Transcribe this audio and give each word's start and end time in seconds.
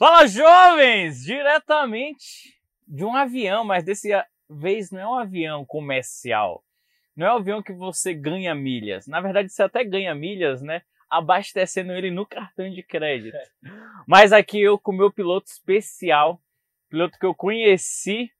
Fala 0.00 0.26
jovens! 0.26 1.22
Diretamente 1.22 2.58
de 2.88 3.04
um 3.04 3.14
avião, 3.14 3.64
mas 3.64 3.84
dessa 3.84 4.26
vez 4.48 4.90
não 4.90 4.98
é 4.98 5.06
um 5.06 5.14
avião 5.14 5.62
comercial. 5.62 6.64
Não 7.14 7.26
é 7.26 7.34
um 7.34 7.36
avião 7.36 7.62
que 7.62 7.74
você 7.74 8.14
ganha 8.14 8.54
milhas. 8.54 9.06
Na 9.06 9.20
verdade, 9.20 9.50
você 9.50 9.62
até 9.62 9.84
ganha 9.84 10.14
milhas, 10.14 10.62
né? 10.62 10.80
Abastecendo 11.10 11.92
ele 11.92 12.10
no 12.10 12.24
cartão 12.24 12.70
de 12.70 12.82
crédito. 12.82 13.36
Mas 14.06 14.32
aqui 14.32 14.62
eu 14.62 14.78
com 14.78 14.90
o 14.90 14.96
meu 14.96 15.12
piloto 15.12 15.50
especial, 15.50 16.40
piloto 16.88 17.18
que 17.18 17.26
eu 17.26 17.34
conheci 17.34 18.32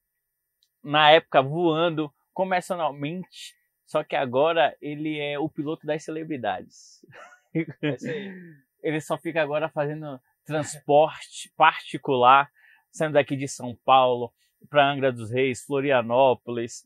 na 0.82 1.10
época 1.10 1.42
voando 1.42 2.10
comercialmente, 2.32 3.54
só 3.84 4.02
que 4.02 4.16
agora 4.16 4.74
ele 4.80 5.18
é 5.18 5.38
o 5.38 5.46
piloto 5.46 5.86
das 5.86 6.02
celebridades. 6.02 7.04
ele 8.82 9.00
só 9.02 9.18
fica 9.18 9.42
agora 9.42 9.68
fazendo 9.68 10.18
transporte 10.44 11.52
particular, 11.56 12.50
saindo 12.90 13.14
daqui 13.14 13.36
de 13.36 13.48
São 13.48 13.76
Paulo 13.84 14.32
para 14.68 14.90
Angra 14.90 15.12
dos 15.12 15.30
Reis, 15.30 15.64
Florianópolis. 15.64 16.84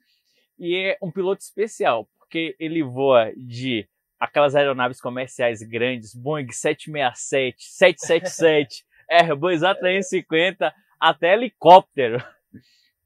E 0.59 0.77
é 0.77 0.99
um 1.03 1.11
piloto 1.11 1.43
especial, 1.43 2.09
porque 2.19 2.55
ele 2.59 2.83
voa 2.83 3.33
de 3.37 3.89
aquelas 4.19 4.55
aeronaves 4.55 5.01
comerciais 5.01 5.63
grandes, 5.63 6.15
Boeing 6.15 6.51
767, 6.51 7.65
777, 7.65 8.85
Airbus 9.09 9.61
A350, 9.61 10.73
até 10.99 11.35
helicóptero. 11.35 12.23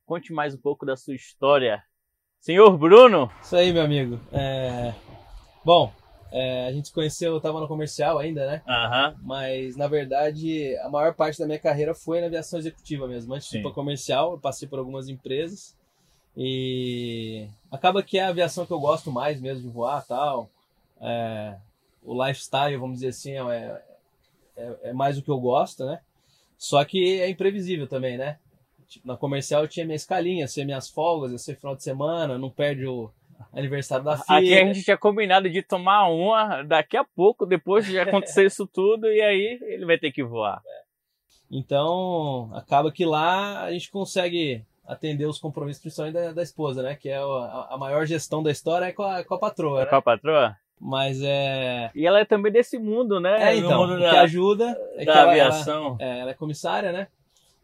Conte 0.07 0.33
mais 0.33 0.55
um 0.55 0.59
pouco 0.59 0.87
da 0.87 0.97
sua 0.97 1.15
história. 1.15 1.83
Senhor 2.41 2.77
Bruno! 2.79 3.31
Isso 3.43 3.57
aí, 3.57 3.73
meu 3.73 3.83
amigo. 3.83 4.21
É... 4.33 4.95
Bom, 5.65 5.93
é, 6.31 6.67
a 6.67 6.73
gente 6.73 6.89
se 6.89 6.95
conheceu, 6.95 7.33
eu 7.33 7.39
estava 7.39 7.61
no 7.61 7.69
comercial 7.69 8.19
ainda, 8.19 8.47
né? 8.47 8.63
Aham. 8.67 9.17
Mas, 9.23 9.77
na 9.77 9.87
verdade, 9.87 10.77
a 10.79 10.89
maior 10.89 11.15
parte 11.15 11.39
da 11.39 11.47
minha 11.47 11.59
carreira 11.59 11.95
foi 11.95 12.21
na 12.21 12.27
aviação 12.27 12.59
executiva 12.59 13.07
mesmo. 13.09 13.35
Antes 13.35 13.49
de 13.49 13.59
ir 13.59 13.63
Sim. 13.63 13.73
comercial, 13.73 14.33
eu 14.33 14.39
passei 14.39 14.69
por 14.69 14.79
algumas 14.79 15.09
empresas. 15.09 15.77
E 16.37 17.49
acaba 17.71 18.03
que 18.03 18.19
é 18.19 18.25
a 18.25 18.29
aviação 18.29 18.65
que 18.65 18.73
eu 18.73 18.79
gosto 18.79 19.11
mais 19.11 19.41
mesmo 19.41 19.63
de 19.63 19.69
voar 19.69 20.07
tal. 20.07 20.51
É, 21.01 21.57
o 22.03 22.25
lifestyle, 22.25 22.77
vamos 22.77 22.97
dizer 23.01 23.09
assim, 23.09 23.33
é, 23.33 23.83
é, 24.57 24.77
é 24.85 24.93
mais 24.93 25.19
o 25.19 25.23
que 25.23 25.31
eu 25.31 25.41
gosto, 25.41 25.85
né? 25.85 26.01
Só 26.57 26.85
que 26.85 27.21
é 27.21 27.29
imprevisível 27.29 27.87
também, 27.87 28.17
né? 28.17 28.39
Tipo, 28.89 29.07
na 29.07 29.17
comercial 29.17 29.63
eu 29.63 29.69
tinha 29.69 29.85
minha 29.85 29.97
escalinha, 29.97 30.41
ia 30.41 30.49
ser 30.49 30.65
minhas 30.65 30.89
folgas, 30.89 31.33
ia 31.33 31.39
ser 31.39 31.57
final 31.57 31.77
de 31.77 31.83
semana, 31.83 32.39
não 32.39 32.51
perde 32.51 32.87
o 32.87 33.11
aniversário 33.53 34.05
da 34.05 34.17
filha. 34.17 34.39
Aqui 34.39 34.55
a 34.55 34.65
gente 34.67 34.83
tinha 34.83 34.97
combinado 34.97 35.49
de 35.49 35.63
tomar 35.63 36.09
uma 36.09 36.63
daqui 36.63 36.97
a 36.97 37.05
pouco, 37.05 37.47
depois 37.47 37.87
de 37.87 37.99
acontecer 37.99 38.47
isso 38.47 38.67
tudo, 38.67 39.07
e 39.11 39.21
aí 39.21 39.59
ele 39.63 39.87
vai 39.87 39.99
ter 39.99 40.13
que 40.13 40.23
voar. 40.23 40.63
Então, 41.51 42.51
acaba 42.55 42.93
que 42.93 43.05
lá 43.05 43.63
a 43.63 43.73
gente 43.73 43.91
consegue 43.91 44.65
atender 44.87 45.27
os 45.27 45.39
compromissos, 45.39 45.83
principalmente 45.83 46.15
da, 46.15 46.33
da 46.33 46.43
esposa, 46.43 46.83
né? 46.83 46.95
Que 46.95 47.11
é 47.11 47.19
a, 47.19 47.69
a 47.71 47.77
maior 47.79 48.07
gestão 48.07 48.43
da 48.43 48.51
história 48.51 48.87
é 48.87 48.93
com 48.93 49.03
a, 49.03 49.23
com 49.25 49.35
a 49.35 49.39
patroa, 49.39 49.81
né? 49.81 49.87
Com 49.87 49.97
a 49.97 50.03
patroa? 50.03 50.57
Mas 50.81 51.21
é. 51.23 51.91
E 51.95 52.07
ela 52.07 52.21
é 52.21 52.25
também 52.25 52.53
desse 52.53 52.79
mundo, 52.79 53.19
né? 53.19 53.51
É, 53.51 53.57
então, 53.57 53.81
mundo 53.81 53.95
o 53.95 54.01
da, 54.01 54.11
que 54.11 54.17
ajuda 54.17 54.81
é 54.95 55.01
que 55.01 55.07
da 55.07 55.21
ela, 55.21 55.31
aviação. 55.31 55.97
Ela, 55.99 56.15
é, 56.15 56.19
ela 56.21 56.31
é 56.31 56.35
comissária, 56.35 56.93
né? 56.93 57.09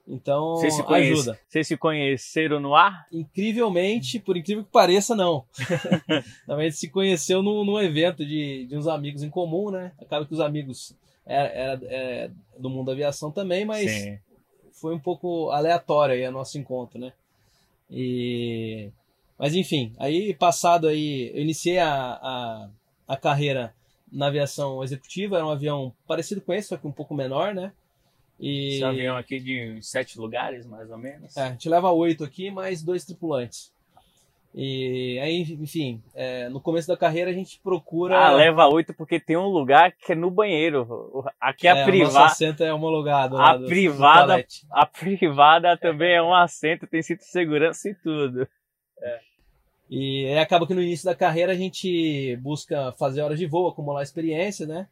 Então, 0.06 0.56
Vocês 0.56 0.74
se, 0.74 0.82
conhece- 0.82 1.12
ajuda. 1.12 1.40
vocês 1.48 1.66
se 1.66 1.76
conheceram 1.78 2.60
no 2.60 2.74
ar? 2.74 3.06
Incrivelmente, 3.10 4.18
por 4.20 4.36
incrível 4.36 4.62
que 4.62 4.70
pareça, 4.70 5.14
não. 5.16 5.44
Na 6.46 6.56
verdade, 6.56 6.60
a 6.60 6.62
gente 6.64 6.76
se 6.76 6.90
conheceu 6.90 7.42
num, 7.42 7.64
num 7.64 7.80
evento 7.80 8.24
de, 8.24 8.66
de 8.66 8.76
uns 8.76 8.86
amigos 8.86 9.22
em 9.22 9.30
comum, 9.30 9.70
né? 9.70 9.92
Acaba 9.98 10.26
que 10.26 10.34
os 10.34 10.40
amigos 10.40 10.94
era, 11.24 11.48
era, 11.48 11.80
é, 11.84 12.30
do 12.58 12.68
mundo 12.68 12.86
da 12.86 12.92
aviação 12.92 13.30
também, 13.30 13.64
mas 13.64 13.90
Sim. 13.90 14.18
foi 14.72 14.94
um 14.94 14.98
pouco 14.98 15.50
aleatório 15.50 16.14
aí 16.14 16.28
o 16.28 16.32
nosso 16.32 16.58
encontro, 16.58 16.98
né? 16.98 17.10
E... 17.90 18.90
Mas 19.38 19.54
enfim, 19.54 19.92
aí 19.98 20.32
passado 20.34 20.86
aí, 20.86 21.30
eu 21.34 21.40
iniciei 21.42 21.78
a, 21.78 21.88
a, 21.90 22.68
a 23.08 23.16
carreira 23.16 23.74
na 24.12 24.26
aviação 24.28 24.82
executiva, 24.84 25.36
era 25.36 25.46
um 25.46 25.50
avião 25.50 25.92
parecido 26.06 26.40
com 26.40 26.52
esse, 26.52 26.68
só 26.68 26.76
que 26.76 26.86
um 26.86 26.92
pouco 26.92 27.14
menor, 27.14 27.52
né? 27.54 27.72
E 28.46 28.74
Esse 28.74 28.84
avião 28.84 29.16
aqui 29.16 29.40
de 29.40 29.78
sete 29.80 30.18
lugares, 30.18 30.66
mais 30.66 30.90
ou 30.90 30.98
menos. 30.98 31.34
é, 31.36 31.42
a 31.44 31.50
gente 31.50 31.66
leva 31.68 31.90
oito 31.92 32.22
aqui, 32.24 32.50
mais 32.50 32.82
dois 32.82 33.04
tripulantes. 33.04 33.72
E 34.54 35.18
aí, 35.20 35.40
enfim, 35.60 36.00
é, 36.14 36.48
no 36.50 36.60
começo 36.60 36.86
da 36.86 36.96
carreira 36.96 37.30
a 37.30 37.34
gente 37.34 37.58
procura. 37.60 38.16
Ah, 38.16 38.30
leva 38.32 38.68
oito 38.68 38.92
porque 38.94 39.18
tem 39.18 39.36
um 39.36 39.48
lugar 39.48 39.92
que 39.92 40.12
é 40.12 40.14
no 40.14 40.30
banheiro. 40.30 40.82
O- 41.12 41.24
Aqui 41.40 41.66
é, 41.66 41.70
a 41.70 41.74
o 41.74 41.78
nosso 41.78 41.90
privada. 41.90 42.26
assento 42.26 42.62
é 42.62 42.72
homologado. 42.72 43.36
a 43.38 43.56
do- 43.56 43.62
do 43.62 43.68
privada- 43.68 44.26
toalete. 44.26 44.66
A 44.70 44.86
privada 44.86 45.76
também 45.76 46.14
é 46.14 46.22
um 46.22 46.32
assento, 46.34 46.86
tem 46.86 47.02
cinto 47.02 47.20
de 47.20 47.24
segurança 47.30 47.88
e 47.88 47.94
tudo. 47.94 48.46
E 49.90 50.26
aí 50.26 50.38
acaba 50.38 50.66
que 50.66 50.74
no 50.74 50.82
início 50.82 51.04
da 51.04 51.14
carreira 51.14 51.52
a 51.52 51.56
gente 51.56 52.36
busca 52.36 52.92
fazer 52.92 53.22
horas 53.22 53.38
de 53.38 53.46
voo, 53.46 53.68
acumular 53.68 54.02
experiência, 54.02 54.66
né? 54.66 54.86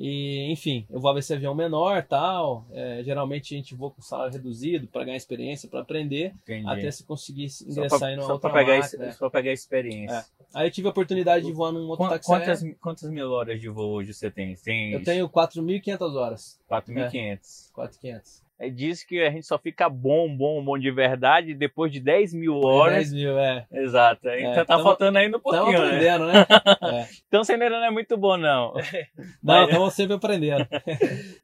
E, 0.00 0.50
enfim, 0.52 0.86
eu 0.88 1.00
vou 1.00 1.12
ver 1.12 1.18
esse 1.18 1.34
avião 1.34 1.54
menor 1.56 2.04
tal. 2.04 2.64
É, 2.70 3.02
geralmente 3.02 3.52
a 3.52 3.58
gente 3.58 3.74
voa 3.74 3.90
com 3.90 4.00
salário 4.00 4.32
reduzido 4.32 4.86
para 4.86 5.02
ganhar 5.04 5.16
experiência, 5.16 5.68
para 5.68 5.80
aprender, 5.80 6.32
Entendi. 6.44 6.68
até 6.68 6.88
se 6.92 7.02
conseguir 7.02 7.48
ingressar 7.66 7.98
pra, 7.98 8.12
em 8.12 8.14
uma 8.14 8.22
só 8.26 8.32
outra 8.34 8.48
pra 8.50 8.60
pegar, 8.64 8.78
máquina, 8.78 9.04
ex- 9.06 9.16
só 9.16 9.28
pegar 9.28 9.52
experiência. 9.52 10.24
Aí 10.54 10.68
eu 10.68 10.70
tive 10.70 10.86
a 10.86 10.90
oportunidade 10.92 11.44
de 11.44 11.52
voar 11.52 11.72
num 11.72 11.88
outro 11.88 12.06
Qu- 12.06 12.10
táxi 12.10 12.26
Quantas, 12.28 12.62
aéreo. 12.62 12.78
quantas 12.80 13.10
mil 13.10 13.28
horas 13.30 13.60
de 13.60 13.68
voo 13.68 13.90
hoje 13.90 14.14
você 14.14 14.30
tem? 14.30 14.54
Tem 14.54 14.92
Eu 14.92 15.02
tenho 15.02 15.28
4.500 15.28 16.14
horas. 16.14 16.60
4.500. 16.70 17.72
4.500. 17.74 18.47
É. 18.60 18.68
Diz 18.70 19.04
que 19.04 19.20
a 19.20 19.30
gente 19.30 19.46
só 19.46 19.58
fica 19.58 19.88
bom, 19.88 20.28
bom, 20.36 20.64
bom 20.64 20.76
de 20.78 20.90
verdade 20.90 21.54
depois 21.54 21.92
de 21.92 22.00
10 22.00 22.34
mil 22.34 22.56
horas. 22.56 23.10
10 23.10 23.12
mil, 23.12 23.38
é. 23.38 23.66
Exato. 23.70 24.28
Então 24.28 24.54
tá 24.54 24.64
tamo- 24.64 24.82
faltando 24.84 25.18
ainda 25.18 25.36
um 25.36 25.40
pouquinho, 25.40 25.78
né? 25.78 25.86
aprendendo, 25.86 26.26
né? 26.26 26.46
É. 27.02 27.06
Então 27.28 27.44
você 27.44 27.52
ainda 27.52 27.70
não 27.70 27.84
é 27.84 27.90
muito 27.90 28.16
bom, 28.16 28.36
não. 28.36 28.72
Não, 29.42 29.64
estamos 29.64 29.94
sempre 29.94 30.14
aprendendo. 30.16 30.66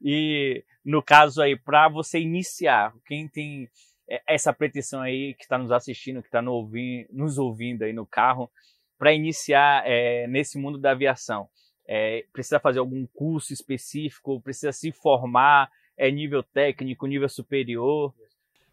E 0.01 0.63
no 0.83 1.01
caso 1.01 1.41
aí, 1.41 1.57
para 1.57 1.87
você 1.87 2.19
iniciar, 2.19 2.93
quem 3.05 3.27
tem 3.27 3.67
é, 4.09 4.21
essa 4.27 4.53
pretensão 4.53 5.01
aí, 5.01 5.33
que 5.35 5.43
está 5.43 5.57
nos 5.57 5.71
assistindo, 5.71 6.21
que 6.21 6.27
está 6.27 6.41
no 6.41 6.51
ouvi- 6.53 7.07
nos 7.11 7.37
ouvindo 7.37 7.83
aí 7.83 7.93
no 7.93 8.05
carro, 8.05 8.49
para 8.97 9.13
iniciar 9.13 9.83
é, 9.85 10.27
nesse 10.27 10.57
mundo 10.57 10.77
da 10.77 10.91
aviação, 10.91 11.47
é, 11.87 12.23
precisa 12.31 12.59
fazer 12.59 12.79
algum 12.79 13.05
curso 13.13 13.53
específico, 13.53 14.41
precisa 14.41 14.71
se 14.71 14.91
formar, 14.91 15.69
é 15.97 16.11
nível 16.11 16.43
técnico, 16.43 17.07
nível 17.07 17.29
superior. 17.29 18.13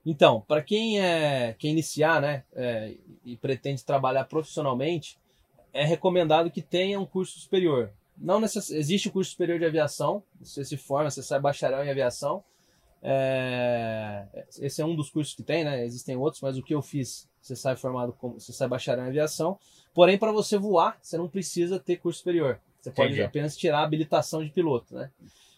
Então, 0.04 0.40
para 0.40 0.62
quem 0.62 1.00
é 1.00 1.54
quer 1.58 1.68
iniciar, 1.68 2.20
né, 2.20 2.44
é, 2.54 2.94
e 3.24 3.36
pretende 3.36 3.84
trabalhar 3.84 4.24
profissionalmente, 4.24 5.16
é 5.72 5.84
recomendado 5.84 6.50
que 6.50 6.60
tenha 6.60 6.98
um 6.98 7.06
curso 7.06 7.38
superior. 7.38 7.90
Não 8.16 8.40
necess... 8.40 8.70
existe 8.70 9.08
o 9.08 9.12
curso 9.12 9.30
superior 9.30 9.58
de 9.58 9.64
aviação, 9.64 10.22
você 10.40 10.64
se 10.64 10.76
forma, 10.76 11.10
você 11.10 11.22
sai 11.22 11.40
bacharel 11.40 11.84
em 11.84 11.90
aviação. 11.90 12.44
É, 13.02 14.26
Esse 14.60 14.80
é 14.80 14.84
um 14.84 14.94
dos 14.94 15.10
cursos 15.10 15.34
que 15.34 15.42
tem, 15.42 15.64
né? 15.64 15.84
Existem 15.84 16.16
outros, 16.16 16.42
mas 16.42 16.56
o 16.56 16.62
que 16.62 16.74
eu 16.74 16.82
fiz, 16.82 17.28
você 17.40 17.56
sai 17.56 17.74
formado 17.74 18.12
como 18.12 18.38
você 18.38 18.52
sai 18.52 18.68
bacharel 18.68 19.04
em 19.04 19.08
aviação. 19.08 19.58
Porém, 19.94 20.18
para 20.18 20.30
você 20.30 20.58
voar, 20.58 20.98
você 21.00 21.16
não 21.16 21.28
precisa 21.28 21.78
ter 21.78 21.96
curso 21.96 22.18
superior. 22.18 22.60
Você 22.80 22.90
pode 22.90 23.12
Entendi. 23.12 23.22
apenas 23.22 23.56
tirar 23.56 23.80
a 23.80 23.84
habilitação 23.84 24.44
de 24.44 24.50
piloto, 24.50 24.94
né? 24.94 25.10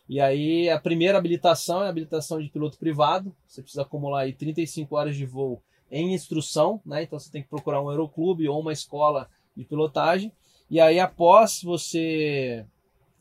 E 0.08 0.20
aí 0.20 0.68
a 0.68 0.78
primeira 0.78 1.16
habilitação 1.18 1.82
é 1.82 1.86
a 1.86 1.88
habilitação 1.88 2.40
de 2.40 2.48
piloto 2.48 2.78
privado. 2.78 3.34
Você 3.46 3.62
precisa 3.62 3.82
acumular 3.82 4.20
aí 4.22 4.32
35 4.32 4.96
horas 4.96 5.16
de 5.16 5.24
voo 5.24 5.62
em 5.90 6.12
instrução, 6.12 6.80
né? 6.84 7.02
Então 7.02 7.18
você 7.18 7.30
tem 7.30 7.42
que 7.42 7.48
procurar 7.48 7.80
um 7.82 7.88
aeroclube 7.88 8.48
ou 8.48 8.60
uma 8.60 8.72
escola 8.72 9.28
de 9.56 9.64
pilotagem. 9.64 10.32
E 10.70 10.80
aí 10.80 10.98
após 11.00 11.62
você 11.62 12.64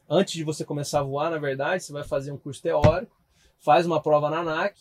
antes 0.09 0.33
de 0.33 0.43
você 0.43 0.65
começar 0.65 0.99
a 0.99 1.03
voar, 1.03 1.29
na 1.31 1.37
verdade, 1.37 1.83
você 1.83 1.93
vai 1.93 2.03
fazer 2.03 2.31
um 2.31 2.37
curso 2.37 2.61
teórico, 2.61 3.15
faz 3.59 3.85
uma 3.85 4.01
prova 4.01 4.29
na 4.29 4.39
ANAC, 4.39 4.75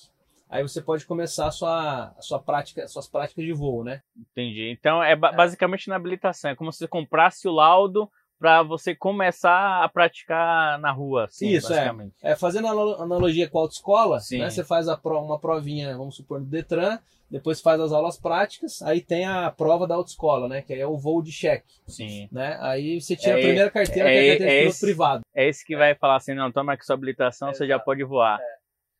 aí 0.51 0.63
você 0.63 0.83
pode 0.83 1.07
começar 1.07 1.47
a 1.47 1.51
sua, 1.51 2.09
a 2.19 2.21
sua 2.21 2.39
prática, 2.39 2.87
suas 2.89 3.07
práticas 3.09 3.45
de 3.45 3.53
voo, 3.53 3.85
né? 3.85 4.03
Entendi. 4.17 4.71
Então 4.79 5.03
é 5.03 5.15
ba- 5.17 5.33
basicamente 5.33 5.89
na 5.89 5.97
habilitação, 5.97 6.51
é 6.51 6.57
como 6.57 6.73
se 6.73 6.79
você 6.81 6.89
comprasse 6.89 7.47
o 7.49 7.53
laudo 7.53 8.11
para 8.43 8.61
você 8.65 8.93
começar 8.93 9.85
a 9.85 9.89
praticar 9.89 10.77
na 10.81 10.91
rua, 10.91 11.27
assim, 11.27 11.47
Isso, 11.47 11.73
é. 11.73 11.95
É, 12.21 12.35
fazendo 12.35 12.67
analo- 12.67 13.01
analogia 13.01 13.49
com 13.49 13.57
a 13.57 13.63
autoescola, 13.63 14.19
Sim. 14.19 14.39
né, 14.39 14.51
você 14.51 14.65
faz 14.65 14.89
pro- 14.97 15.21
uma 15.23 15.39
provinha, 15.39 15.97
vamos 15.97 16.17
supor, 16.17 16.41
no 16.41 16.47
Detran, 16.47 16.99
depois 17.31 17.61
faz 17.61 17.81
as 17.81 17.93
aulas 17.93 18.19
práticas, 18.19 18.83
aí 18.83 19.01
tem 19.01 19.25
a 19.27 19.49
prova 19.53 19.87
da 19.87 19.95
autoescola, 19.95 20.49
né, 20.49 20.61
que 20.61 20.73
aí 20.73 20.81
é 20.81 20.87
o 20.87 20.99
voo 20.99 21.23
de 21.23 21.31
cheque, 21.31 21.73
Sim. 21.87 22.29
né? 22.33 22.59
Aí 22.61 23.01
você 23.01 23.15
tira 23.15 23.37
É- 23.37 23.39
a 23.39 23.45
primeira 23.45 23.71
carteira, 23.71 24.09
que 24.09 24.15
é 24.17 24.27
é- 24.27 24.31
a 24.31 24.33
carteira 24.39 24.53
é 24.53 24.65
esse- 24.65 24.85
privado. 24.87 25.23
É 25.33 25.49
esse 25.49 25.65
que 25.65 25.77
vai 25.77 25.95
falar 25.95 26.17
assim, 26.17 26.35
não, 26.35 26.51
toma 26.51 26.73
aqui 26.73 26.85
sua 26.85 26.95
habilitação, 26.95 27.55
você 27.55 27.65
já 27.65 27.79
pode 27.79 28.03
voar. 28.03 28.41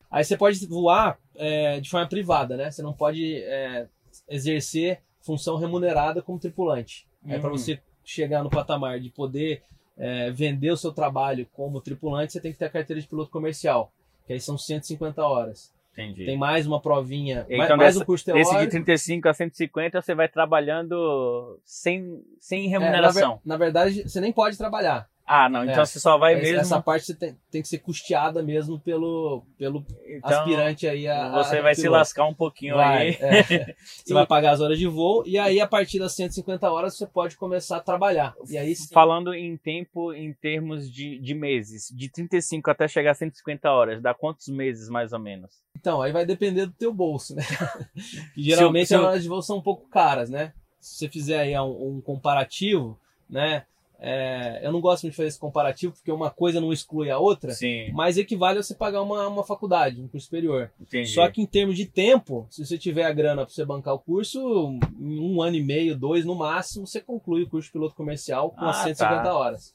Aí 0.09 0.23
você 0.23 0.37
pode 0.37 0.65
voar 0.67 1.17
é, 1.35 1.81
de 1.81 1.89
forma 1.89 2.07
privada, 2.07 2.55
né? 2.55 2.71
Você 2.71 2.81
não 2.81 2.93
pode 2.93 3.43
é, 3.43 3.87
exercer 4.29 5.01
função 5.21 5.57
remunerada 5.57 6.21
como 6.21 6.39
tripulante. 6.39 7.05
É 7.27 7.39
para 7.39 7.49
você 7.49 7.81
chegar 8.03 8.43
no 8.43 8.49
patamar 8.49 8.99
de 8.99 9.09
poder 9.09 9.61
é, 9.97 10.31
vender 10.31 10.71
o 10.71 10.77
seu 10.77 10.91
trabalho 10.91 11.47
como 11.53 11.79
tripulante, 11.79 12.33
você 12.33 12.39
tem 12.41 12.51
que 12.51 12.57
ter 12.57 12.65
a 12.65 12.69
carteira 12.69 12.99
de 13.01 13.07
piloto 13.07 13.29
comercial, 13.31 13.91
que 14.25 14.33
aí 14.33 14.39
são 14.39 14.57
150 14.57 15.23
horas. 15.25 15.71
Entendi. 15.93 16.25
Tem 16.25 16.35
mais 16.35 16.65
uma 16.65 16.81
provinha, 16.81 17.45
Então, 17.47 17.57
mais, 17.57 17.69
mais 17.69 17.93
dessa- 17.93 18.03
um 18.03 18.05
curso 18.07 18.23
Esse 18.31 18.49
teórico. 18.49 18.63
de 18.65 18.71
35 18.71 19.29
a 19.29 19.33
150 19.35 20.01
você 20.01 20.15
vai 20.15 20.27
trabalhando 20.27 21.59
sem, 21.63 22.19
sem 22.39 22.61
É, 22.61 22.63
na, 22.63 22.79
ver- 22.79 22.85
remuneração. 22.85 23.39
na 23.45 23.57
verdade, 23.57 24.01
você 24.09 24.19
nem 24.19 24.33
pode 24.33 24.57
trabalhar. 24.57 25.07
Ah, 25.25 25.47
não, 25.47 25.63
então 25.63 25.81
É. 25.81 25.85
você 25.85 26.01
só 26.01 26.17
vai 26.17 26.33
Essa- 26.33 26.41
mesmo. 26.43 26.59
Essa 26.59 26.81
parte 26.81 27.05
você 27.05 27.15
tem, 27.15 27.37
tem 27.49 27.61
que 27.61 27.67
ser 27.69 27.77
custeada 27.79 28.43
mesmo 28.43 28.77
pelo, 28.77 29.45
pelo 29.57 29.85
então, 30.05 30.29
aspirante 30.29 30.85
aí 30.85 31.07
a. 31.07 31.31
Você 31.43 31.57
a 31.59 31.61
vai 31.61 31.73
se 31.73 31.81
piloto. 31.83 31.97
lascar 31.99 32.25
um 32.25 32.33
pouquinho 32.33 32.75
Vai, 32.75 33.07
aí. 33.09 33.17
é. 33.21 33.75
Você 34.03 34.13
vai 34.13 34.27
pagar 34.27 34.51
as 34.51 34.59
horas 34.59 34.77
de 34.77 34.85
voo 34.85 35.23
e 35.25 35.37
aí 35.39 35.61
a 35.61 35.67
partir 35.67 35.97
das 35.97 36.13
150 36.13 36.69
horas 36.69 36.97
você 36.97 37.07
pode 37.07 37.37
começar 37.37 37.77
a 37.77 37.79
trabalhar. 37.79 38.35
E 38.49 38.57
aí 38.57 38.75
sim, 38.75 38.93
Falando 38.93 39.33
em 39.33 39.55
tempo, 39.55 40.13
em 40.13 40.33
termos 40.33 40.91
de, 40.91 41.17
de 41.19 41.33
meses, 41.33 41.87
de 41.95 42.09
35 42.09 42.69
até 42.69 42.85
chegar 42.87 43.11
a 43.11 43.15
150 43.15 43.71
horas, 43.71 44.01
dá 44.01 44.13
quantos 44.13 44.49
meses 44.49 44.89
mais 44.89 45.13
ou 45.13 45.19
menos? 45.19 45.51
então, 45.75 46.01
aí 46.01 46.11
vai 46.11 46.25
depender 46.25 46.65
do 46.65 46.73
teu 46.73 46.93
bolso, 46.93 47.33
né? 47.35 47.43
Geralmente 48.35 48.87
Se 48.87 48.93
eu- 48.95 48.99
as 48.99 49.05
horas 49.05 49.23
de 49.23 49.29
voo 49.29 49.41
são 49.41 49.57
um 49.57 49.61
pouco 49.61 49.87
caras, 49.89 50.29
né? 50.29 50.53
Se 50.79 50.97
você 50.97 51.09
fizer 51.09 51.39
aí 51.39 51.57
um, 51.59 51.97
um 51.97 52.01
comparativo, 52.01 52.99
né? 53.29 53.65
É, 54.05 54.59
eu 54.61 54.71
não 54.73 54.81
gosto 54.81 55.03
muito 55.03 55.13
de 55.13 55.17
fazer 55.17 55.29
esse 55.29 55.39
comparativo 55.39 55.93
porque 55.93 56.11
uma 56.11 56.29
coisa 56.29 56.59
não 56.59 56.73
exclui 56.73 57.09
a 57.09 57.17
outra, 57.17 57.51
Sim, 57.51 57.89
mas 57.93 58.17
equivale 58.17 58.59
a 58.59 58.63
você 58.63 58.75
pagar 58.75 59.01
uma, 59.01 59.25
uma 59.29 59.45
faculdade, 59.45 60.01
um 60.01 60.07
curso 60.09 60.25
superior. 60.25 60.69
entendi. 60.79 61.07
Só 61.09 61.29
que 61.29 61.41
em 61.41 61.45
termos 61.45 61.77
de 61.77 61.85
tempo, 61.85 62.45
se 62.49 62.65
você 62.65 62.77
tiver 62.77 63.05
a 63.05 63.13
grana 63.13 63.45
para 63.45 63.53
você 63.53 63.63
bancar 63.63 63.93
o 63.93 63.99
curso, 63.99 64.77
em 64.99 65.19
um 65.21 65.41
ano 65.41 65.55
e 65.55 65.63
meio, 65.63 65.97
dois 65.97 66.25
no 66.25 66.35
máximo, 66.35 66.85
você 66.85 66.99
conclui 66.99 67.43
o 67.43 67.49
curso 67.49 67.67
de 67.67 67.71
piloto 67.71 67.95
comercial 67.95 68.51
com 68.51 68.65
as 68.65 68.81
Ah, 68.81 68.83
150 68.83 69.23
tá. 69.23 69.33
horas. 69.33 69.73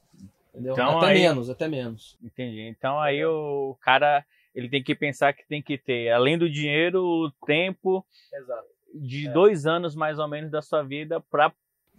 Entendeu? 0.53 0.73
Então, 0.75 0.99
até 0.99 1.07
aí- 1.07 1.21
menos, 1.21 1.49
até 1.49 1.67
menos. 1.69 2.19
Entendi. 2.23 2.63
Então 2.69 3.01
aí 3.01 3.25
o 3.25 3.77
cara 3.81 4.23
ele 4.55 4.69
tem 4.69 4.83
que 4.83 4.95
pensar 4.95 5.33
que 5.33 5.47
tem 5.49 5.63
que 5.63 5.79
ter, 5.79 6.11
além 6.11 6.37
do 6.37 6.51
dinheiro, 6.51 7.03
o 7.03 7.31
tempo 7.47 8.05
Exato. 8.35 8.67
de 8.95 9.29
É. 9.29 9.31
dois 9.33 9.67
anos 9.67 9.95
mais 9.95 10.19
ou 10.19 10.27
menos 10.29 10.51
da 10.51 10.61
sua 10.61 10.83
vida 10.83 11.21
para 11.31 11.47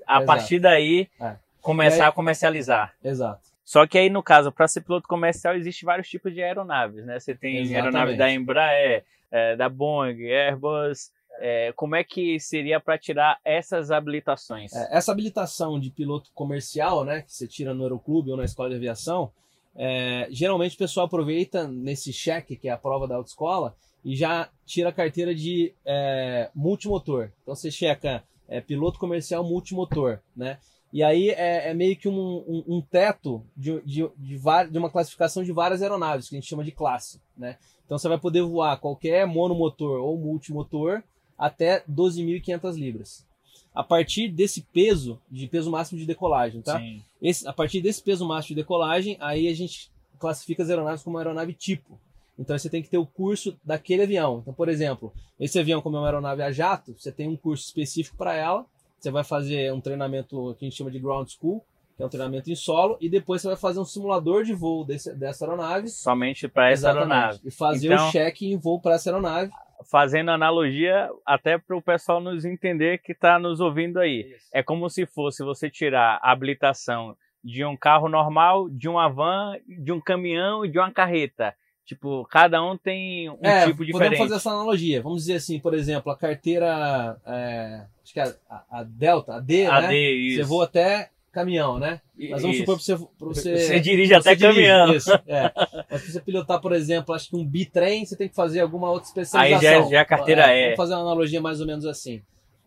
a 0.05 0.15
Exato. 0.17 0.25
partir 0.25 0.59
daí 0.59 1.07
É. 1.21 1.37
começar 1.61 2.03
aí- 2.05 2.09
a 2.09 2.11
comercializar. 2.11 2.93
Exato. 3.03 3.47
Só 3.63 3.85
que 3.85 3.97
aí 3.97 4.09
no 4.09 4.23
caso 4.23 4.51
para 4.51 4.67
ser 4.67 4.81
piloto 4.81 5.07
comercial 5.07 5.55
existe 5.55 5.85
vários 5.85 6.09
tipos 6.09 6.33
de 6.33 6.41
aeronaves, 6.41 7.05
né? 7.05 7.19
Você 7.19 7.35
tem 7.35 7.57
Exatamente. 7.57 7.75
aeronave 7.75 8.17
da 8.17 8.31
Embraer, 8.31 9.05
eh, 9.31 9.55
da 9.55 9.69
Boeing, 9.69 10.23
Airbus. 10.23 11.11
eh, 11.41 11.71
como 11.75 11.95
é 11.95 12.03
que 12.03 12.37
seria 12.39 12.79
para 12.81 12.97
tirar 12.97 13.39
essas 13.45 13.91
habilitações? 13.91 14.73
É, 14.73 14.97
essa 14.97 15.11
habilitação 15.11 15.79
de 15.79 15.89
piloto 15.89 16.31
comercial, 16.33 17.05
né, 17.05 17.21
que 17.21 17.31
você 17.33 17.47
tira 17.47 17.73
no 17.73 17.83
aeroclube 17.83 18.31
ou 18.31 18.35
na 18.37 18.43
escola 18.43 18.69
de 18.69 18.75
aviação, 18.75 19.31
é, 19.75 20.27
geralmente 20.31 20.75
o 20.75 20.79
pessoal 20.79 21.05
aproveita 21.05 21.65
nesse 21.67 22.11
cheque, 22.11 22.57
que 22.57 22.67
é 22.67 22.71
a 22.71 22.77
prova 22.77 23.07
da 23.07 23.15
autoescola, 23.15 23.73
e 24.03 24.15
já 24.15 24.49
tira 24.65 24.89
a 24.89 24.91
carteira 24.91 25.33
de 25.33 25.73
é, 25.85 26.49
multimotor. 26.53 27.29
Então 27.43 27.55
você 27.55 27.69
checa 27.71 28.23
é, 28.47 28.59
piloto 28.59 28.99
comercial 28.99 29.43
multimotor, 29.43 30.19
né? 30.35 30.57
E 30.91 31.03
aí 31.03 31.29
é, 31.29 31.69
é 31.69 31.73
meio 31.73 31.95
que 31.95 32.07
um, 32.09 32.13
um- 32.47 32.63
um 32.67 32.81
teto 32.81 33.43
de, 33.55 33.79
de, 33.81 34.09
de, 34.17 34.39
de 34.71 34.77
uma 34.77 34.89
classificação 34.89 35.43
de 35.43 35.51
várias 35.51 35.81
aeronaves, 35.81 36.27
que 36.29 36.35
a 36.35 36.39
gente 36.39 36.49
chama 36.49 36.63
de 36.63 36.71
classe, 36.71 37.21
né? 37.37 37.57
Então 37.85 37.97
você 37.97 38.07
vai 38.07 38.17
poder 38.19 38.41
voar 38.41 38.77
qualquer 38.79 39.25
monomotor 39.27 39.99
ou 40.01 40.17
multimotor 40.17 41.01
até 41.37 41.83
12.500 41.89 42.75
libras. 42.75 43.25
A 43.73 43.83
partir 43.83 44.27
desse 44.29 44.61
peso, 44.73 45.19
de 45.29 45.47
peso 45.47 45.69
máximo 45.71 45.99
de 45.99 46.05
decolagem, 46.05 46.61
tá? 46.61 46.79
Esse- 47.21 47.47
a 47.47 47.53
partir 47.53 47.81
desse 47.81 48.01
peso 48.01 48.27
máximo 48.27 48.55
de 48.55 48.61
decolagem, 48.61 49.15
aí 49.19 49.47
a 49.47 49.53
gente 49.53 49.91
classifica 50.19 50.63
as 50.63 50.69
aeronaves 50.69 51.03
como 51.03 51.17
aeronave 51.17 51.53
tipo. 51.53 51.99
Então 52.37 52.57
você 52.57 52.69
tem 52.69 52.81
que 52.81 52.89
ter 52.89 52.97
o 52.97 53.05
curso 53.05 53.55
daquele 53.63 54.03
avião. 54.03 54.39
Então, 54.41 54.53
por 54.53 54.69
exemplo, 54.69 55.13
esse 55.39 55.59
avião, 55.59 55.81
como 55.81 55.97
é 55.97 55.99
uma 55.99 56.07
aeronave 56.07 56.41
a 56.41 56.51
jato, 56.51 56.95
você 56.97 57.11
tem 57.11 57.27
um 57.27 57.35
curso 57.37 57.65
específico 57.65 58.17
para 58.17 58.33
ela. 58.33 58.65
Você 58.99 59.09
vai 59.11 59.23
fazer 59.23 59.71
um 59.73 59.79
treinamento 59.81 60.55
que 60.57 60.65
a 60.65 60.69
gente 60.69 60.77
chama 60.77 60.91
de 60.91 60.99
ground 60.99 61.27
school, 61.29 61.63
que 61.95 62.03
é 62.03 62.05
um 62.05 62.09
treinamento 62.09 62.51
em 62.51 62.55
solo, 62.55 62.97
e 62.99 63.09
depois 63.09 63.41
você 63.41 63.47
vai 63.47 63.57
fazer 63.57 63.79
um 63.79 63.85
simulador 63.85 64.43
de 64.43 64.53
voo 64.53 64.83
desse- 64.85 65.13
dessa 65.15 65.45
aeronave. 65.45 65.87
Somente 65.89 66.47
para 66.47 66.71
essa 66.71 66.89
aeronave. 66.89 67.39
E 67.45 67.51
fazer 67.51 67.93
Então- 67.93 68.07
o 68.07 68.11
cheque 68.11 68.51
em 68.51 68.57
voo 68.57 68.79
para 68.81 68.95
essa 68.95 69.09
aeronave. 69.09 69.51
Fazendo 69.89 70.29
analogia 70.31 71.09
até 71.25 71.57
para 71.57 71.75
o 71.77 71.81
pessoal 71.81 72.19
nos 72.19 72.43
entender 72.43 72.97
que 72.99 73.13
está 73.13 73.39
nos 73.39 73.61
ouvindo 73.61 73.97
aí. 73.99 74.35
É 74.53 74.61
como 74.61 74.89
se 74.89 75.05
fosse 75.05 75.43
você 75.43 75.69
tirar 75.69 76.19
a 76.21 76.31
habilitação 76.31 77.15
de 77.41 77.63
um 77.63 77.77
carro 77.77 78.09
normal, 78.09 78.69
de 78.69 78.89
uma 78.89 79.07
van, 79.07 79.55
de 79.65 79.93
um 79.93 80.01
caminhão 80.01 80.65
e 80.65 80.69
de 80.69 80.77
uma 80.77 80.91
carreta. 80.91 81.55
Tipo, 81.89 82.23
cada 82.29 82.63
um 82.63 82.77
tem 82.77 83.31
um 83.31 83.39
é, 83.41 83.65
tipo 83.65 83.77
podemos 83.77 83.93
diferente. 83.93 84.17
fazer 84.19 84.35
essa 84.35 84.51
analogia. 84.51 85.01
Vamos 85.01 85.21
dizer 85.21 85.37
assim, 85.37 85.59
por 85.59 85.73
exemplo, 85.73 86.11
a 86.11 86.15
carteira, 86.15 87.17
é, 87.25 87.81
acho 88.03 88.13
que 88.13 88.19
é 88.19 88.31
a, 88.47 88.63
a 88.69 88.83
Delta, 88.83 89.37
a 89.37 89.39
D, 89.39 89.65
AD, 89.65 89.87
né? 89.87 89.97
isso. 89.97 90.37
Você 90.37 90.43
voa 90.43 90.65
até 90.65 91.09
caminhão, 91.31 91.79
né? 91.79 91.99
Mas 92.29 92.43
vamos 92.43 92.57
Isso. 92.57 92.59
supor 92.59 92.75
pra 92.75 93.27
você, 93.27 93.41
você, 93.41 93.57
Você 93.57 93.79
dirige 93.79 94.13
até 94.13 94.35
caminhão. 94.35 94.93
Isso, 94.93 95.11
é. 95.25 95.51
Mas 95.89 96.03
pra 96.03 96.11
você 96.11 96.21
pilotar, 96.21 96.61
por 96.61 96.73
exemplo, 96.73 97.15
acho 97.15 97.27
que 97.27 97.35
um 97.35 97.43
bitrem, 97.43 98.05
você 98.05 98.15
tem 98.15 98.29
que 98.29 98.35
fazer 98.35 98.59
alguma 98.59 98.91
outra 98.91 99.07
especialização. 99.07 99.57
Aí 99.57 99.63
já 99.63 99.83
é- 99.83 99.89
já 99.89 99.97
é 99.97 100.01
a 100.01 100.05
carteira 100.05 100.55
E. 100.55 100.63
Vamos 100.65 100.77
fazer 100.77 100.93
uma 100.93 101.01
analogia 101.01 101.41
mais 101.41 101.59
ou 101.59 101.65
menos 101.65 101.87
assim. 101.87 102.21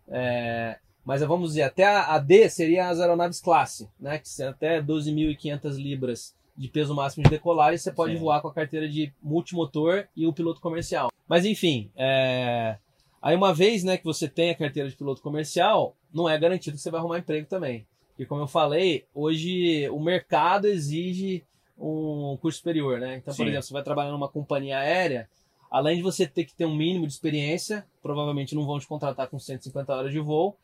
É, 0.09 0.79
mas 1.05 1.21
vamos 1.23 1.51
dizer, 1.51 1.63
até 1.63 1.85
a, 1.85 2.15
a 2.15 2.19
D 2.19 2.49
seria 2.49 2.89
as 2.89 2.99
aeronaves 2.99 3.41
classe, 3.41 3.89
né? 4.01 4.19
Que 4.19 4.29
são 4.29 4.49
até 4.49 4.83
12.500 4.83 5.77
libras 5.77 6.35
de 6.57 6.69
peso 6.69 6.95
máximo 6.95 7.25
de 7.25 7.31
decolagem, 7.31 7.79
você 7.79 7.91
pode 7.93 8.15
Sim. 8.15 8.19
voar 8.21 8.41
com 8.41 8.49
a 8.49 8.53
carteira 8.53 8.89
de 8.89 9.13
multimotor 9.23 10.07
e 10.17 10.27
o 10.27 10.33
piloto 10.33 10.61
comercial. 10.61 11.11
Mas 11.27 11.45
enfim, 11.45 11.91
é, 11.97 12.77
aí 13.21 13.35
uma 13.35 13.55
vez 13.55 13.83
né, 13.85 13.97
que 13.97 14.05
você 14.05 14.29
tem 14.29 14.51
a 14.51 14.55
carteira 14.55 14.89
de 14.89 14.97
piloto 14.97 15.23
comercial, 15.23 15.97
não 16.13 16.29
é 16.29 16.39
garantido 16.39 16.77
que 16.77 16.83
você 16.83 16.91
vai 16.91 17.01
arrumar 17.01 17.19
emprego 17.19 17.47
também. 17.49 17.87
Porque 18.09 18.27
como 18.27 18.43
eu 18.43 18.47
falei, 18.47 19.05
hoje 19.15 19.89
o 19.89 19.99
mercado 19.99 20.67
exige 20.67 21.43
um 21.79 22.37
curso 22.41 22.59
superior, 22.59 23.01
né? 23.01 23.17
Então, 23.17 23.35
por 23.35 23.45
Sim. 23.45 23.49
exemplo, 23.49 23.63
você 23.67 23.73
vai 23.73 23.83
trabalhar 23.83 24.11
numa 24.13 24.29
companhia 24.29 24.79
aérea, 24.79 25.29
além 25.71 25.97
de 25.97 26.03
você 26.03 26.27
ter 26.27 26.45
que 26.45 26.55
ter 26.55 26.67
um 26.67 26.77
mínimo 26.77 27.07
de 27.07 27.13
experiência, 27.15 27.85
provavelmente 28.03 28.55
não 28.55 28.67
vão 28.67 28.79
te 28.79 28.87
contratar 28.87 29.27
com 29.29 29.39
150 29.39 29.93
horas 29.95 30.13
de 30.13 30.21
voo, 30.21 30.55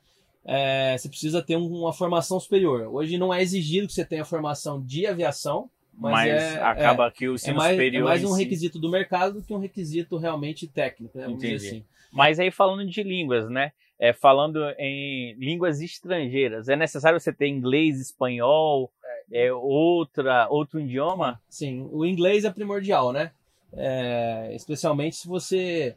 é, 0.44 0.96
você 0.96 1.08
precisa 1.08 1.42
ter 1.42 1.56
um- 1.56 1.80
uma 1.80 1.92
formação 1.92 2.38
superior. 2.38 2.88
Hoje 2.94 3.16
não 3.18 3.32
é 3.32 3.42
exigido 3.42 3.86
que 3.86 3.94
você 3.94 4.04
tenha 4.04 4.24
formação 4.24 4.80
de 4.82 5.06
aviação, 5.06 5.68
mas, 5.98 6.12
Mas, 6.12 6.28
é, 6.28 6.62
acaba 6.62 7.10
que 7.10 7.26
o 7.28 7.32
é, 7.32 7.32
é 7.32 7.34
ensino 7.34 7.56
mais, 7.56 7.70
é 7.70 7.72
superior. 7.74 8.04
mais 8.04 8.22
em 8.22 8.26
um 8.26 8.32
si- 8.32 8.42
requisito 8.44 8.78
do 8.78 8.88
mercado 8.88 9.34
do 9.34 9.42
que 9.42 9.52
um 9.52 9.58
requisito 9.58 10.16
realmente 10.16 10.66
técnico, 10.68 11.18
né? 11.18 11.24
Vamos 11.24 11.42
Entendi. 11.42 11.66
assim. 11.66 11.84
Mas 12.12 12.38
aí 12.38 12.50
falando 12.52 12.86
de 12.88 13.02
línguas, 13.02 13.50
né? 13.50 13.72
É, 13.98 14.12
falando 14.12 14.60
em 14.78 15.34
línguas 15.34 15.80
estrangeiras, 15.80 16.68
é 16.68 16.76
necessário 16.76 17.18
você 17.18 17.32
ter 17.32 17.48
inglês, 17.48 18.00
espanhol, 18.00 18.92
é, 19.32 19.52
outra, 19.52 20.46
outro 20.48 20.78
idioma? 20.78 21.40
Sim, 21.50 21.88
o 21.90 22.06
inglês 22.06 22.44
é 22.44 22.50
primordial, 22.50 23.12
né? 23.12 23.32
É, 23.72 24.52
especialmente 24.54 25.16
se 25.16 25.26
você 25.26 25.96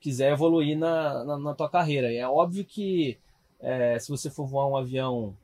quiser 0.00 0.32
evoluir 0.32 0.76
na, 0.78 1.24
na, 1.24 1.38
na 1.38 1.54
tua 1.54 1.68
carreira. 1.68 2.12
E 2.12 2.18
é 2.18 2.28
óbvio 2.28 2.64
que 2.64 3.16
é, 3.58 3.98
se 3.98 4.10
você 4.10 4.28
for 4.30 4.46
voar 4.46 4.68
um 4.68 4.76
avião 4.76 5.34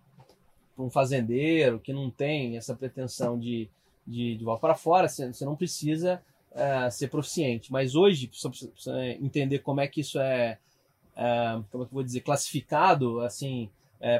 para 0.74 0.84
um 0.84 0.90
fazendeiro 0.90 1.78
que 1.80 1.92
não 1.94 2.10
tem 2.10 2.58
essa 2.58 2.74
pretensão 2.74 3.38
de, 3.38 3.68
de, 4.06 4.36
de 4.36 4.44
voar 4.44 4.58
para 4.58 4.74
fora, 4.74 5.08
você, 5.08 5.32
você 5.32 5.44
não 5.44 5.56
precisa 5.56 6.22
é, 6.54 6.88
ser 6.90 7.08
proficiente. 7.08 7.72
Mas 7.72 7.94
hoje, 7.94 8.28
pra 8.28 8.50
você 8.50 9.18
entender 9.20 9.58
como 9.60 9.80
é 9.80 9.88
que 9.88 10.00
isso 10.00 10.18
é, 10.18 10.58
é, 11.16 11.60
como 11.70 11.84
é 11.84 11.86
que 11.86 11.94
vou 11.94 12.02
dizer, 12.02 12.20
classificado 12.20 13.20
assim 13.20 13.68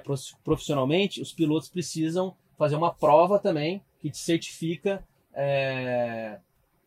prof- 0.05 0.35
profissionalmente, 0.43 1.21
os 1.21 1.33
pilotos 1.33 1.69
precisam 1.69 2.35
fazer 2.59 2.77
uma 2.77 2.93
prova 2.93 3.39
também 3.39 3.83
que 4.01 4.11
te 4.11 4.19
certifica 4.19 5.05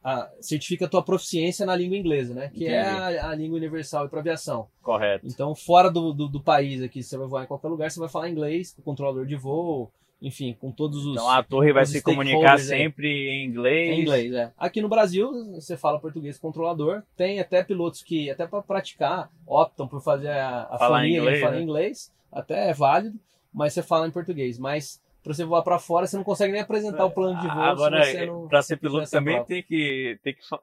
a, 0.03 0.29
certifica 0.39 0.85
a 0.85 0.89
tua 0.89 1.03
proficiência 1.03 1.65
na 1.65 1.75
língua 1.75 1.97
inglesa, 1.97 2.33
né? 2.33 2.49
Que 2.49 2.65
é 2.65 2.81
a, 2.81 3.29
a 3.29 3.35
língua 3.35 3.57
universal 3.57 4.07
para 4.09 4.19
aviação. 4.19 4.67
Correto. 4.81 5.27
Então, 5.27 5.53
fora 5.53 5.91
do, 5.91 6.13
do, 6.13 6.27
do 6.27 6.41
país 6.41 6.81
aqui, 6.81 7.03
você 7.03 7.17
vai 7.17 7.27
voar 7.27 7.43
em 7.43 7.47
qualquer 7.47 7.67
lugar, 7.67 7.91
você 7.91 7.99
vai 7.99 8.09
falar 8.09 8.29
inglês 8.29 8.73
com 8.73 8.81
o 8.81 8.83
controlador 8.83 9.25
de 9.25 9.35
voo, 9.35 9.91
enfim, 10.21 10.55
com 10.59 10.71
todos 10.71 11.05
os. 11.05 11.13
Então 11.13 11.29
a 11.29 11.41
torre 11.41 11.71
vai 11.71 11.85
se 11.85 12.01
comunicar 12.01 12.53
aí. 12.53 12.59
sempre 12.59 13.29
em 13.29 13.45
inglês. 13.45 13.97
Em 13.97 14.01
inglês, 14.01 14.33
é. 14.33 14.51
Aqui 14.57 14.81
no 14.81 14.89
Brasil, 14.89 15.31
você 15.53 15.77
fala 15.77 15.99
português 15.99 16.37
controlador. 16.37 17.03
Tem 17.15 17.39
até 17.39 17.63
pilotos 17.63 18.03
que, 18.03 18.29
até 18.29 18.45
para 18.45 18.61
praticar, 18.61 19.31
optam 19.47 19.87
por 19.87 20.01
fazer 20.01 20.29
a, 20.29 20.67
a 20.71 20.77
Falar 20.77 20.99
fonia 20.99 21.19
inglês, 21.19 21.37
e 21.37 21.41
falar 21.41 21.55
né? 21.55 21.61
inglês. 21.61 22.11
Até 22.31 22.69
é 22.69 22.73
válido, 22.73 23.17
mas 23.53 23.73
você 23.73 23.81
fala 23.81 24.07
em 24.07 24.11
português. 24.11 24.59
Mas 24.59 25.01
para 25.29 25.35
você 25.35 25.45
voar 25.45 25.61
para 25.61 25.77
fora, 25.77 26.07
você 26.07 26.17
não 26.17 26.23
consegue 26.23 26.51
nem 26.51 26.61
apresentar 26.61 27.05
o 27.05 27.11
plano 27.11 27.39
de 27.39 27.47
voo. 27.47 27.61
Agora, 27.61 28.03
se 28.03 28.11
você 28.13 28.25
não, 28.25 28.47
para 28.47 28.61
ser 28.63 28.77
piloto 28.77 29.07
também 29.11 29.35
prova. 29.35 29.47
tem 29.47 29.61
que, 29.61 30.19
tem 30.23 30.33
que 30.33 30.47
fa- 30.47 30.59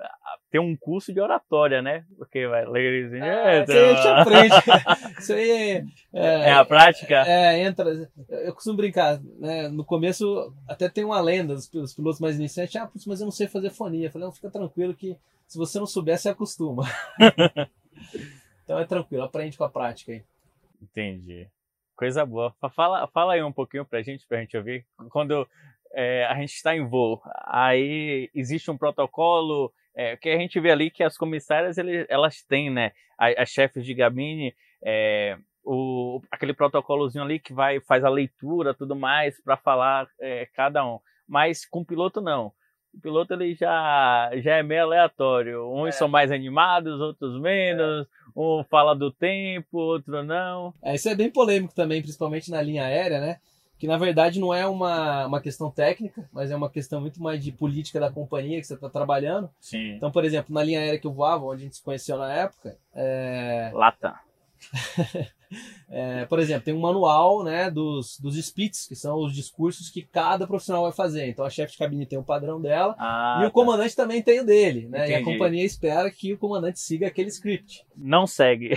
ter 0.51 0.59
um 0.59 0.75
curso 0.77 1.13
de 1.13 1.21
oratória, 1.21 1.81
né? 1.81 2.05
Porque 2.19 2.49
vai, 2.49 2.65
ladies 2.65 3.13
and 3.13 3.23
Ah, 3.23 3.63
isso 3.63 3.73
aí 3.73 3.79
a 3.79 3.95
gente 3.95 4.03
gentlemen. 4.03 4.21
aprende. 4.23 4.55
Isso 5.21 5.33
aí 5.33 5.87
é, 6.13 6.25
É 6.49 6.53
a 6.53 6.65
prática? 6.65 7.23
É, 7.27 7.63
entra. 7.63 8.11
Eu 8.29 8.53
costumo 8.55 8.77
brincar, 8.77 9.21
né? 9.39 9.69
No 9.69 9.85
começo, 9.85 10.53
até 10.67 10.89
tem 10.89 11.05
uma 11.05 11.21
lenda 11.21 11.55
dos 11.55 11.69
pil- 11.69 11.83
dos 11.83 11.95
pilotos 11.95 12.19
mais 12.21 12.37
iniciantes. 12.37 12.75
Ah, 12.75 12.91
mas 13.07 13.21
eu 13.21 13.25
não 13.27 13.31
sei 13.31 13.47
fazer 13.47 13.71
fonia. 13.71 14.09
Eu 14.09 14.11
falei, 14.11 14.27
não, 14.27 14.33
fica 14.33 14.51
tranquilo 14.51 14.95
que 14.95 15.17
Se 15.47 15.57
você 15.59 15.79
não 15.79 15.87
souber, 15.87 16.19
você 16.19 16.29
acostuma. 16.29 16.83
então 18.65 18.79
é 18.81 18.85
tranquilo, 18.85 19.23
aprende 19.23 19.57
com 19.57 19.63
a 19.65 19.69
prática 19.71 20.11
aí. 20.13 20.23
Entendi. 20.83 21.47
Coisa 21.97 22.27
boa. 22.27 22.55
Fala, 22.75 23.07
fala 23.09 23.33
aí 23.33 23.43
um 23.43 23.53
pouquinho 23.53 23.85
pra 23.85 24.03
gente, 24.03 24.27
pra 24.27 24.39
gente 24.39 24.57
ouvir. 24.57 24.85
Quando 25.11 25.49
é, 25.95 26.27
a 26.27 26.35
gente 26.35 26.53
está 26.53 26.77
em 26.77 26.87
voo, 26.87 27.23
aí 27.47 28.31
existe 28.35 28.71
um 28.71 28.77
protocolo 28.77 29.73
é, 29.95 30.15
que 30.15 30.29
a 30.29 30.37
gente 30.37 30.61
vê 30.61 30.71
ali 30.71 30.91
que 30.91 31.03
as 31.03 31.17
comissárias 31.17 31.79
ele, 31.79 32.05
elas 32.11 32.43
têm, 32.43 32.69
né? 32.69 32.93
As, 33.17 33.39
as 33.39 33.49
chefes 33.49 33.83
de 33.85 33.95
gabine, 33.95 34.55
é, 34.85 35.39
o, 35.65 36.21
aquele 36.31 36.53
protocolozinho 36.53 37.25
ali 37.25 37.39
que 37.39 37.55
vai 37.55 37.81
faz 37.81 38.05
a 38.05 38.11
leitura, 38.11 38.75
tudo 38.75 38.95
mais 38.95 39.43
para 39.43 39.57
falar 39.57 40.07
é, 40.21 40.47
cada 40.55 40.85
um. 40.87 41.01
Mas 41.27 41.65
com 41.65 41.81
o 41.81 41.85
piloto 41.85 42.21
não. 42.21 42.53
O 42.97 43.01
piloto 43.01 43.35
ele 43.35 43.55
já, 43.55 44.31
já 44.37 44.57
é 44.57 44.63
meio 44.63 44.83
aleatório. 44.83 45.71
Uns 45.71 45.89
é. 45.89 45.93
são 45.93 46.09
mais 46.09 46.33
animados, 46.33 46.99
outros 46.99 47.39
menos. 47.39 48.07
É. 48.07 48.27
Um 48.35 48.65
fala 48.65 48.95
do 48.95 49.11
tempo, 49.11 49.79
outro 49.79 50.23
não. 50.23 50.73
É, 50.83 50.95
isso 50.95 51.09
é 51.09 51.15
bem 51.15 51.31
polêmico 51.31 51.75
também, 51.75 52.01
principalmente 52.01 52.51
na 52.51 52.61
linha 52.63 52.85
aérea, 52.85 53.21
né? 53.21 53.39
Que 53.79 53.87
na 53.87 53.99
verdade 53.99 54.41
não 54.41 54.55
é 54.55 54.67
uma, 54.67 55.27
uma 55.27 55.41
questão 55.41 55.71
técnica, 55.71 56.27
mas 56.33 56.51
é 56.51 56.57
uma 56.57 56.71
questão 56.71 57.01
muito 57.01 57.23
mais 57.23 57.43
de 57.45 57.53
política 57.53 58.01
da 58.01 58.11
companhia 58.11 58.59
que 58.59 58.67
você 58.67 58.75
está 58.75 58.89
trabalhando. 58.89 59.51
Sim. 59.61 59.93
Então, 59.93 60.11
por 60.11 60.25
exemplo, 60.25 60.55
na 60.55 60.63
linha 60.63 60.81
aérea 60.81 60.99
que 60.99 61.07
eu 61.07 61.13
voava, 61.13 61.45
onde 61.45 61.63
a 61.63 61.65
gente 61.65 61.77
se 61.77 61.83
conheceu 61.83 62.17
na 62.17 62.33
época. 62.33 62.79
É... 62.95 63.71
Lata. 63.75 64.19
É, 65.89 66.25
por 66.27 66.39
exemplo, 66.39 66.65
tem 66.65 66.75
um 66.75 66.81
manual 66.81 67.45
né, 67.45 67.71
dos, 67.71 68.19
dos 68.19 68.37
SPITs, 68.37 68.87
que 68.87 68.97
são 68.97 69.19
os 69.19 69.33
discursos 69.33 69.89
que 69.89 70.03
cada 70.03 70.47
profissional 70.47 70.83
vai 70.83 70.93
fazer. 70.93 71.29
Então 71.29 71.45
a 71.45 71.51
chefe 71.51 71.73
de 71.73 71.79
cabine 71.79 72.07
tem 72.07 72.19
o 72.19 72.25
padrão 72.25 72.61
dela 72.61 72.95
ah, 72.99 73.39
e 73.41 73.45
o 73.45 73.49
tá. 73.49 73.53
comandante 73.53 73.95
também 73.95 74.23
tem 74.23 74.41
o 74.41 74.47
dele. 74.47 74.89
Né? 74.89 75.11
E 75.11 75.15
a 75.15 75.25
companhia 75.25 75.65
espera 75.65 76.11
que 76.11 76.33
o 76.33 76.39
comandante 76.39 76.81
siga 76.81 77.07
aquele 77.07 77.29
script. 77.29 77.85
Não 77.97 78.27
segue. 78.27 78.71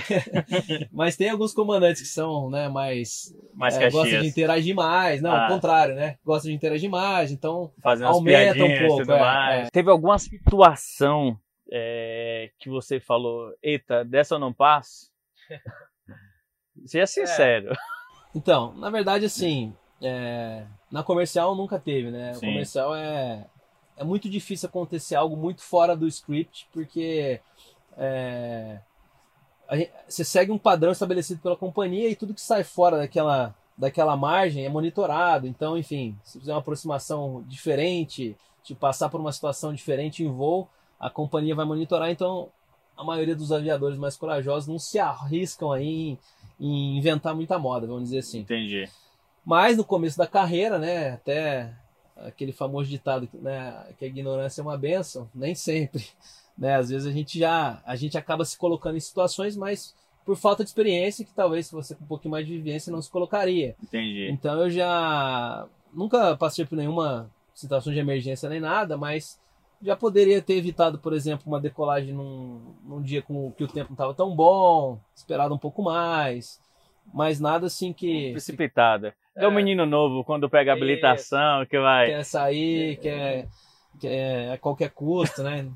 Mas 0.92 1.16
tem 1.16 1.30
alguns 1.30 1.54
comandantes 1.54 2.02
que 2.02 2.08
são 2.08 2.50
né, 2.50 2.70
mais. 2.70 3.36
Mais 3.54 3.76
é, 3.78 3.90
gostam 3.90 4.22
de 4.22 4.28
interagir 4.28 4.76
mais. 4.76 5.22
Não, 5.22 5.32
ah. 5.32 5.44
ao 5.44 5.50
contrário, 5.50 5.96
né? 5.96 6.18
Gostam 6.24 6.50
de 6.50 6.56
interagir 6.56 6.90
mais, 6.90 7.32
então 7.32 7.72
Fazendo 7.82 8.08
aumenta 8.08 8.64
um 8.64 8.88
pouco. 8.88 9.12
É, 9.12 9.62
é. 9.62 9.70
Teve 9.72 9.90
alguma 9.90 10.18
situação 10.18 11.38
é, 11.72 12.52
que 12.60 12.70
você 12.70 13.00
falou, 13.00 13.54
eita, 13.62 14.04
dessa 14.04 14.36
eu 14.36 14.40
não 14.40 14.54
passo? 14.54 15.10
Seja 16.86 17.07
sincero. 17.07 17.74
É. 17.74 17.75
Então, 18.36 18.74
na 18.75 18.89
verdade, 18.89 19.25
assim, 19.25 19.74
é, 20.01 20.63
na 20.91 21.03
comercial 21.03 21.55
nunca 21.55 21.79
teve, 21.79 22.12
né? 22.12 22.33
O 22.36 22.39
comercial 22.39 22.95
é, 22.95 23.45
é 23.98 24.03
muito 24.03 24.29
difícil 24.29 24.69
acontecer 24.69 25.15
algo 25.15 25.36
muito 25.36 25.62
fora 25.62 25.95
do 25.95 26.07
script, 26.07 26.67
porque 26.71 27.41
é, 27.98 28.79
gente, 29.71 29.91
você 30.07 30.24
segue 30.24 30.51
um 30.51 30.57
padrão 30.57 30.91
estabelecido 30.91 31.41
pela 31.41 31.55
companhia 31.55 32.09
e 32.09 32.15
tudo 32.15 32.33
que 32.33 32.41
sai 32.41 32.63
fora 32.63 32.98
daquela, 32.98 33.53
daquela 33.77 34.15
margem 34.15 34.65
é 34.65 34.69
monitorado. 34.69 35.48
Então, 35.48 35.77
enfim, 35.77 36.17
se 36.24 36.39
fizer 36.39 36.53
uma 36.53 36.59
aproximação 36.59 37.43
diferente, 37.48 38.38
de 38.63 38.75
passar 38.75 39.09
por 39.09 39.19
uma 39.19 39.31
situação 39.31 39.74
diferente 39.74 40.24
em 40.24 40.31
voo, 40.31 40.69
a 41.00 41.09
companhia 41.09 41.55
vai 41.55 41.65
monitorar. 41.65 42.09
Então, 42.09 42.50
a 43.00 43.03
maioria 43.03 43.34
dos 43.34 43.50
aviadores 43.53 43.98
mais 43.98 44.18
corajosos 44.18 44.68
não 44.68 44.77
se 44.77 45.00
arriscam 45.00 45.72
aí 45.72 45.88
em, 45.88 46.20
em 46.60 46.98
inventar 46.98 47.34
muita 47.34 47.58
moda, 47.58 47.88
vamos 47.88 48.03
dizer 48.03 48.20
assim. 48.20 48.39
Entendi. 48.39 48.89
Mas 49.46 49.77
no 49.77 49.86
começo 49.86 50.18
da 50.18 50.27
carreira, 50.27 50.77
né, 50.77 51.12
até 51.12 51.74
aquele 52.18 52.51
famoso 52.51 52.89
ditado, 52.89 53.29
né, 53.36 53.86
que 53.98 54.03
a 54.03 54.08
ignorância 54.10 54.60
é 54.60 54.63
uma 54.63 54.77
benção, 54.77 55.29
nem 55.34 55.56
sempre, 55.56 56.06
né? 56.58 56.75
Às 56.75 56.89
vezes 56.89 57.08
a 57.08 57.12
gente 57.12 57.39
já 57.39 57.82
a 57.86 57.96
gente 57.96 58.18
acaba 58.18 58.44
se 58.44 58.58
colocando 58.58 58.98
em 58.98 59.00
situações, 59.00 59.56
mas 59.56 59.96
por 60.25 60.36
falta 60.36 60.62
de 60.62 60.70
experiência 60.70 61.24
que 61.24 61.34
talvez 61.34 61.68
se 61.68 61.72
você 61.72 61.96
com 61.96 62.03
um 62.03 62.08
pouquinho 62.08 62.34
mais 62.34 62.46
de 62.46 62.51
vivência 62.51 62.91
não 62.91 63.01
se 63.01 63.10
colocaria. 63.10 63.77
Entendi. 63.82 64.29
Então 64.29 64.62
eu 64.62 64.70
já 64.70 65.65
nunca 65.94 66.36
passei 66.36 66.65
por 66.65 66.75
nenhuma 66.75 67.32
situação 67.56 67.94
de 67.94 68.00
emergência 68.00 68.50
nem 68.50 68.60
nada, 68.60 68.98
mas 68.98 69.39
já 69.81 69.95
poderia 69.95 70.41
ter 70.41 70.55
evitado, 70.55 71.00
por 71.00 71.13
exemplo, 71.13 71.45
uma 71.48 71.59
decolagem 71.59 72.13
num, 72.13 72.75
num 72.83 73.01
dia 73.01 73.21
com 73.21 73.51
que 73.51 73.63
o 73.63 73.67
tempo 73.67 73.89
não 73.89 73.95
estava 73.95 74.13
tão 74.13 74.36
bom, 74.36 75.00
esperado 75.15 75.53
um 75.53 75.57
pouco 75.57 75.81
mais, 75.81 76.59
mas 77.13 77.39
nada 77.39 77.67
assim 77.67 77.93
que. 77.93 78.31
Precipitada. 78.31 79.13
É, 79.36 79.45
é 79.45 79.48
um 79.48 79.51
menino 79.51 79.86
novo 79.86 80.24
quando 80.24 80.50
pega 80.50 80.71
a 80.71 80.75
habilitação, 80.75 81.65
que 81.65 81.79
vai. 81.79 82.07
Quer 82.07 82.25
sair, 82.25 82.98
quer, 82.98 83.48
quer 84.00 84.51
a 84.51 84.57
qualquer 84.57 84.89
custo, 84.91 85.43
né? 85.43 85.69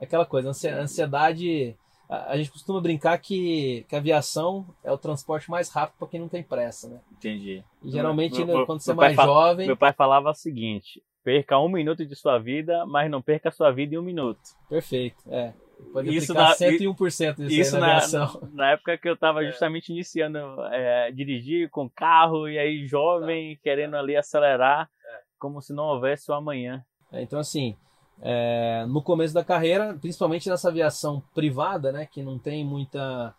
Aquela 0.00 0.24
coisa, 0.26 0.50
ansiedade. 0.50 1.76
A 2.08 2.36
gente 2.36 2.50
costuma 2.50 2.80
brincar 2.80 3.16
que, 3.18 3.84
que 3.88 3.94
a 3.94 3.98
aviação 3.98 4.66
é 4.84 4.92
o 4.92 4.98
transporte 4.98 5.50
mais 5.50 5.70
rápido 5.70 5.96
para 5.98 6.08
quem 6.08 6.20
não 6.20 6.28
tem 6.28 6.42
pressa, 6.42 6.88
né? 6.88 7.00
Entendi. 7.12 7.64
E 7.82 7.90
geralmente, 7.90 8.44
meu, 8.44 8.58
meu, 8.58 8.66
quando 8.66 8.80
você 8.80 8.90
é 8.90 8.94
mais 8.94 9.16
jovem. 9.16 9.66
Meu 9.66 9.76
pai 9.76 9.92
falava 9.92 10.30
o 10.30 10.34
seguinte: 10.34 11.02
Perca 11.24 11.58
um 11.58 11.70
minuto 11.70 12.04
de 12.04 12.14
sua 12.14 12.38
vida, 12.38 12.84
mas 12.84 13.10
não 13.10 13.22
perca 13.22 13.48
a 13.48 13.52
sua 13.52 13.72
vida 13.72 13.94
em 13.94 13.98
um 13.98 14.02
minuto. 14.02 14.40
Perfeito, 14.68 15.24
é. 15.26 15.54
Pode 15.92 16.14
isso 16.14 16.32
na, 16.32 16.54
101% 16.54 17.36
disso 17.36 17.60
isso 17.60 17.78
na, 17.78 18.06
na, 18.06 18.40
na, 18.52 18.70
época 18.72 18.96
que 18.96 19.08
eu 19.08 19.14
estava 19.14 19.42
é. 19.42 19.46
justamente 19.50 19.90
iniciando 19.90 20.38
é, 20.70 21.10
dirigir 21.10 21.68
com 21.70 21.88
carro 21.88 22.48
e 22.48 22.58
aí 22.58 22.86
jovem, 22.86 23.56
tá. 23.56 23.62
querendo 23.64 23.96
ali 23.96 24.16
acelerar, 24.16 24.88
é. 25.04 25.20
como 25.38 25.60
se 25.60 25.72
não 25.72 25.84
houvesse 25.84 26.30
o 26.30 26.34
amanhã. 26.34 26.84
É, 27.12 27.22
então 27.22 27.38
assim, 27.38 27.76
é, 28.20 28.84
no 28.86 29.02
começo 29.02 29.34
da 29.34 29.44
carreira, 29.44 29.94
principalmente 30.00 30.48
nessa 30.48 30.68
aviação 30.68 31.22
privada, 31.34 31.90
né, 31.90 32.06
que 32.06 32.22
não 32.22 32.38
tem 32.38 32.64
muita... 32.64 33.34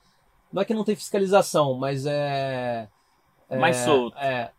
Não 0.52 0.62
é 0.62 0.66
que 0.66 0.74
não 0.74 0.84
tem 0.84 0.96
fiscalização, 0.96 1.74
mas 1.74 2.06
é... 2.06 2.88
é 3.50 3.58
Mais 3.58 3.78
solto. 3.78 4.18
É, 4.18 4.52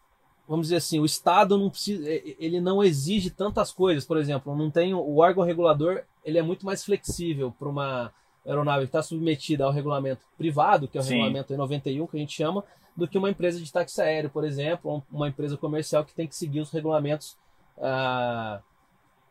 vamos 0.49 0.67
dizer 0.67 0.77
assim, 0.77 1.01
o 1.01 1.05
Estado 1.05 1.59
não 1.59 1.71
precisa, 1.71 2.09
ele 2.09 2.61
não 2.61 2.83
exige 2.83 3.31
tantas 3.31 3.73
coisas, 3.73 4.05
por 4.05 4.17
exemplo, 4.17 4.57
não 4.57 4.71
tem 4.71 4.95
o 4.95 5.17
órgão 5.19 5.45
regulador, 5.45 6.03
ele 6.25 6.39
é 6.39 6.43
muito 6.43 6.65
mais 6.65 6.85
flexível 6.85 7.53
para 7.59 7.69
uma 7.69 8.13
aeronave 8.47 8.85
que 8.85 8.89
está 8.89 9.03
submetida 9.03 9.65
ao 9.65 9.73
regulamento 9.73 10.23
privado, 10.39 10.87
que 10.87 10.97
é 10.97 11.01
o 11.01 11.05
Sim. 11.05 11.15
regulamento 11.15 11.57
91 11.57 12.07
que 12.07 12.17
a 12.17 12.21
gente 12.21 12.35
chama, 12.35 12.65
do 12.97 13.07
que 13.07 13.19
uma 13.19 13.31
empresa 13.31 13.61
de 13.61 13.71
táxi 13.71 14.01
aéreo, 14.01 14.31
por 14.31 14.45
exemplo, 14.45 14.91
ou 14.91 15.03
uma 15.11 15.29
empresa 15.29 15.57
comercial 15.57 16.05
que 16.05 16.15
tem 16.15 16.27
que 16.27 16.35
seguir 16.35 16.61
os 16.61 16.71
regulamentos 16.71 17.37
ah, 17.79 18.61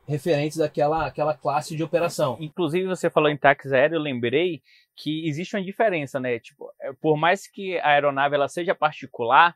referentes 0.07 0.60
àquela, 0.60 1.07
àquela 1.07 1.34
classe 1.34 1.75
de 1.75 1.84
operação. 1.84 2.38
Inclusive, 2.39 2.88
você 2.88 3.10
falou 3.10 3.29
em 3.29 3.38
táxi 3.38 3.74
aéreo, 3.74 3.95
eu 3.95 4.01
lembrei 4.01 4.62
que 4.95 5.27
existe 5.27 5.55
uma 5.55 5.63
diferença, 5.63 6.19
né? 6.19 6.39
Tipo, 6.39 6.72
é, 6.79 6.93
por 6.93 7.17
mais 7.17 7.48
que 7.48 7.77
a 7.79 7.89
aeronave 7.89 8.36
ela 8.36 8.48
seja 8.48 8.75
particular, 8.75 9.55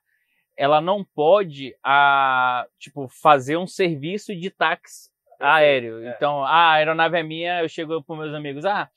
ela 0.60 0.82
não 0.82 1.06
pode 1.06 1.74
a, 1.82 2.68
tipo, 2.78 3.08
fazer 3.08 3.56
um 3.56 3.66
serviço 3.66 4.36
de 4.36 4.50
táxi 4.50 5.10
aéreo. 5.40 6.06
É. 6.06 6.14
Então, 6.14 6.44
ah, 6.44 6.50
a 6.50 6.72
aeronave 6.74 7.18
é 7.18 7.24
minha, 7.24 7.62
eu 7.62 7.70
chego 7.70 8.04
para 8.04 8.18
meus 8.18 8.36
amigos, 8.36 8.66
ah, 8.66 8.90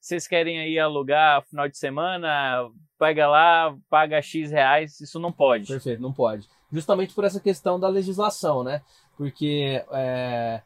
vocês 0.00 0.26
querem 0.26 0.58
aí 0.58 0.76
alugar 0.80 1.42
final 1.42 1.68
de 1.68 1.78
semana, 1.78 2.68
pega 2.98 3.28
lá, 3.28 3.76
paga 3.88 4.20
X 4.20 4.50
reais, 4.50 5.00
isso 5.00 5.20
não 5.20 5.30
pode. 5.30 5.68
Perfeito, 5.68 6.02
não 6.02 6.12
pode. 6.12 6.48
Justamente 6.72 7.14
por 7.14 7.22
essa 7.22 7.38
questão 7.38 7.78
da 7.78 7.86
legislação, 7.86 8.64
né? 8.64 8.82
Porque 9.16 9.84
é, 9.92 10.60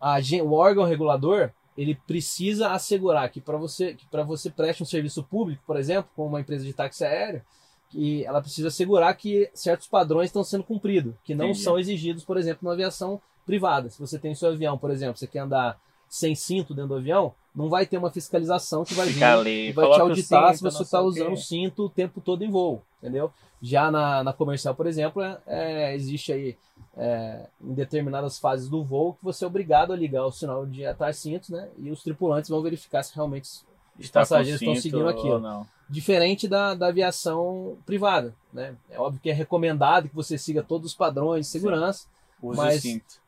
a, 0.00 0.16
o 0.42 0.54
órgão 0.54 0.86
regulador 0.86 1.50
ele 1.76 1.94
precisa 2.06 2.70
assegurar 2.70 3.28
que 3.30 3.42
para 3.42 3.58
você 3.58 3.94
que 3.94 4.06
para 4.06 4.22
você 4.22 4.50
preste 4.50 4.82
um 4.82 4.86
serviço 4.86 5.22
público, 5.22 5.62
por 5.66 5.76
exemplo, 5.76 6.10
como 6.16 6.28
uma 6.28 6.40
empresa 6.40 6.64
de 6.64 6.72
táxi 6.72 7.04
aéreo, 7.04 7.42
que 7.90 8.24
ela 8.24 8.40
precisa 8.40 8.68
assegurar 8.68 9.14
que 9.16 9.50
certos 9.52 9.88
padrões 9.88 10.26
estão 10.26 10.44
sendo 10.44 10.64
cumpridos, 10.64 11.14
que 11.24 11.34
não 11.34 11.46
Entendi. 11.46 11.62
são 11.62 11.78
exigidos, 11.78 12.24
por 12.24 12.36
exemplo, 12.36 12.66
na 12.66 12.72
aviação 12.72 13.20
privada. 13.44 13.90
Se 13.90 13.98
você 13.98 14.18
tem 14.18 14.34
seu 14.34 14.50
avião, 14.50 14.78
por 14.78 14.90
exemplo, 14.90 15.18
você 15.18 15.26
quer 15.26 15.40
andar 15.40 15.78
sem 16.08 16.34
cinto 16.34 16.72
dentro 16.72 16.90
do 16.90 16.96
avião, 16.96 17.34
não 17.54 17.68
vai 17.68 17.84
ter 17.84 17.98
uma 17.98 18.10
fiscalização 18.10 18.84
que 18.84 18.94
vai 18.94 19.08
vir 19.08 19.22
ali, 19.22 19.72
vai 19.72 19.90
te 19.90 20.00
auditar 20.00 20.48
cinto, 20.48 20.56
se 20.56 20.62
você 20.62 20.82
está 20.82 21.00
usando 21.00 21.32
o 21.32 21.36
cinto 21.36 21.84
o 21.84 21.90
tempo 21.90 22.20
todo 22.20 22.44
em 22.44 22.50
voo, 22.50 22.82
entendeu? 22.98 23.32
Já 23.60 23.90
na, 23.90 24.22
na 24.24 24.32
comercial, 24.32 24.74
por 24.74 24.86
exemplo, 24.86 25.22
é, 25.22 25.38
é, 25.46 25.94
existe 25.94 26.32
aí 26.32 26.56
é, 26.96 27.46
em 27.60 27.74
determinadas 27.74 28.38
fases 28.38 28.68
do 28.68 28.84
voo 28.84 29.14
que 29.14 29.24
você 29.24 29.44
é 29.44 29.46
obrigado 29.46 29.92
a 29.92 29.96
ligar 29.96 30.24
o 30.24 30.32
sinal 30.32 30.64
de 30.64 30.86
atar 30.86 31.12
cintos, 31.12 31.50
né? 31.50 31.68
E 31.76 31.90
os 31.90 32.02
tripulantes 32.02 32.50
vão 32.50 32.62
verificar 32.62 33.02
se 33.02 33.14
realmente 33.14 33.46
os 33.46 33.64
Está 33.98 34.20
passageiros 34.20 34.62
estão 34.62 34.76
seguindo 34.76 35.08
aquilo. 35.08 35.66
Diferente 35.90 36.46
da, 36.46 36.74
da 36.74 36.86
aviação 36.86 37.76
privada, 37.84 38.34
né? 38.52 38.74
É 38.88 38.98
óbvio 38.98 39.20
que 39.20 39.28
é 39.28 39.32
recomendado 39.32 40.08
que 40.08 40.14
você 40.14 40.38
siga 40.38 40.62
todos 40.62 40.92
os 40.92 40.96
padrões 40.96 41.46
de 41.46 41.52
segurança, 41.52 42.06
mas, 42.40 42.82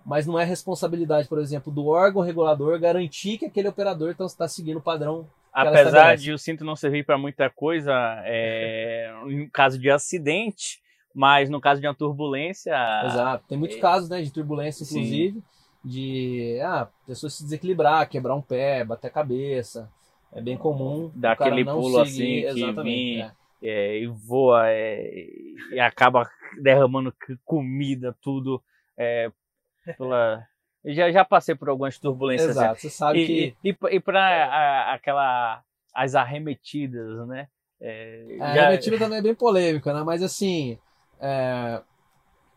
mas 0.06 0.26
não 0.26 0.38
é 0.38 0.44
responsabilidade, 0.44 1.28
por 1.28 1.40
exemplo, 1.40 1.72
do 1.72 1.88
órgão 1.88 2.22
regulador 2.22 2.78
garantir 2.78 3.36
que 3.36 3.46
aquele 3.46 3.68
operador 3.68 4.12
está 4.12 4.26
tá 4.28 4.48
seguindo 4.48 4.78
o 4.78 4.82
padrão 4.82 5.26
Apesar 5.52 6.16
de 6.16 6.32
o 6.32 6.38
cinto 6.38 6.64
não 6.64 6.74
servir 6.74 7.04
para 7.04 7.18
muita 7.18 7.50
coisa, 7.50 7.92
é, 8.24 9.12
em 9.26 9.46
caso 9.50 9.78
de 9.78 9.90
acidente, 9.90 10.80
mas 11.14 11.50
no 11.50 11.60
caso 11.60 11.78
de 11.78 11.86
uma 11.86 11.94
turbulência. 11.94 12.74
Exato, 13.04 13.44
tem 13.46 13.58
muitos 13.58 13.76
é... 13.76 13.80
casos 13.80 14.08
né, 14.08 14.22
de 14.22 14.32
turbulência, 14.32 14.82
inclusive. 14.82 15.34
Sim. 15.34 15.42
de 15.84 16.58
ah, 16.62 16.88
pessoa 17.06 17.28
se 17.28 17.42
desequilibrar, 17.42 18.08
quebrar 18.08 18.34
um 18.34 18.40
pé, 18.40 18.82
bater 18.82 19.08
a 19.08 19.10
cabeça. 19.10 19.90
É 20.34 20.40
bem 20.40 20.56
comum. 20.56 21.10
Dar 21.14 21.32
aquele 21.32 21.64
pulo 21.64 22.04
seguir, 22.04 22.46
assim, 22.46 22.74
que 22.74 22.82
vem- 22.82 23.20
é. 23.20 23.30
é, 23.62 23.98
e 23.98 24.06
voa 24.06 24.68
é, 24.68 25.26
e 25.72 25.78
acaba 25.80 26.28
derramando 26.60 27.14
comida, 27.44 28.16
tudo. 28.20 28.62
É, 28.96 29.30
pela... 29.98 30.46
Eu 30.84 30.92
Já, 30.94 31.10
já 31.12 31.24
passei 31.24 31.54
por 31.54 31.68
algumas 31.68 31.98
turbulências. 31.98 32.50
assim. 32.50 32.60
Exato, 32.60 32.80
você 32.80 32.90
sabe 32.90 33.20
E, 33.20 33.26
que 33.26 33.54
e, 33.64 33.76
e, 33.92 34.00
para 34.00 34.92
aquela 34.92 35.62
as 35.94 36.14
arremetidas, 36.14 37.26
né? 37.28 37.48
É, 37.80 38.36
a 38.40 38.52
já- 38.54 38.62
arremetida 38.62 38.98
também 38.98 39.18
é 39.18 39.22
bem 39.22 39.34
polêmica, 39.34 39.92
né? 39.92 40.02
Mas 40.02 40.22
assim, 40.22 40.78
é, 41.20 41.80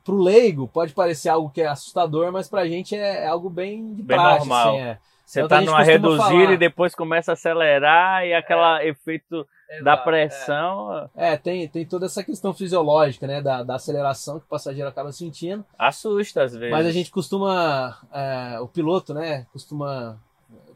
pro 0.04 0.18
leigo 0.18 0.68
pode 0.68 0.94
parecer 0.94 1.30
algo 1.30 1.50
que 1.50 1.62
é 1.62 1.68
assustador, 1.68 2.32
mas 2.32 2.48
pra 2.48 2.68
gente 2.68 2.96
é, 2.96 3.24
é 3.24 3.28
algo 3.28 3.50
bem 3.50 3.94
de 3.96 4.04
Bem 4.04 4.18
normal. 4.18 4.76
assim, 4.76 4.80
é. 4.80 5.00
Você 5.26 5.40
Então, 5.40 5.50
tá 5.50 5.56
a 5.58 5.60
gente 5.60 5.70
numa 5.70 5.84
reduzida 5.84 6.54
e 6.54 6.58
depois 6.58 6.94
começa 6.94 7.32
a 7.32 7.34
acelerar 7.34 8.26
e 8.26 8.34
aquele 8.34 8.90
efeito 8.90 9.46
da 9.82 9.94
Exato, 9.94 10.04
pressão 10.04 11.10
É, 11.16 11.34
É, 11.34 11.38
tem, 11.38 11.68
tem 11.68 11.86
toda 11.86 12.06
essa 12.06 12.24
questão 12.24 12.54
fisiológica, 12.54 13.26
né? 13.26 13.42
Da, 13.42 13.64
da 13.64 13.76
aceleração 13.76 14.40
que 14.40 14.46
o 14.46 14.50
passageiro 14.50 14.88
acaba 14.88 15.12
sentindo. 15.12 15.66
assusta 15.78 16.44
às 16.44 16.54
vezes. 16.54 16.72
Mas 16.72 16.86
a 16.86 16.92
gente 16.92 17.10
costuma. 17.10 17.98
é, 18.14 18.60
o 18.60 18.68
piloto, 18.68 19.14
né? 19.14 19.48
Costuma. 19.52 20.20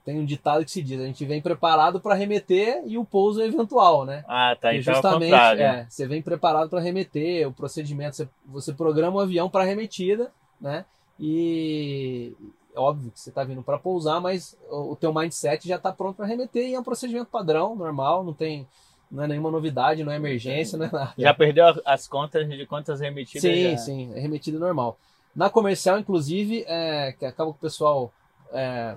Tem 0.04 0.18
um 0.18 0.26
ditado 0.26 0.66
que 0.66 0.72
se 0.72 0.82
diz: 0.82 1.00
a 1.00 1.06
gente 1.06 1.24
vem 1.24 1.40
preparado 1.40 2.00
para 2.00 2.16
remeter 2.16 2.82
e 2.88 2.98
o 2.98 3.06
pouso 3.06 3.42
é 3.44 3.46
eventual, 3.46 4.06
né? 4.06 4.26
Ah, 4.28 4.56
tá. 4.60 4.74
E 4.74 4.80
Então 4.80 4.92
é 4.92 4.96
justamente, 4.96 5.62
é, 5.62 5.86
você 5.88 6.08
vem 6.08 6.22
preparado 6.22 6.70
para 6.70 6.80
remeter, 6.80 7.48
o 7.48 7.54
procedimento, 7.54 8.16
você, 8.16 8.30
você 8.48 8.74
programa 8.74 9.18
o 9.18 9.20
avião 9.20 9.48
para 9.48 9.62
arremetida, 9.62 10.32
né? 10.60 10.84
E 11.20 12.34
é 12.76 12.80
óbvio 12.80 13.12
que 13.12 13.20
você 13.20 13.30
está 13.30 13.44
vindo 13.44 13.62
para 13.64 13.78
pousar, 13.78 14.20
mas 14.22 14.58
o, 14.70 14.96
teu 14.96 15.14
mindset 15.14 15.68
já 15.68 15.76
está 15.76 15.92
pronto 15.92 16.18
para 16.18 16.26
remeter 16.26 16.68
e 16.68 16.74
é 16.74 16.80
um 16.80 16.84
procedimento 16.84 17.28
padrão, 17.28 17.76
normal, 17.76 18.24
não 18.24 18.34
tem 18.34 18.68
não 19.12 19.24
é 19.24 19.28
nenhuma 19.28 19.50
novidade, 19.50 20.04
não 20.04 20.12
é 20.12 20.18
emergência, 20.18 20.78
não 20.78 20.86
é 20.86 20.92
nada. 20.92 21.14
Já 21.18 21.34
perdeu 21.34 21.66
as 21.84 22.08
contas 22.08 22.48
de 22.48 22.66
quantas 22.68 23.00
remetidas? 23.00 23.42
Sim, 23.42 23.72
já? 23.72 23.78
sim, 23.78 24.12
é 24.14 24.20
remetida 24.20 24.60
normal. 24.60 24.98
Na 25.36 25.50
comercial, 25.50 25.98
inclusive, 25.98 26.64
é, 26.68 27.14
que 27.14 27.26
acaba 27.26 27.52
que 27.52 27.58
o 27.58 27.62
pessoal 27.62 28.12
é, 28.52 28.96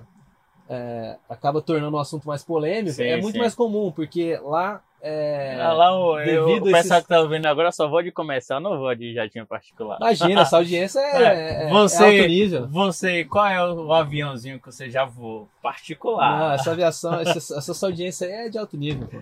é, 0.69 1.17
acaba 1.27 1.61
tornando 1.61 1.95
o 1.97 1.99
assunto 1.99 2.27
mais 2.27 2.43
polêmico, 2.43 2.95
Sim, 2.95 3.03
é 3.03 3.19
muito 3.19 3.33
sim. 3.33 3.39
mais 3.39 3.55
comum, 3.55 3.91
porque 3.91 4.37
lá. 4.43 4.83
É, 5.05 5.59
Ah, 5.59 5.73
lá 5.73 5.99
o, 5.99 6.17
eu- 6.21 6.47
o 6.47 6.55
a 6.55 6.61
pessoal 6.61 6.79
esses- 6.79 6.99
que 7.01 7.07
tá 7.09 7.19
ouvindo 7.19 7.45
agora 7.45 7.73
só 7.73 7.89
vou 7.89 8.01
de 8.01 8.09
comercial, 8.09 8.61
não 8.61 8.79
vou 8.79 8.95
de 8.95 9.13
jatinho 9.13 9.45
particular. 9.45 9.97
Imagina, 9.99 10.41
essa 10.47 10.55
audiência 10.55 10.99
é, 10.99 11.23
é- 11.23 11.63
é 11.65 11.69
Você- 11.69 12.03
alto 12.05 12.27
nível. 12.29 12.67
Você, 12.69 13.25
qual 13.25 13.45
é 13.47 13.61
o, 13.61 13.87
o 13.87 13.93
aviãozinho 13.93 14.59
que 14.61 14.65
você 14.71 14.89
já 14.89 15.03
voou? 15.03 15.49
Particular. 15.61 16.39
Não, 16.39 16.51
essa 16.53 16.71
aviação, 16.71 17.15
essa, 17.19 17.57
essa 17.57 17.85
audiência 17.85 18.25
é 18.25 18.47
de 18.47 18.57
alto 18.57 18.77
nível. 18.77 19.05
pô. 19.09 19.17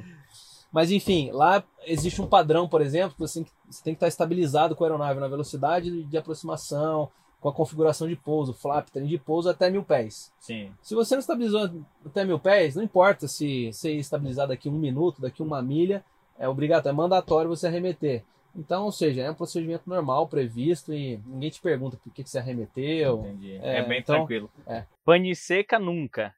Mas 0.71 0.91
enfim, 0.91 1.31
lá 1.33 1.63
existe 1.85 2.21
um 2.21 2.27
padrão, 2.27 2.67
por 2.69 2.79
exemplo, 2.81 3.13
que 3.15 3.19
você, 3.19 3.43
você 3.67 3.83
tem 3.83 3.93
que 3.93 3.97
estar 3.97 4.07
estabilizado 4.07 4.75
com 4.75 4.83
a 4.83 4.87
aeronave 4.87 5.19
na 5.19 5.27
velocidade 5.27 6.03
de 6.03 6.17
aproximação, 6.17 7.09
com 7.41 7.49
a 7.49 7.53
configuração 7.53 8.07
de 8.07 8.15
pouso, 8.15 8.53
flap, 8.53 8.87
trem 8.89 9.07
de 9.07 9.17
pouso 9.17 9.49
até 9.49 9.69
mil 9.69 9.83
pés. 9.83 10.31
Sim. 10.39 10.71
Se 10.81 10.93
você 10.93 11.15
não 11.15 11.19
estabilizou 11.19 11.69
até 12.05 12.23
mil 12.23 12.39
pés, 12.39 12.75
não 12.75 12.83
importa 12.83 13.27
se 13.27 13.73
você 13.73 13.93
estabilizar 13.93 14.47
daqui 14.47 14.69
um 14.69 14.73
minuto, 14.73 15.21
daqui 15.21 15.41
uma 15.41 15.61
milha, 15.61 16.05
é 16.37 16.47
obrigatório, 16.47 16.95
é 16.95 16.97
mandatório 16.97 17.49
você 17.49 17.67
arremeter. 17.67 18.23
Então, 18.55 18.85
ou 18.85 18.91
seja, 18.91 19.23
é 19.23 19.31
um 19.31 19.35
procedimento 19.35 19.89
normal, 19.89 20.27
previsto, 20.27 20.93
e 20.93 21.17
ninguém 21.25 21.49
te 21.49 21.59
pergunta 21.61 21.97
por 21.97 22.13
que, 22.13 22.23
que 22.23 22.29
você 22.29 22.37
arremeteu. 22.37 23.19
Entendi. 23.21 23.55
É, 23.61 23.77
É, 23.79 23.83
bem 23.83 23.99
então, 23.99 24.17
tranquilo. 24.17 24.49
é. 24.67 24.85
Pane 25.03 25.35
seca 25.35 25.79
nunca. 25.79 26.35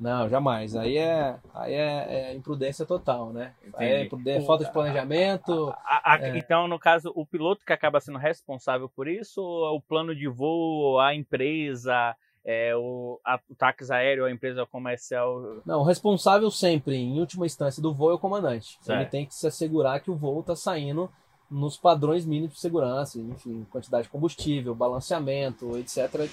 Não, 0.00 0.28
jamais. 0.28 0.74
Aí 0.74 0.96
é, 0.96 1.36
aí 1.54 1.74
é, 1.74 2.30
é 2.30 2.34
imprudência 2.34 2.84
total, 2.84 3.32
né? 3.32 3.54
Aí 3.74 3.88
é, 3.88 4.04
imprudência, 4.04 4.46
falta 4.46 4.64
de 4.64 4.72
planejamento. 4.72 5.72
A- 5.84 6.14
a- 6.14 6.18
É. 6.18 6.36
Então, 6.38 6.66
no 6.66 6.78
caso, 6.78 7.12
o 7.14 7.24
piloto 7.24 7.64
que 7.64 7.72
acaba 7.72 8.00
sendo 8.00 8.18
responsável 8.18 8.88
por 8.88 9.06
isso, 9.06 9.40
ou 9.40 9.66
é 9.66 9.70
o 9.70 9.80
plano 9.80 10.14
de 10.14 10.26
voo, 10.26 10.98
a 10.98 11.14
empresa, 11.14 12.16
é, 12.44 12.74
o, 12.74 13.20
a- 13.24 13.38
o 13.48 13.54
táxi 13.54 13.92
aéreo, 13.92 14.24
a 14.24 14.30
empresa 14.32 14.66
comercial. 14.66 15.60
Não, 15.64 15.80
o 15.80 15.84
responsável 15.84 16.50
sempre, 16.50 16.96
em 16.96 17.20
última 17.20 17.46
instância, 17.46 17.80
do 17.82 17.94
voo 17.94 18.10
é 18.10 18.14
o 18.14 18.18
comandante. 18.18 18.76
Ele 18.78 18.84
Certo. 18.98 19.10
tem 19.10 19.26
que 19.26 19.34
se 19.34 19.46
assegurar 19.46 20.00
que 20.00 20.10
o 20.10 20.16
voo 20.16 20.40
está 20.40 20.56
saindo 20.56 21.08
nos 21.48 21.76
padrões 21.76 22.24
mínimos 22.24 22.54
de 22.54 22.60
segurança, 22.60 23.20
enfim, 23.20 23.64
quantidade 23.70 24.04
de 24.04 24.08
combustível, 24.08 24.74
balanceamento, 24.74 25.76
etc. 25.78 26.28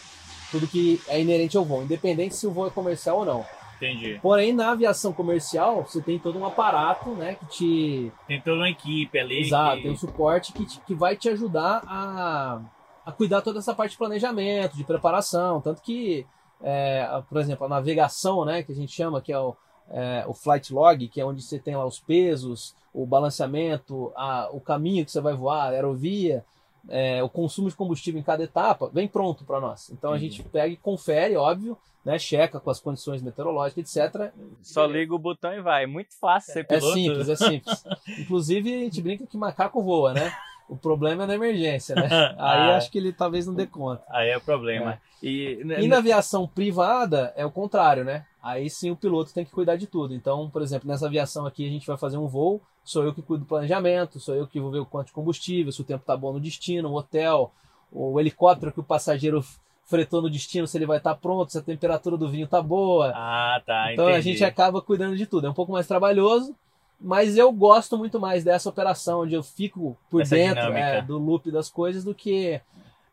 Tudo 0.51 0.67
que 0.67 1.01
é 1.07 1.21
inerente 1.21 1.57
ao 1.57 1.63
voo, 1.65 1.83
independente 1.83 2.35
se 2.35 2.47
o 2.47 2.51
voo 2.51 2.67
é 2.67 2.69
comercial 2.71 3.19
ou 3.19 3.25
não. 3.25 3.45
Entendi. 3.77 4.19
Porém, 4.21 4.51
na 4.51 4.71
aviação 4.71 5.13
comercial, 5.13 5.83
você 5.85 6.01
tem 6.01 6.19
todo 6.19 6.37
um 6.37 6.45
aparato, 6.45 7.11
né, 7.11 7.35
que 7.35 7.45
te 7.45 8.11
Tem 8.27 8.41
toda 8.41 8.57
uma 8.57 8.69
equipe 8.69 9.17
ali. 9.17 9.39
Exato, 9.41 9.77
que- 9.77 9.83
tem 9.83 9.91
um 9.91 9.97
suporte 9.97 10.51
que, 10.51 10.65
te- 10.65 10.81
que 10.81 10.93
vai 10.93 11.15
te 11.15 11.29
ajudar 11.29 11.81
a, 11.87 12.59
a 13.05 13.11
cuidar 13.11 13.41
toda 13.41 13.59
essa 13.59 13.73
parte 13.73 13.91
de 13.91 13.97
planejamento, 13.97 14.75
de 14.75 14.83
preparação. 14.83 15.61
Tanto 15.61 15.81
que, 15.81 16.25
é, 16.61 17.07
por 17.29 17.39
exemplo, 17.39 17.65
a 17.65 17.69
navegação, 17.69 18.43
né, 18.43 18.63
que 18.63 18.71
a 18.71 18.75
gente 18.75 18.91
chama, 18.91 19.21
que 19.21 19.31
é 19.31 19.39
o, 19.39 19.55
é, 19.91 20.25
o 20.27 20.33
flight 20.33 20.73
log, 20.73 21.07
que 21.07 21.21
é 21.21 21.25
onde 21.25 21.41
você 21.41 21.57
tem 21.57 21.75
lá 21.75 21.85
os 21.85 21.99
pesos, 21.99 22.75
o 22.93 23.05
balanceamento, 23.05 24.11
a- 24.15 24.49
o 24.51 24.59
caminho 24.59 25.05
que 25.05 25.11
você 25.11 25.21
vai 25.21 25.33
voar, 25.33 25.67
a 25.67 25.69
aerovia, 25.69 26.43
é, 26.87 27.21
o 27.23 27.29
consumo 27.29 27.69
de 27.69 27.75
combustível 27.75 28.19
em 28.19 28.23
cada 28.23 28.43
etapa, 28.43 28.89
vem 28.93 29.07
pronto 29.07 29.43
para 29.43 29.59
nós. 29.59 29.89
Então 29.89 30.13
a 30.13 30.17
Entendi. 30.17 30.35
gente 30.37 30.49
pega 30.49 30.67
e 30.73 30.77
confere, 30.77 31.35
óbvio, 31.35 31.77
né, 32.05 32.17
checa 32.17 32.59
com 32.59 32.69
as 32.69 32.79
condições 32.79 33.21
meteorológicas, 33.21 33.95
etc. 33.95 34.31
Só 34.61 34.85
liga 34.85 35.13
o 35.13 35.19
botão 35.19 35.53
e 35.53 35.61
vai. 35.61 35.83
É 35.83 35.87
muito 35.87 36.17
fácil 36.19 36.53
ser 36.53 36.59
É 36.61 36.63
piloto. 36.63 36.93
simples, 36.93 37.29
é 37.29 37.35
simples. 37.35 37.83
Inclusive, 38.19 38.73
a 38.73 38.79
gente 38.79 39.01
brinca 39.01 39.27
que 39.27 39.37
macaco 39.37 39.83
voa, 39.83 40.13
né? 40.13 40.31
O 40.69 40.77
problema 40.77 41.23
é 41.23 41.27
na 41.27 41.35
emergência, 41.35 41.95
né? 41.95 42.07
Aí 42.37 42.69
Ah. 42.71 42.77
acho 42.77 42.89
que 42.91 42.97
ele 42.99 43.11
talvez 43.11 43.45
não 43.47 43.53
dê 43.53 43.65
conta. 43.67 44.03
Aí 44.09 44.29
é 44.29 44.37
o 44.37 44.41
problema. 44.41 45.01
E, 45.21 45.59
E 45.79 45.87
na 45.87 45.97
aviação 45.97 46.47
privada 46.47 47.33
é 47.35 47.45
o 47.45 47.51
contrário, 47.51 48.05
né? 48.05 48.25
Aí 48.41 48.69
sim 48.69 48.89
o 48.91 48.95
piloto 48.95 49.33
tem 49.33 49.43
que 49.43 49.51
cuidar 49.51 49.75
de 49.75 49.87
tudo. 49.87 50.13
Então, 50.13 50.49
por 50.49 50.61
exemplo, 50.61 50.87
nessa 50.87 51.07
aviação 51.07 51.45
aqui 51.45 51.65
a 51.65 51.69
gente 51.69 51.85
vai 51.85 51.97
fazer 51.97 52.17
um 52.17 52.27
voo, 52.27 52.61
sou 52.83 53.03
eu 53.03 53.13
que 53.13 53.21
cuido 53.21 53.43
do 53.43 53.47
planejamento, 53.47 54.19
sou 54.19 54.35
eu 54.35 54.47
que 54.47 54.59
vou 54.59 54.71
ver 54.71 54.79
o 54.79 54.85
quanto 54.85 55.07
de 55.07 55.13
combustível, 55.13 55.71
se 55.71 55.81
o 55.81 55.85
tempo 55.85 56.05
tá 56.05 56.15
bom 56.15 56.33
no 56.33 56.39
destino, 56.39 56.89
o 56.89 56.95
hotel, 56.95 57.51
o 57.91 58.19
helicóptero 58.19 58.71
que 58.71 58.79
o 58.79 58.83
passageiro 58.83 59.43
fretou 59.85 60.21
no 60.21 60.29
destino, 60.29 60.67
se 60.67 60.77
ele 60.77 60.85
vai 60.85 60.97
estar 60.97 61.15
pronto, 61.15 61.51
se 61.51 61.57
a 61.57 61.61
temperatura 61.61 62.15
do 62.15 62.29
vinho 62.29 62.47
tá 62.47 62.61
boa. 62.61 63.11
Ah, 63.15 63.61
tá. 63.65 63.91
Então 63.91 64.05
a 64.05 64.11
entendi. 64.11 64.29
gente 64.29 64.43
acaba 64.43 64.81
cuidando 64.81 65.17
de 65.17 65.25
tudo. 65.25 65.47
É 65.47 65.49
um 65.49 65.53
pouco 65.53 65.71
mais 65.71 65.87
trabalhoso, 65.87 66.55
mas 67.01 67.37
eu 67.37 67.51
gosto 67.51 67.97
muito 67.97 68.19
mais 68.19 68.43
dessa 68.43 68.69
operação, 68.69 69.21
onde 69.21 69.33
eu 69.33 69.41
fico 69.41 69.97
por 70.09 70.21
Essa 70.21 70.35
dentro 70.35 70.73
é, 70.73 71.01
do 71.01 71.17
loop 71.17 71.49
das 71.51 71.69
coisas 71.69 72.03
do 72.03 72.13
que. 72.13 72.61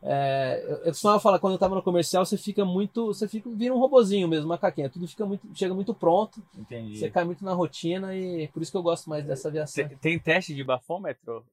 É, 0.01 0.63
eu- 0.67 0.77
eu 0.77 0.85
costumava 0.91 1.19
falar, 1.19 1.39
quando 1.39 1.53
eu 1.53 1.59
tava 1.59 1.75
no 1.75 1.81
comercial, 1.81 2.25
você 2.25 2.37
fica 2.37 2.63
muito. 2.63 3.07
Você 3.07 3.27
fica, 3.27 3.49
vira 3.49 3.73
um 3.73 3.79
robozinho 3.79 4.27
mesmo, 4.27 4.47
macaquinha. 4.47 4.89
Tudo 4.89 5.07
fica 5.07 5.25
muito, 5.25 5.47
chega 5.53 5.73
muito 5.73 5.93
pronto, 5.93 6.41
Entendi. 6.57 6.97
você 6.97 7.09
cai 7.09 7.23
muito 7.23 7.43
na 7.43 7.53
rotina 7.53 8.15
e 8.15 8.47
por 8.49 8.61
isso 8.61 8.71
que 8.71 8.77
eu 8.77 8.83
gosto 8.83 9.09
mais 9.09 9.25
dessa 9.25 9.47
aviação. 9.47 9.87
Tem, 9.87 9.97
tem 9.97 10.19
teste 10.19 10.53
de 10.53 10.63
bafômetro 10.63 11.43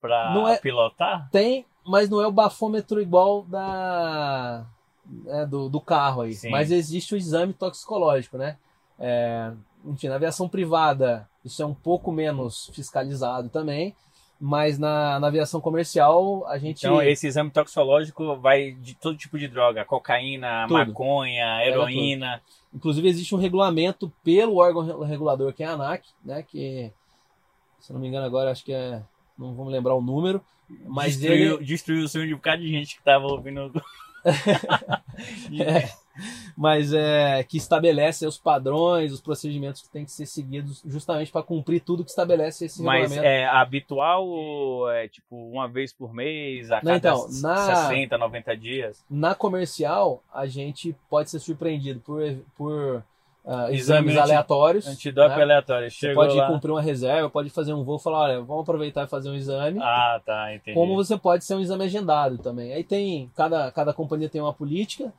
pra 0.00 0.32
Não 0.34 0.48
é- 0.48 0.58
pilotar? 0.58 1.28
Tem, 1.30 1.66
mas 1.84 2.08
não 2.08 2.20
é 2.20 2.26
o 2.26 2.32
bafômetro 2.32 3.00
igual 3.00 3.42
da 3.44 4.64
né, 5.24 5.46
do, 5.46 5.68
do 5.68 5.80
carro 5.80 6.22
aí. 6.22 6.34
Sim. 6.34 6.50
Mas 6.50 6.70
existe 6.70 7.14
o 7.14 7.16
exame 7.16 7.52
toxicológico, 7.52 8.36
né? 8.36 8.56
É, 8.98 9.52
enfim, 9.84 10.08
na 10.08 10.16
aviação 10.16 10.48
privada 10.48 11.28
isso 11.44 11.62
é 11.62 11.66
um 11.66 11.74
pouco 11.74 12.10
menos 12.10 12.70
fiscalizado 12.74 13.48
também, 13.48 13.94
mas 14.40 14.78
na, 14.78 15.18
na 15.18 15.26
aviação 15.28 15.60
comercial 15.60 16.46
a 16.46 16.58
gente 16.58 16.78
Então, 16.86 17.00
esse 17.02 17.26
exame 17.26 17.50
toxicológico 17.50 18.36
vai 18.36 18.72
de 18.72 18.94
todo 18.94 19.16
tipo 19.16 19.38
de 19.38 19.48
droga: 19.48 19.84
cocaína, 19.84 20.66
Tudo. 20.68 20.74
maconha, 20.78 21.64
heroína. 21.64 22.40
Inclusive 22.74 23.08
existe 23.08 23.34
um 23.34 23.38
regulamento 23.38 24.12
pelo 24.22 24.56
órgão 24.56 24.82
re- 24.82 25.06
regulador 25.06 25.52
que 25.52 25.62
é 25.62 25.66
a 25.66 25.72
ANAC, 25.72 26.04
né? 26.24 26.42
Que 26.42 26.92
se 27.80 27.92
não 27.92 28.00
me 28.00 28.08
engano 28.08 28.26
agora 28.26 28.50
acho 28.50 28.64
que 28.64 28.72
é 28.72 29.02
não 29.38 29.54
vamos 29.54 29.72
lembrar 29.72 29.94
o 29.94 30.00
número, 30.02 30.42
mas 30.86 31.16
destruiu, 31.18 31.54
ele 31.56 31.64
destruiu 31.64 32.04
o 32.04 32.08
sonho 32.08 32.26
de 32.26 32.34
um 32.34 32.36
bocado 32.36 32.62
de 32.62 32.68
gente 32.70 32.96
que 32.96 33.02
tava 33.02 33.26
ouvindo. 33.26 33.70
É, 35.60 35.88
mas 36.56 36.92
é 36.92 37.42
que 37.44 37.56
estabelece 37.56 38.26
os 38.26 38.38
padrões, 38.38 39.12
os 39.12 39.20
procedimentos 39.20 39.82
que 39.82 39.88
têm 39.90 40.04
que 40.04 40.10
ser 40.12 40.26
seguidos 40.26 40.82
justamente 40.86 41.30
para 41.30 41.42
cumprir 41.42 41.80
tudo 41.80 42.04
que 42.04 42.10
estabelece 42.10 42.66
esse 42.66 42.82
Mas 42.82 43.02
regulamento. 43.10 43.26
é 43.26 43.46
habitual 43.46 44.26
ou 44.26 44.90
é 44.90 45.08
tipo 45.08 45.36
uma 45.50 45.68
vez 45.68 45.92
por 45.92 46.12
mês, 46.14 46.70
a 46.70 46.76
Não, 46.76 46.82
cada 46.82 46.96
então, 46.96 47.28
na- 47.42 47.88
60, 47.88 48.16
90 48.18 48.56
dias? 48.56 49.04
Na 49.10 49.34
comercial, 49.34 50.22
a 50.32 50.46
gente 50.46 50.94
pode 51.10 51.30
ser 51.30 51.38
surpreendido 51.38 52.00
por, 52.00 52.20
por 52.56 53.02
Exame 53.46 53.74
exames 53.76 54.10
anti- 54.16 54.20
aleatórios. 54.22 54.86
Antidoping 54.88 55.36
né? 55.36 55.42
aleatório. 55.42 55.88
Você 55.90 55.96
Chegou 56.08 56.24
pode 56.24 56.36
lá. 56.36 56.48
cumprir 56.48 56.72
uma 56.72 56.82
reserva, 56.82 57.30
pode 57.30 57.48
fazer 57.50 57.72
um 57.74 57.84
voo 57.84 57.96
e 57.96 58.02
falar, 58.02 58.18
olha, 58.22 58.40
vamos 58.42 58.62
aproveitar 58.62 59.04
e 59.04 59.08
fazer 59.08 59.30
um 59.30 59.34
exame. 59.36 59.78
Ah, 59.80 60.20
tá, 60.26 60.52
entendi. 60.52 60.74
Como 60.74 60.96
você 60.96 61.16
pode 61.16 61.44
ser 61.44 61.54
um 61.54 61.60
exame 61.60 61.84
agendado 61.84 62.38
também. 62.38 62.72
Aí 62.72 62.82
tem, 62.82 63.30
cada, 63.36 63.70
cada 63.70 63.94
companhia 63.94 64.28
tem 64.28 64.40
uma 64.40 64.52
política, 64.52 65.12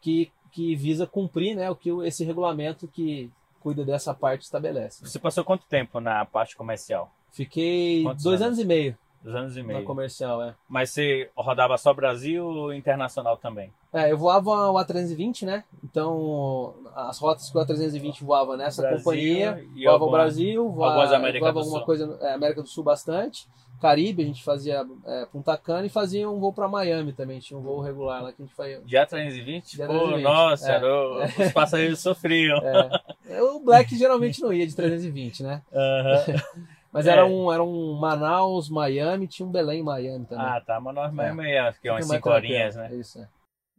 que, 0.00 0.30
que 0.52 0.76
visa 0.76 1.06
cumprir 1.06 1.56
né, 1.56 1.70
o 1.70 1.74
que 1.74 1.90
esse 2.04 2.24
regulamento 2.24 2.86
que 2.86 3.30
cuida 3.60 3.84
dessa 3.84 4.12
parte 4.12 4.42
estabelece. 4.42 5.04
Você 5.06 5.18
passou 5.18 5.44
quanto 5.44 5.64
tempo 5.66 5.98
na 6.00 6.24
parte 6.24 6.56
comercial? 6.56 7.10
Fiquei 7.32 8.02
Quantos 8.02 8.22
dois 8.24 8.42
anos? 8.42 8.58
anos? 8.58 8.64
e 8.64 8.68
meio. 8.68 8.98
Dois 9.22 9.36
anos 9.36 9.56
e 9.56 9.62
meio. 9.62 9.80
Na 9.80 9.86
comercial, 9.86 10.42
é. 10.42 10.54
Mas 10.68 10.90
você 10.90 11.30
rodava 11.36 11.78
só 11.78 11.94
Brasil 11.94 12.44
ou 12.44 12.74
internacional 12.74 13.36
também? 13.36 13.72
É, 13.92 14.10
eu 14.10 14.18
voava 14.18 14.70
o 14.70 14.74
A320, 14.74 15.44
né? 15.44 15.64
Então, 15.84 16.74
as 16.94 17.18
rotas 17.18 17.48
que 17.48 17.56
o 17.56 17.60
A320 17.60 18.24
voava 18.24 18.56
nessa 18.56 18.82
Brasil, 18.82 18.98
companhia, 18.98 19.64
voava 19.84 20.04
o 20.04 20.10
Brasil, 20.10 20.70
voava, 20.70 21.16
América 21.16 21.44
voava 21.44 21.60
alguma 21.60 21.78
Sul. 21.78 21.86
coisa, 21.86 22.18
é, 22.22 22.32
América 22.32 22.62
do 22.62 22.68
Sul 22.68 22.82
bastante. 22.82 23.46
Caribe, 23.80 24.22
a 24.22 24.26
gente 24.26 24.44
fazia 24.44 24.86
é, 25.04 25.26
Punta 25.26 25.56
Cana 25.56 25.84
e 25.84 25.88
fazia 25.88 26.30
um 26.30 26.38
voo 26.38 26.52
para 26.52 26.68
Miami 26.68 27.12
também, 27.12 27.40
tinha 27.40 27.58
um 27.58 27.62
voo 27.62 27.80
regular 27.80 28.22
lá 28.22 28.32
que 28.32 28.40
a 28.40 28.44
gente 28.44 28.54
fazia. 28.54 28.80
Já 28.86 29.04
320? 29.04 29.76
De 29.76 29.86
Pô, 29.86 30.18
nossa, 30.18 30.72
é, 30.72 30.76
é. 30.76 31.46
os 31.46 31.50
passageiros 31.52 31.98
sofriam. 31.98 32.58
É. 32.58 33.42
O 33.42 33.58
Black 33.60 33.96
geralmente 33.96 34.40
não 34.40 34.52
ia 34.52 34.66
de 34.66 34.76
320, 34.76 35.42
né? 35.42 35.62
Uhum. 35.72 36.62
Mas 36.92 37.06
era, 37.06 37.24
um, 37.24 37.50
era 37.50 37.62
um 37.62 37.94
Manaus, 37.98 38.68
Miami, 38.68 39.26
tinha 39.26 39.46
um 39.46 39.50
Belém, 39.50 39.82
Miami 39.82 40.26
também. 40.26 40.44
Ah, 40.44 40.60
tá. 40.60 40.78
Manaus, 40.78 41.12
Miami, 41.12 41.50
é. 41.50 41.72
que 41.72 41.88
é 41.88 41.92
umas 41.92 42.06
5 42.06 42.28
horinhas, 42.28 42.76
né? 42.76 42.94
Isso, 42.94 43.18
é. 43.18 43.28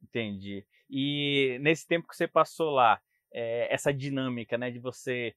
Entendi. 0.02 0.66
E 0.90 1.58
nesse 1.62 1.88
tempo 1.88 2.08
que 2.08 2.16
você 2.16 2.28
passou 2.28 2.72
lá, 2.72 3.00
é, 3.32 3.72
essa 3.72 3.94
dinâmica, 3.94 4.58
né, 4.58 4.72
de 4.72 4.80
você 4.80 5.34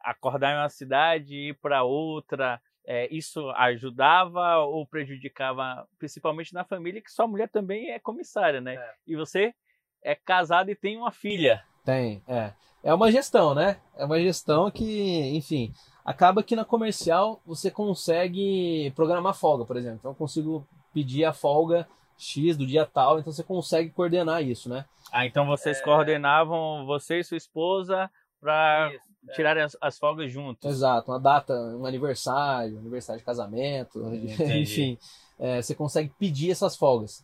acordar 0.00 0.52
em 0.52 0.58
uma 0.58 0.68
cidade 0.68 1.34
e 1.34 1.48
ir 1.50 1.54
para 1.54 1.84
outra, 1.84 2.60
é, 2.86 3.12
isso 3.14 3.48
ajudava 3.50 4.58
ou 4.58 4.86
prejudicava, 4.86 5.86
principalmente 5.98 6.52
na 6.52 6.64
família, 6.64 7.00
que 7.00 7.10
sua 7.10 7.26
mulher 7.26 7.48
também 7.48 7.90
é 7.90 7.98
comissária, 7.98 8.60
né? 8.60 8.74
É. 8.74 8.94
E 9.06 9.16
você 9.16 9.54
é 10.02 10.14
casado 10.14 10.70
e 10.70 10.74
tem 10.74 10.96
uma 10.96 11.12
filha. 11.12 11.62
Tem, 11.84 12.22
é. 12.26 12.52
É 12.82 12.92
uma 12.92 13.12
gestão, 13.12 13.54
né? 13.54 13.76
É 13.96 14.04
uma 14.04 14.20
gestão 14.20 14.70
que, 14.70 15.36
enfim, 15.36 15.72
acaba 16.04 16.42
que 16.42 16.56
na 16.56 16.64
comercial 16.64 17.40
você 17.46 17.70
consegue 17.70 18.92
programar 18.96 19.34
folga, 19.34 19.64
por 19.64 19.76
exemplo. 19.76 19.98
Então 20.00 20.10
eu 20.10 20.16
consigo 20.16 20.66
pedir 20.92 21.24
a 21.24 21.32
folga 21.32 21.86
X 22.18 22.56
do 22.56 22.66
dia 22.66 22.84
tal, 22.86 23.18
então 23.18 23.32
você 23.32 23.42
consegue 23.42 23.90
coordenar 23.90 24.42
isso, 24.42 24.68
né? 24.68 24.84
Ah, 25.12 25.26
então 25.26 25.46
vocês 25.46 25.78
é... 25.78 25.82
coordenavam 25.82 26.86
você 26.86 27.20
e 27.20 27.24
sua 27.24 27.36
esposa 27.36 28.10
para 28.40 28.92
é. 29.28 29.32
tirar 29.32 29.58
as, 29.58 29.76
as, 29.80 29.98
folgas 29.98 30.30
juntos. 30.30 30.68
Exato, 30.68 31.10
uma 31.10 31.20
data, 31.20 31.52
um 31.54 31.86
aniversário, 31.86 32.78
aniversário 32.78 33.20
de 33.20 33.24
casamento, 33.24 34.00
enfim, 34.14 34.98
é, 35.38 35.62
você 35.62 35.74
consegue 35.74 36.12
pedir 36.18 36.50
essas 36.50 36.76
folgas. 36.76 37.22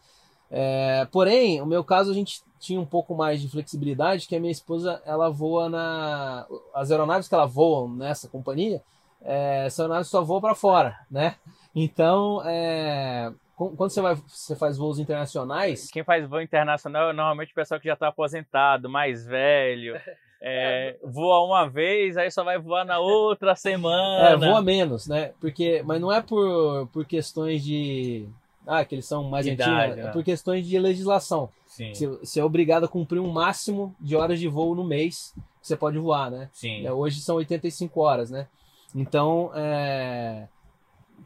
É, 0.51 1.07
porém, 1.11 1.61
no 1.61 1.67
meu 1.67 1.85
caso, 1.85 2.11
a 2.11 2.15
gente 2.15 2.43
tinha 2.59 2.81
um 2.81 2.87
pouco 2.87 3.15
mais 3.15 3.41
de 3.41 3.49
flexibilidade, 3.49 4.27
que 4.27 4.35
a 4.35 4.41
minha 4.41 4.53
esposa, 4.53 5.01
ela 5.05 5.31
voa 5.31 5.69
na... 5.69 6.47
As 6.75 6.91
aeronaves 6.91 7.29
que 7.29 7.35
ela 7.35 7.47
voa 7.47 7.89
nessa 7.89 8.29
companhia, 8.29 8.83
é, 9.23 9.67
essa 9.67 9.83
aeronave 9.83 10.05
só 10.05 10.23
voa 10.23 10.41
para 10.41 10.55
fora, 10.55 10.99
né? 11.11 11.37
Então, 11.75 12.43
é, 12.45 13.33
quando 13.57 13.91
você, 13.91 14.01
vai, 14.01 14.15
você 14.15 14.57
faz 14.57 14.77
voos 14.77 14.99
internacionais... 14.99 15.91
Quem 15.91 16.03
faz 16.03 16.29
voo 16.29 16.41
internacional 16.41 17.11
é 17.11 17.13
normalmente 17.13 17.53
o 17.53 17.55
pessoal 17.55 17.81
que 17.81 17.89
já 17.89 17.95
está 17.95 18.09
aposentado, 18.09 18.89
mais 18.89 19.27
velho... 19.27 20.01
É, 20.41 20.97
voa 21.03 21.45
uma 21.45 21.69
vez, 21.69 22.17
aí 22.17 22.31
só 22.31 22.45
vai 22.45 22.59
voar 22.59 22.85
na 22.85 23.01
outra 23.01 23.57
semana. 23.57 24.29
É, 24.29 24.37
voa 24.37 24.63
menos, 24.63 25.09
né? 25.09 25.33
Porque, 25.41 25.83
mas 25.85 26.01
não 26.01 26.13
é 26.13 26.23
por, 26.23 26.87
por 26.93 27.05
questões 27.05 27.65
de. 27.65 28.29
Ah, 28.69 28.85
que 28.85 28.95
eles 28.95 29.07
são 29.07 29.25
mais 29.25 29.47
antigos, 29.47 29.67
é 29.67 29.97
né? 29.97 30.11
por 30.11 30.23
questões 30.23 30.67
de 30.67 30.79
legislação. 30.79 31.49
Sim. 31.67 31.93
Você, 31.95 32.39
é 32.39 32.45
obrigado 32.45 32.85
a 32.85 32.89
cumprir 32.89 33.19
um 33.19 33.31
máximo 33.31 33.95
de 33.99 34.15
horas 34.15 34.39
de 34.39 34.47
voo 34.47 34.75
no 34.75 34.85
mês 34.85 35.35
que 35.61 35.67
você 35.67 35.77
pode 35.77 35.99
voar, 35.99 36.31
né? 36.31 36.51
Sim. 36.53 36.87
É, 36.87 36.93
hoje 36.93 37.21
são 37.21 37.37
85 37.37 38.01
horas, 38.01 38.31
né? 38.31 38.47
Então, 38.95 39.51
é, 39.55 40.49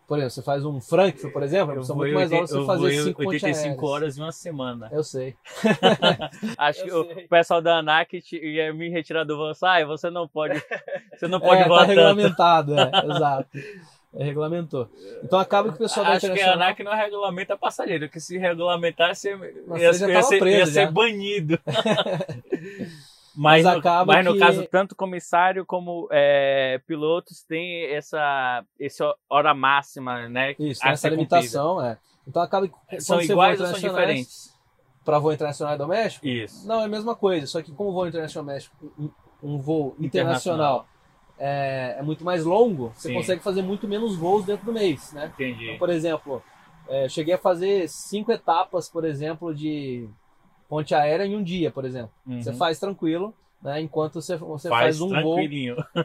por 0.06 0.18
exemplo, 0.18 0.30
você 0.30 0.42
faz 0.42 0.64
um 0.64 0.80
Frankfurt, 0.80 1.32
por 1.32 1.42
exemplo, 1.42 1.74
eu 1.74 1.82
são 1.84 1.96
muito 1.96 2.14
mais 2.14 2.30
horas 2.30 2.50
você 2.50 2.66
fazer 2.66 3.02
5 3.02 3.26
85 3.26 3.86
horas 3.86 4.18
em 4.18 4.20
uma 4.20 4.32
semana. 4.32 4.88
Eu 4.92 5.02
sei. 5.02 5.34
Acho 6.58 6.86
eu 6.86 7.04
que 7.06 7.24
o 7.24 7.28
pessoal 7.28 7.62
da 7.62 7.78
ANAC 7.78 8.22
ia 8.32 8.72
me 8.74 8.88
retirar 8.90 9.24
do 9.24 9.36
voo. 9.36 9.52
Ah, 9.62 9.84
você 9.84 10.10
não 10.10 10.28
pode, 10.28 10.62
você 11.16 11.28
não 11.28 11.40
pode 11.40 11.62
é, 11.62 11.68
voar 11.68 11.80
tá 11.80 11.86
regulamentado, 11.86 12.74
é, 12.78 12.90
exato. 13.10 13.48
É, 14.14 14.24
regulamentou. 14.24 14.90
Então 15.24 15.38
acaba 15.38 15.70
que 15.70 15.76
o 15.76 15.78
pessoal 15.78 16.04
da 16.04 16.12
Acho 16.12 16.32
que 16.32 16.40
a 16.40 16.52
ANAC 16.52 16.82
não 16.84 16.94
regulamenta 16.94 17.56
passageiro, 17.56 18.10
que 18.10 18.20
se 18.20 18.36
regulamentasse 18.36 19.28
ia, 19.28 19.36
ia, 19.36 19.86
ia, 19.86 20.22
ser, 20.22 20.46
ia 20.46 20.66
ser 20.66 20.90
banido. 20.90 21.58
Mas, 23.34 23.64
mas, 23.64 23.82
no, 23.82 24.06
mas 24.06 24.24
no 24.24 24.38
caso, 24.38 24.66
tanto 24.70 24.94
comissário 24.94 25.64
como 25.64 26.06
é, 26.10 26.80
pilotos 26.86 27.42
têm 27.42 27.86
essa, 27.86 28.62
essa 28.78 29.14
hora 29.28 29.54
máxima, 29.54 30.28
né? 30.28 30.54
Isso, 30.58 30.86
essa 30.86 31.08
limitação, 31.08 31.82
é. 31.82 31.96
Então 32.26 32.42
acaba 32.42 32.68
que. 32.68 33.00
São 33.00 33.20
iguais 33.20 33.60
ou 33.60 33.66
são 33.68 33.78
diferentes? 33.78 34.52
Para 35.04 35.18
voo 35.18 35.32
internacional 35.32 35.74
e 35.74 35.78
doméstico? 35.78 36.26
Isso. 36.26 36.66
Não, 36.68 36.82
é 36.82 36.84
a 36.84 36.88
mesma 36.88 37.16
coisa, 37.16 37.46
só 37.46 37.60
que 37.60 37.72
como 37.72 37.92
voo 37.92 38.06
internacional 38.06 38.46
doméstico, 38.46 38.92
um 39.42 39.58
voo 39.58 39.96
internacional, 39.98 40.04
internacional. 40.04 40.86
É, 41.44 41.96
é, 41.98 42.02
muito 42.02 42.24
mais 42.24 42.44
longo, 42.44 42.92
você 42.94 43.08
Sim. 43.08 43.14
consegue 43.14 43.42
fazer 43.42 43.62
muito 43.62 43.88
menos 43.88 44.14
voos 44.14 44.44
dentro 44.44 44.64
do 44.64 44.72
mês, 44.72 45.12
né? 45.12 45.32
Entendi. 45.34 45.64
Então, 45.64 45.78
por 45.78 45.90
exemplo, 45.90 46.40
é, 46.88 47.08
cheguei 47.08 47.34
a 47.34 47.38
fazer 47.38 47.88
cinco 47.88 48.30
etapas, 48.30 48.88
por 48.88 49.04
exemplo, 49.04 49.52
de 49.52 50.08
ponte 50.68 50.94
aérea 50.94 51.26
em 51.26 51.34
um 51.34 51.42
dia, 51.42 51.68
por 51.72 51.84
exemplo. 51.84 52.12
Uhum. 52.24 52.40
Você 52.40 52.52
faz 52.52 52.78
tranquilo, 52.78 53.34
né? 53.60 53.80
Enquanto 53.80 54.22
você, 54.22 54.36
você 54.36 54.68
faz, 54.68 54.82
faz 54.82 55.00
um 55.00 55.08
voo. 55.20 55.36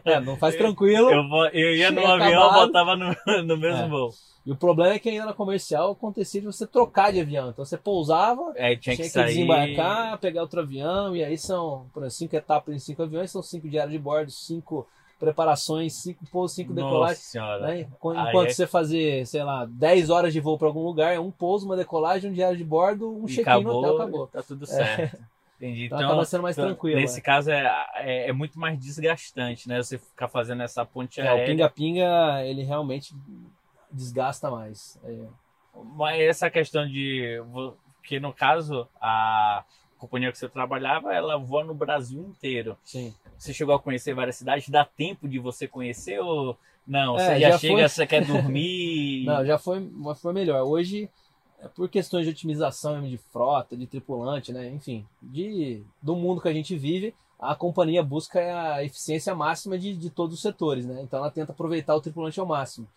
É, 0.04 0.20
não 0.20 0.38
faz 0.38 0.56
tranquilo. 0.58 1.12
Eu, 1.12 1.22
eu, 1.22 1.46
eu 1.54 1.76
ia 1.76 1.92
no 1.92 2.04
avião, 2.08 2.50
e 2.50 2.54
botava 2.66 2.96
no, 2.96 3.16
no 3.46 3.58
mesmo 3.58 3.84
é. 3.84 3.88
voo. 3.88 4.10
E 4.44 4.52
o 4.52 4.56
problema 4.56 4.96
é 4.96 5.00
que 5.00 5.10
ainda 5.10 5.26
na 5.26 5.34
comercial 5.34 5.92
acontecia 5.92 6.42
de 6.42 6.48
você 6.48 6.66
trocar 6.66 7.12
de 7.12 7.20
avião. 7.20 7.50
Então 7.50 7.64
você 7.64 7.78
pousava, 7.78 8.54
é, 8.56 8.76
tinha, 8.76 8.96
tinha 8.96 9.08
que, 9.08 9.14
que 9.14 9.24
desembarcar, 9.24 10.18
pegar 10.18 10.42
outro 10.42 10.62
avião, 10.62 11.16
e 11.16 11.24
aí 11.24 11.38
são, 11.38 11.86
por 11.94 12.00
exemplo, 12.00 12.18
cinco 12.18 12.36
etapas 12.36 12.74
em 12.74 12.80
cinco 12.80 13.04
aviões, 13.04 13.30
são 13.30 13.44
cinco 13.44 13.70
diários 13.70 13.92
de 13.92 14.00
bordo, 14.00 14.32
cinco 14.32 14.88
preparações, 15.20 15.94
cinco 15.94 16.26
pousos, 16.32 16.56
cinco 16.56 16.74
decolagens. 16.74 17.34
Né? 17.62 17.82
Enquanto 17.82 18.44
é... 18.44 18.50
você 18.50 18.68
fazer, 18.68 19.26
sei 19.26 19.44
lá, 19.44 19.66
10 19.66 20.10
horas 20.10 20.34
de 20.34 20.40
voo 20.40 20.58
para 20.58 20.68
algum 20.68 20.84
lugar, 20.84 21.14
é 21.14 21.20
um 21.20 21.32
pouso, 21.32 21.66
uma 21.66 21.76
decolagem, 21.76 22.30
um 22.30 22.34
diário 22.34 22.58
de 22.58 22.64
bordo, 22.64 23.10
um 23.10 23.26
check-in 23.26 23.64
no 23.64 23.72
hotel, 23.72 23.96
acabou. 23.96 24.28
Tá 24.28 24.44
tudo 24.44 24.66
certo. 24.66 25.16
É. 25.16 25.38
Entendi. 25.58 25.86
Então, 25.86 25.98
então 25.98 26.10
acaba 26.10 26.26
sendo 26.26 26.44
mais 26.44 26.56
então, 26.56 26.68
tranquilo. 26.68 27.00
Nesse 27.00 27.18
é. 27.18 27.22
caso 27.22 27.50
é, 27.50 27.86
é, 27.96 28.30
é, 28.30 28.32
muito 28.32 28.60
mais 28.60 28.78
desgastante, 28.78 29.68
né? 29.68 29.82
Você 29.82 29.98
ficar 29.98 30.28
fazendo 30.28 30.62
essa 30.62 30.86
ponte 30.86 31.20
é, 31.20 31.28
aérea. 31.28 31.44
O 31.44 31.48
pinga-pinga, 31.48 32.44
ele 32.46 32.64
realmente 32.64 33.16
desgasta 33.92 34.52
mais. 34.52 35.00
É. 35.04 35.18
Mas 35.96 36.22
essa 36.22 36.50
questão 36.50 36.88
de... 36.88 37.42
Que 38.04 38.20
no 38.20 38.32
caso, 38.32 38.88
a 39.02 39.66
companhia 39.98 40.32
que 40.32 40.38
você 40.38 40.48
trabalhava, 40.48 41.14
ela 41.14 41.38
voa 41.38 41.64
no 41.64 41.74
Brasil 41.74 42.22
inteiro. 42.22 42.78
Sim. 42.84 43.14
Você 43.38 43.54
chegou 43.54 43.76
a 43.76 43.80
conhecer 43.80 44.14
várias 44.14 44.36
cidades? 44.36 44.70
Dá 44.70 44.86
tempo 44.86 45.28
de 45.28 45.40
você 45.40 45.68
conhecer 45.68 46.20
ou 46.20 46.58
não? 46.88 47.18
É, 47.18 47.26
você 47.26 47.40
já, 47.40 47.52
já 47.52 47.58
chega, 47.58 47.74
foi... 47.74 47.90
você 47.90 48.08
quer 48.08 48.26
dormir? 48.26 49.26
não, 49.28 49.46
já 49.46 49.58
foi, 49.58 49.90
foi 50.22 50.34
melhor. 50.34 50.64
Hoje, 50.64 51.10
é 51.60 51.68
por 51.68 51.90
questões 51.90 52.26
de 52.26 52.32
otimização 52.32 53.02
de 53.02 53.18
frota, 53.18 53.76
de 53.76 53.88
tripulante, 53.88 54.54
né? 54.54 54.70
Enfim, 54.70 55.06
de, 55.22 55.84
do 56.02 56.16
mundo 56.16 56.42
que 56.42 56.48
a 56.48 56.54
gente 56.54 56.76
vive, 56.76 57.14
a 57.40 57.56
companhia 57.56 58.04
busca 58.04 58.40
a 58.74 58.84
eficiência 58.84 59.34
máxima 59.36 59.78
de, 59.78 59.96
de 59.96 60.10
todos 60.10 60.36
os 60.36 60.42
setores, 60.42 60.86
né? 60.86 61.02
Então 61.02 61.20
ela 61.20 61.32
tenta 61.32 61.52
aproveitar 61.52 61.96
o 61.96 62.02
tripulante 62.02 62.40
ao 62.40 62.46
máximo. 62.46 62.88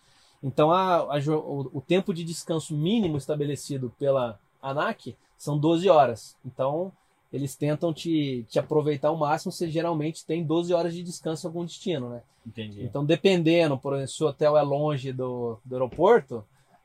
Então 0.43 0.71
a, 0.71 0.97
a, 0.97 1.19
o, 1.29 1.69
o 1.73 1.81
tempo 1.81 2.13
de 2.13 2.23
descanso 2.23 2.75
mínimo 2.75 3.17
estabelecido 3.17 3.91
pela 3.99 4.39
ANAC 4.61 5.15
são 5.37 5.57
12 5.57 5.89
horas. 5.89 6.37
Então, 6.45 6.91
eles 7.31 7.55
tentam 7.55 7.93
te, 7.93 8.45
te 8.49 8.59
aproveitar 8.59 9.09
ao 9.09 9.17
máximo, 9.17 9.51
você 9.51 9.69
geralmente 9.69 10.25
tem 10.25 10.43
12 10.43 10.73
horas 10.73 10.93
de 10.93 11.01
descanso 11.01 11.45
em 11.45 11.49
algum 11.49 11.65
destino, 11.65 12.09
né? 12.09 12.21
Entendi. 12.45 12.83
Então, 12.83 13.05
dependendo, 13.05 13.77
por 13.77 13.93
exemplo, 13.93 14.11
se 14.11 14.23
o 14.23 14.27
hotel 14.27 14.57
é 14.57 14.61
longe 14.61 15.11
do, 15.11 15.59
do 15.63 15.75
aeroporto, 15.75 16.43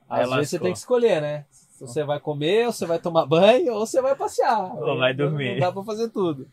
Aí 0.08 0.22
às 0.22 0.30
vezes 0.30 0.50
você 0.50 0.58
tem 0.58 0.72
que 0.72 0.78
escolher, 0.78 1.20
né? 1.20 1.44
Você 1.80 2.04
vai 2.04 2.18
comer, 2.18 2.66
ou 2.66 2.72
você 2.72 2.86
vai 2.86 2.98
tomar 2.98 3.26
banho, 3.26 3.74
ou 3.74 3.86
você 3.86 4.00
vai 4.00 4.14
passear. 4.14 4.72
Ou 4.80 4.96
vai 4.96 5.12
dormir. 5.12 5.52
Não 5.54 5.60
dá 5.60 5.72
pra 5.72 5.84
fazer 5.84 6.08
tudo. 6.08 6.48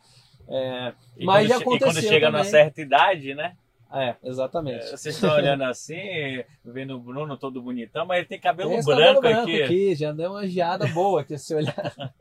É, 0.50 0.94
mas 1.22 1.48
já 1.48 1.58
aconteceu 1.58 1.90
E 1.90 1.94
quando 1.94 2.02
chega 2.02 2.28
também. 2.28 2.42
numa 2.42 2.44
certa 2.44 2.82
idade, 2.82 3.34
né? 3.34 3.56
É, 3.94 4.16
exatamente. 4.24 4.86
É, 4.86 4.98
vocês 4.98 5.14
estão 5.14 5.36
olhando 5.36 5.64
assim, 5.66 6.44
vendo 6.66 6.96
o 6.96 7.00
Bruno 7.00 7.38
todo 7.38 7.62
bonitão, 7.62 8.08
mas 8.08 8.18
ele 8.18 8.28
tem 8.28 8.40
cabelo 8.40 8.72
tem 8.72 8.84
branco, 8.84 9.00
cabelo 9.00 9.22
branco 9.22 9.42
aqui. 9.44 9.62
aqui. 9.62 9.96
Já 9.96 10.12
deu 10.12 10.32
uma 10.32 10.48
geada 10.48 10.88
boa 10.88 11.22
aqui 11.22 11.38
se 11.38 11.54
olhar. 11.56 11.94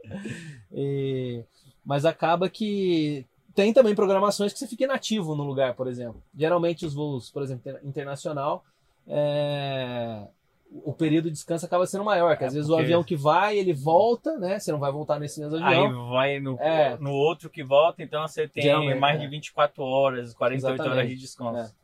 E, 0.75 1.45
mas 1.85 2.07
acaba 2.07 2.49
que 2.49 3.27
tem 3.55 3.75
também 3.75 3.95
programações 3.95 4.53
que 4.53 4.59
você 4.59 4.67
fica 4.67 4.85
inativo 4.85 5.35
no 5.35 5.45
lugar, 5.45 5.75
por 5.75 5.87
exemplo. 5.87 6.23
Geralmente 6.35 6.87
os 6.87 6.95
voos, 6.95 7.31
por 7.31 7.43
exemplo, 7.43 7.79
internacional, 7.83 8.65
é, 9.07 10.23
o 10.85 10.93
período 10.93 11.25
de 11.27 11.33
descanso 11.33 11.67
acaba 11.67 11.87
sendo 11.87 12.05
maior, 12.05 12.37
que 12.37 12.45
às 12.45 12.53
É, 12.53 12.57
vezes 12.57 12.69
o 12.71 12.73
porque- 12.73 12.85
avião 12.85 13.05
que 13.05 13.15
vai, 13.17 13.59
ele 13.59 13.73
volta, 13.75 14.39
né? 14.39 14.59
Você 14.59 14.73
não 14.73 14.79
vai 14.79 14.91
voltar 14.91 15.19
nesse 15.19 15.39
mesmo 15.41 15.57
Aí 15.65 15.77
avião. 15.77 16.11
vai 16.11 16.41
no, 16.41 16.59
É. 16.61 16.97
no 16.99 17.13
outro 17.13 17.51
que 17.51 17.63
volta, 17.63 18.03
então 18.03 18.27
você 18.27 18.49
tem 18.49 18.63
Geralmente, 18.63 18.99
mais 18.99 19.17
é. 19.17 19.19
de 19.21 19.29
24 19.29 19.83
horas, 19.85 20.33
48 20.35 20.81
horas 20.81 20.87
Exatamente. 20.93 21.15
de 21.15 21.21
descanso. 21.21 21.73
É. 21.73 21.83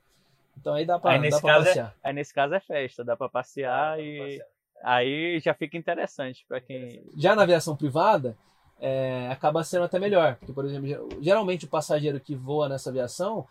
Então 0.61 0.75
aí 0.75 0.85
dá 0.87 0.99
pra, 0.99 1.11
Aí 1.13 1.19
dá 1.19 1.23
nesse 1.23 1.41
pra 1.41 1.53
caso 1.55 1.67
passear. 1.67 1.95
Aí 2.03 2.13
nesse 2.15 2.35
caso 2.35 2.55
é 2.55 2.61
festa, 2.61 3.05
dá 3.05 3.17
pra 3.17 3.29
passear 3.29 4.01
e 4.01 4.41
aí 4.83 5.39
já 5.41 5.53
fica 5.55 5.77
interessante 5.77 6.45
pra 6.49 6.61
quem. 6.61 7.03
Já 7.17 7.37
na 7.37 7.43
aviação 7.43 7.77
privada, 7.77 8.37
é, 8.81 9.29
acaba 9.31 9.63
sendo 9.65 9.85
até 9.85 9.99
melhor. 9.99 10.37
Porque, 10.37 10.53
por 10.53 10.65
exemplo, 10.65 10.87
ger- 10.89 11.01
geralmente 11.21 11.65
o 11.65 11.69
passageiro 11.69 12.19
que 12.21 12.35
voa 12.35 12.69
nessa 12.69 12.91
aviação, 12.91 13.47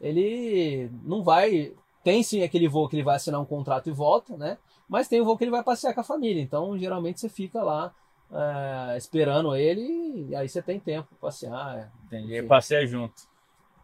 ele 0.00 0.90
não 1.04 1.22
vai. 1.22 1.72
Tem 2.02 2.22
sim 2.22 2.42
aquele 2.42 2.66
voo 2.68 2.88
que 2.88 2.96
ele 2.96 3.02
vai 3.02 3.16
assinar 3.16 3.40
um 3.40 3.44
contrato 3.44 3.88
e 3.90 3.92
volta, 3.92 4.36
né? 4.36 4.56
Mas 4.90 5.06
tem 5.08 5.20
o 5.20 5.24
voo 5.24 5.38
que 5.38 5.44
ele 5.44 5.50
vai 5.52 5.62
passear 5.62 5.94
com 5.94 6.00
a 6.00 6.04
família. 6.04 6.42
Então, 6.42 6.76
geralmente, 6.76 7.20
você 7.20 7.28
fica 7.28 7.62
lá 7.62 7.94
é, 8.32 8.96
esperando 8.96 9.54
ele 9.54 10.26
e 10.28 10.34
aí 10.34 10.48
você 10.48 10.60
tem 10.60 10.80
tempo 10.80 11.08
pra 11.10 11.28
passear. 11.28 11.78
é. 11.78 11.88
Entendi. 12.06 12.38
Enfim. 12.38 12.48
Passeia 12.48 12.86
junto. 12.86 13.14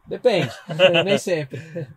Depende, 0.05 0.51
nem 1.05 1.17
sempre. 1.17 1.59
Nem 1.59 1.89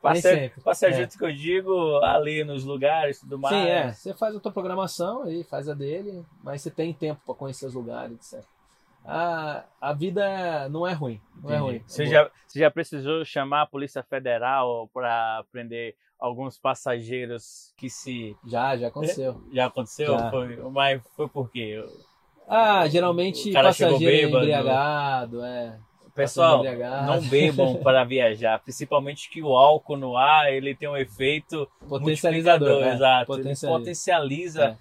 Passeia, 0.00 0.52
É. 0.90 0.92
junto 1.02 1.18
que 1.18 1.24
eu 1.24 1.32
digo 1.32 1.96
ali 1.98 2.42
nos 2.42 2.64
lugares 2.64 3.18
e 3.18 3.20
tudo 3.20 3.38
mais. 3.38 3.54
Sim, 3.54 3.68
é. 3.68 3.92
Você 3.92 4.14
faz 4.14 4.34
a 4.34 4.40
tua 4.40 4.52
programação 4.52 5.22
aí, 5.24 5.44
faz 5.44 5.68
a 5.68 5.74
dele, 5.74 6.24
mas 6.42 6.62
você 6.62 6.70
tem 6.70 6.92
tempo 6.92 7.20
para 7.26 7.34
conhecer 7.34 7.66
os 7.66 7.74
lugares, 7.74 8.32
etc. 8.32 8.44
A, 9.04 9.64
a 9.80 9.92
vida 9.92 10.68
não 10.68 10.86
é 10.86 10.92
ruim. 10.92 11.20
Não 11.42 11.52
é 11.52 11.58
ruim. 11.58 11.82
Você 11.86 12.04
É 12.04 12.06
já, 12.06 12.30
você 12.46 12.58
já 12.60 12.70
precisou 12.70 13.24
chamar 13.24 13.62
a 13.62 13.66
Polícia 13.66 14.02
Federal 14.02 14.88
para 14.92 15.44
prender 15.52 15.94
alguns 16.18 16.58
passageiros 16.58 17.72
que 17.76 17.88
se. 17.88 18.36
Já, 18.46 18.76
já 18.76 18.88
aconteceu. 18.88 19.40
Já 19.52 19.66
aconteceu? 19.66 20.18
Já. 20.18 20.30
Foi, 20.30 20.56
mas 20.70 21.02
foi 21.16 21.28
por 21.28 21.50
quê? 21.50 21.84
Ah, 22.48 22.86
geralmente 22.88 23.50
O 23.50 23.52
cara 23.52 23.68
passageiro 23.68 23.98
bêbado. 23.98 24.36
embriagado, 24.44 25.44
é. 25.44 25.78
Pessoal, 26.14 26.56
embriagado. 26.64 27.06
não 27.06 27.20
bebam 27.28 27.76
para 27.84 28.02
viajar, 28.04 28.58
principalmente 28.58 29.30
que 29.30 29.40
o 29.42 29.54
álcool 29.56 29.96
no 29.96 30.16
ar 30.16 30.52
ele 30.52 30.74
tem 30.74 30.88
um 30.88 30.96
efeito 30.96 31.68
Potencializador. 31.88 32.68
multiplicador, 32.68 32.92
é. 32.92 32.94
exato. 32.96 33.26
Potencializa. 33.26 33.78
potencializa 33.78 34.64
É. 34.64 34.76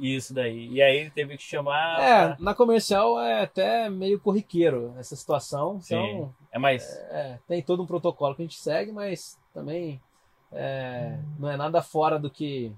isso 0.00 0.32
daí. 0.32 0.68
E 0.68 0.80
aí 0.80 0.96
ele 0.96 1.10
teve 1.10 1.36
que 1.36 1.42
chamar. 1.42 2.00
É, 2.00 2.36
na 2.38 2.54
comercial 2.54 3.20
é 3.20 3.42
até 3.42 3.90
meio 3.90 4.18
corriqueiro 4.18 4.94
essa 4.98 5.14
situação. 5.14 5.78
Sim. 5.82 5.94
Então, 5.96 6.34
É 6.50 6.58
mais. 6.58 6.82
é, 7.10 7.38
tem 7.46 7.60
todo 7.60 7.82
um 7.82 7.86
protocolo 7.86 8.34
que 8.34 8.40
a 8.42 8.44
gente 8.46 8.58
segue, 8.58 8.90
mas 8.92 9.36
também 9.52 10.00
é, 10.52 11.18
não 11.38 11.50
é 11.50 11.56
nada 11.56 11.80
fora 11.82 12.18
do 12.18 12.30
que 12.30 12.72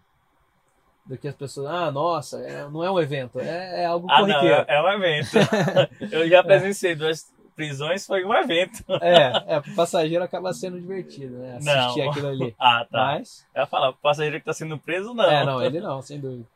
do 1.06 1.18
que 1.18 1.28
as 1.28 1.34
pessoas. 1.34 1.66
Ah, 1.70 1.90
nossa, 1.90 2.38
é- 2.40 2.66
não 2.68 2.82
é 2.82 2.90
um 2.90 2.98
evento, 2.98 3.38
é, 3.38 3.82
é 3.82 3.84
algo 3.86 4.06
Ah, 4.10 4.20
não, 4.20 4.26
corriqueiro. 4.28 4.64
é, 4.68 4.74
é 4.74 4.82
um 4.82 4.88
evento. 4.88 5.30
Eu 6.10 6.28
já 6.28 6.42
presenciei 6.42 6.94
duas 6.94 7.30
prisões, 7.54 8.06
foi 8.06 8.24
um 8.24 8.32
evento. 8.34 8.82
É, 9.02 9.54
é, 9.54 9.60
pro 9.60 9.74
passageiro 9.74 10.24
acaba 10.24 10.52
sendo 10.54 10.80
divertido, 10.80 11.36
né? 11.36 11.56
Assistir 11.58 12.00
Não. 12.04 12.10
aquilo 12.10 12.28
ali. 12.28 12.54
Ah, 12.58 12.86
tá. 12.90 12.98
Mas, 13.18 13.46
Eu 13.54 13.60
ia 13.60 13.66
falar, 13.66 13.90
o 13.90 13.94
passageiro 13.94 14.38
que 14.40 14.46
tá 14.46 14.52
sendo 14.54 14.78
preso, 14.78 15.12
não. 15.14 15.24
é, 15.30 15.44
não, 15.44 15.62
ele 15.62 15.78
não, 15.80 16.00
sem 16.00 16.18
dúvida. 16.18 16.46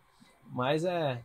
Mas 0.50 0.82
é. 0.84 1.20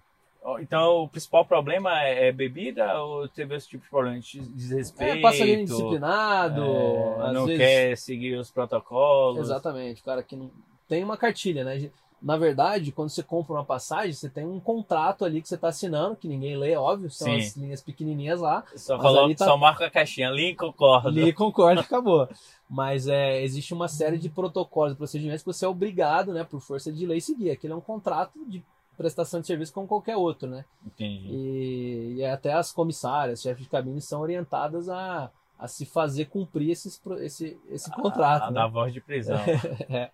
Então 0.59 1.03
o 1.03 1.07
principal 1.07 1.45
problema 1.45 2.01
é, 2.03 2.27
é 2.27 2.31
bebida 2.31 3.01
ou 3.01 3.27
teve 3.27 3.55
esse 3.55 3.67
tipo 3.69 3.83
de 3.83 3.89
problema? 3.89 4.19
de 4.19 4.39
Desrespeito? 4.39 5.17
É 5.17 5.21
passageiro 5.21 5.61
indisciplinado, 5.61 6.61
é, 6.61 7.31
não 7.33 7.45
vezes. 7.45 7.57
quer 7.61 7.97
seguir 7.97 8.35
os 8.35 8.51
protocolos. 8.51 9.39
Exatamente, 9.39 10.01
o 10.01 10.05
cara 10.05 10.21
que 10.21 10.35
não. 10.35 10.51
Tem 10.87 11.03
uma 11.03 11.15
cartilha, 11.17 11.63
né? 11.63 11.89
Na 12.21 12.37
verdade, 12.37 12.91
quando 12.93 13.09
você 13.09 13.21
compra 13.21 13.53
uma 13.53 13.65
passagem, 13.65 14.13
você 14.13 14.29
tem 14.29 14.45
um 14.45 14.59
contrato 14.59 15.25
ali 15.25 15.41
que 15.41 15.47
você 15.47 15.55
está 15.55 15.67
assinando, 15.67 16.15
que 16.15 16.27
ninguém 16.27 16.55
lê, 16.55 16.73
óbvio, 16.75 17.09
são 17.09 17.27
Sim. 17.27 17.37
as 17.37 17.57
linhas 17.57 17.81
pequenininhas 17.81 18.39
lá. 18.39 18.63
Só, 18.77 18.97
falou, 18.97 19.33
tá- 19.35 19.45
só 19.45 19.57
marca 19.57 19.85
a 19.87 19.89
caixinha, 19.89 20.29
ali 20.29 20.55
concordo. 20.55 21.09
Li, 21.09 21.33
concorda, 21.33 21.81
acabou. 21.81 22.29
Mas 22.69 23.07
é, 23.07 23.43
existe 23.43 23.73
uma 23.73 23.89
série 23.89 24.17
de 24.17 24.29
protocolos 24.29 24.93
e 24.93 24.95
procedimentos 24.95 25.41
que 25.41 25.47
você 25.47 25.65
é 25.65 25.67
obrigado, 25.67 26.31
né, 26.31 26.45
por 26.45 26.61
força 26.61 26.93
de 26.93 27.05
lei, 27.05 27.19
seguir. 27.19 27.51
Aquilo 27.51 27.73
é 27.73 27.77
um 27.77 27.81
contrato 27.81 28.39
de 28.47 28.63
prestação 28.97 29.41
de 29.41 29.47
serviço 29.47 29.73
como 29.73 29.87
qualquer 29.87 30.15
outro, 30.15 30.47
né? 30.47 30.65
Entendi. 30.85 31.27
E, 31.29 32.15
e 32.17 32.25
até 32.25 32.53
as 32.53 32.71
comissárias, 32.71 33.41
chefes 33.41 33.63
de 33.63 33.69
cabine 33.69 34.01
são 34.01 34.21
orientadas 34.21 34.89
a, 34.89 35.31
a 35.57 35.67
se 35.67 35.85
fazer 35.85 36.25
cumprir 36.25 36.71
esses, 36.71 37.01
esse, 37.21 37.59
esse 37.69 37.91
contrato. 37.91 38.43
a, 38.43 38.47
né? 38.47 38.53
da 38.53 38.67
voz 38.67 38.93
de 38.93 39.01
prisão. 39.01 39.37
É. 39.89 40.11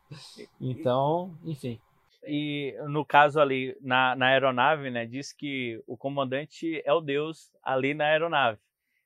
Então, 0.60 1.36
enfim. 1.44 1.80
E 2.26 2.76
no 2.88 3.06
caso 3.06 3.40
ali, 3.40 3.76
na, 3.82 4.16
na 4.16 4.28
aeronave, 4.28 4.90
né, 4.90 5.06
diz 5.06 5.32
que 5.32 5.82
o 5.88 5.96
comandante 5.96 6.82
é 6.86 6.94
o 6.94 7.02
Deus 7.02 7.50
ali 7.64 7.94
na 7.94 8.06
aeronave. 8.06 8.60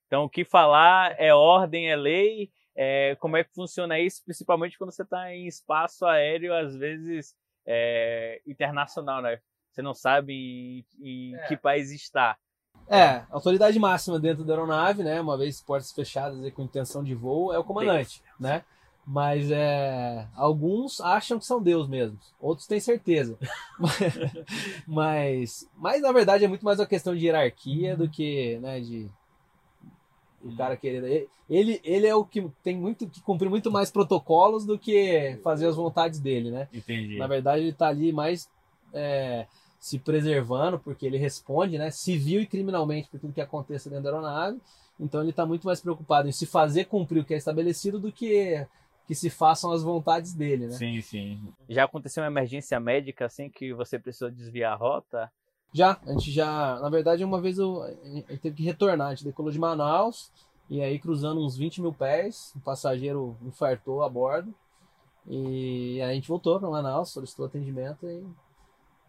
Então, 0.07 0.25
o 0.25 0.29
que 0.29 0.43
falar 0.43 1.15
é 1.19 1.33
ordem, 1.33 1.89
é 1.89 1.95
lei. 1.95 2.51
É, 2.75 3.15
como 3.19 3.38
é 3.38 3.43
que 3.43 3.53
funciona 3.53 3.99
isso, 3.99 4.23
principalmente 4.25 4.77
quando 4.77 4.91
você 4.91 5.03
está 5.03 5.31
em 5.31 5.45
espaço 5.47 6.05
aéreo, 6.05 6.53
às 6.53 6.75
vezes 6.75 7.36
é, 7.65 8.41
internacional, 8.47 9.21
né? 9.21 9.39
Você 9.73 9.81
não 9.81 9.93
sabe 9.95 10.33
em, 10.33 10.86
em 11.01 11.36
É. 11.36 11.47
que 11.47 11.57
país 11.57 11.89
está. 11.91 12.38
É, 12.88 13.23
autoridade 13.31 13.79
máxima 13.79 14.19
dentro 14.19 14.43
da 14.43 14.53
aeronave, 14.53 15.03
né? 15.03 15.19
Uma 15.19 15.36
vez 15.38 15.59
portas 15.62 15.91
fechadas 15.91 16.45
e 16.45 16.51
com 16.51 16.62
intenção 16.62 17.03
de 17.03 17.15
voo, 17.15 17.51
é 17.51 17.57
o 17.57 17.63
comandante, 17.63 18.21
né? 18.39 18.63
Mas 19.05 19.49
é, 19.51 20.27
alguns 20.36 21.01
acham 21.01 21.39
que 21.39 21.45
são 21.45 21.62
Deus 21.62 21.88
mesmo, 21.88 22.17
outros 22.39 22.67
têm 22.67 22.79
certeza. 22.79 23.38
mas, 24.88 25.67
mas 25.75 26.01
na 26.01 26.12
verdade 26.12 26.45
é 26.45 26.47
muito 26.47 26.63
mais 26.63 26.79
uma 26.79 26.86
questão 26.86 27.15
de 27.15 27.25
hierarquia 27.25 27.97
do 27.97 28.07
que, 28.07 28.57
né, 28.59 28.79
de 28.79 29.09
o 30.41 30.55
cara 30.55 30.77
querer. 30.77 31.27
Ele, 31.49 31.81
ele 31.83 32.07
é 32.07 32.15
o 32.15 32.23
que 32.23 32.49
tem 32.62 32.77
muito 32.77 33.07
que 33.07 33.21
cumprir 33.21 33.49
muito 33.49 33.71
mais 33.71 33.91
protocolos 33.91 34.65
do 34.65 34.77
que 34.77 35.38
fazer 35.43 35.67
as 35.67 35.75
vontades 35.75 36.19
dele, 36.19 36.51
né? 36.51 36.67
Entendi. 36.73 37.17
Na 37.17 37.27
verdade, 37.27 37.63
ele 37.63 37.69
está 37.71 37.88
ali 37.88 38.13
mais 38.13 38.49
é, 38.93 39.47
se 39.84 40.00
preservando, 40.00 40.80
porque 40.80 41.06
ele 41.06 41.17
responde, 41.17 41.78
né, 41.78 41.91
civil 41.91 42.39
e 42.39 42.48
criminalmente 42.48 43.10
por 43.10 43.19
tudo 43.19 43.34
que 43.34 43.41
aconteça 43.41 43.89
dentro 43.89 44.06
da 44.06 44.12
aeronave. 44.12 44.58
Então 44.98 45.19
ele 45.19 45.32
está 45.32 45.46
muito 45.46 45.67
mais 45.67 45.82
preocupado 45.82 46.30
em 46.30 46.32
se 46.32 46.46
fazer 46.46 46.86
cumprir 46.86 47.19
o 47.19 47.26
que 47.26 47.34
é 47.34 47.38
estabelecido 47.38 48.00
do 48.00 48.10
que 48.10 48.65
que 49.06 49.13
se 49.13 49.30
façam 49.30 49.74
as 49.74 49.84
vontades 49.84 50.34
dele, 50.34 50.67
né? 50.67 50.72
Sim, 50.72 51.02
sim. 51.02 51.54
Já 51.67 51.84
aconteceu 51.84 52.24
uma 52.24 52.30
emergência 52.30 52.80
médica 52.80 53.26
assim 53.26 53.50
que 53.50 53.74
você 53.74 54.00
precisou 54.00 54.32
desviar 54.32 54.72
a 54.72 54.78
rota? 54.78 55.30
Já, 55.74 56.00
a 56.08 56.13
gente 56.13 56.32
já, 56.32 56.80
na 56.80 56.89
verdade, 56.89 57.22
uma 57.22 57.41
vez 57.41 57.58
eu, 57.58 57.84
gente 58.06 58.38
teve 58.38 58.56
que 58.56 58.63
retornar, 58.63 59.08
a 59.08 59.10
gente 59.10 59.26
decolou 59.26 59.52
de 59.52 59.60
Manaus 59.60 60.32
e 60.69 60.82
aí 60.82 60.98
cruzando 60.98 61.43
uns 61.43 61.58
20 61.58 61.82
mil 61.82 61.91
pés, 61.91 62.54
um 62.56 62.62
passageiro 62.62 63.36
infartou 63.41 64.02
a 64.02 64.08
bordo 64.08 64.56
e 65.28 66.02
aí 66.02 66.12
a 66.12 66.13
gente 66.13 66.30
voltou 66.30 66.58
para 66.58 66.69
Manaus, 66.69 67.10
solicitou 67.10 67.46
atendimento 67.46 68.08
e, 68.08 68.26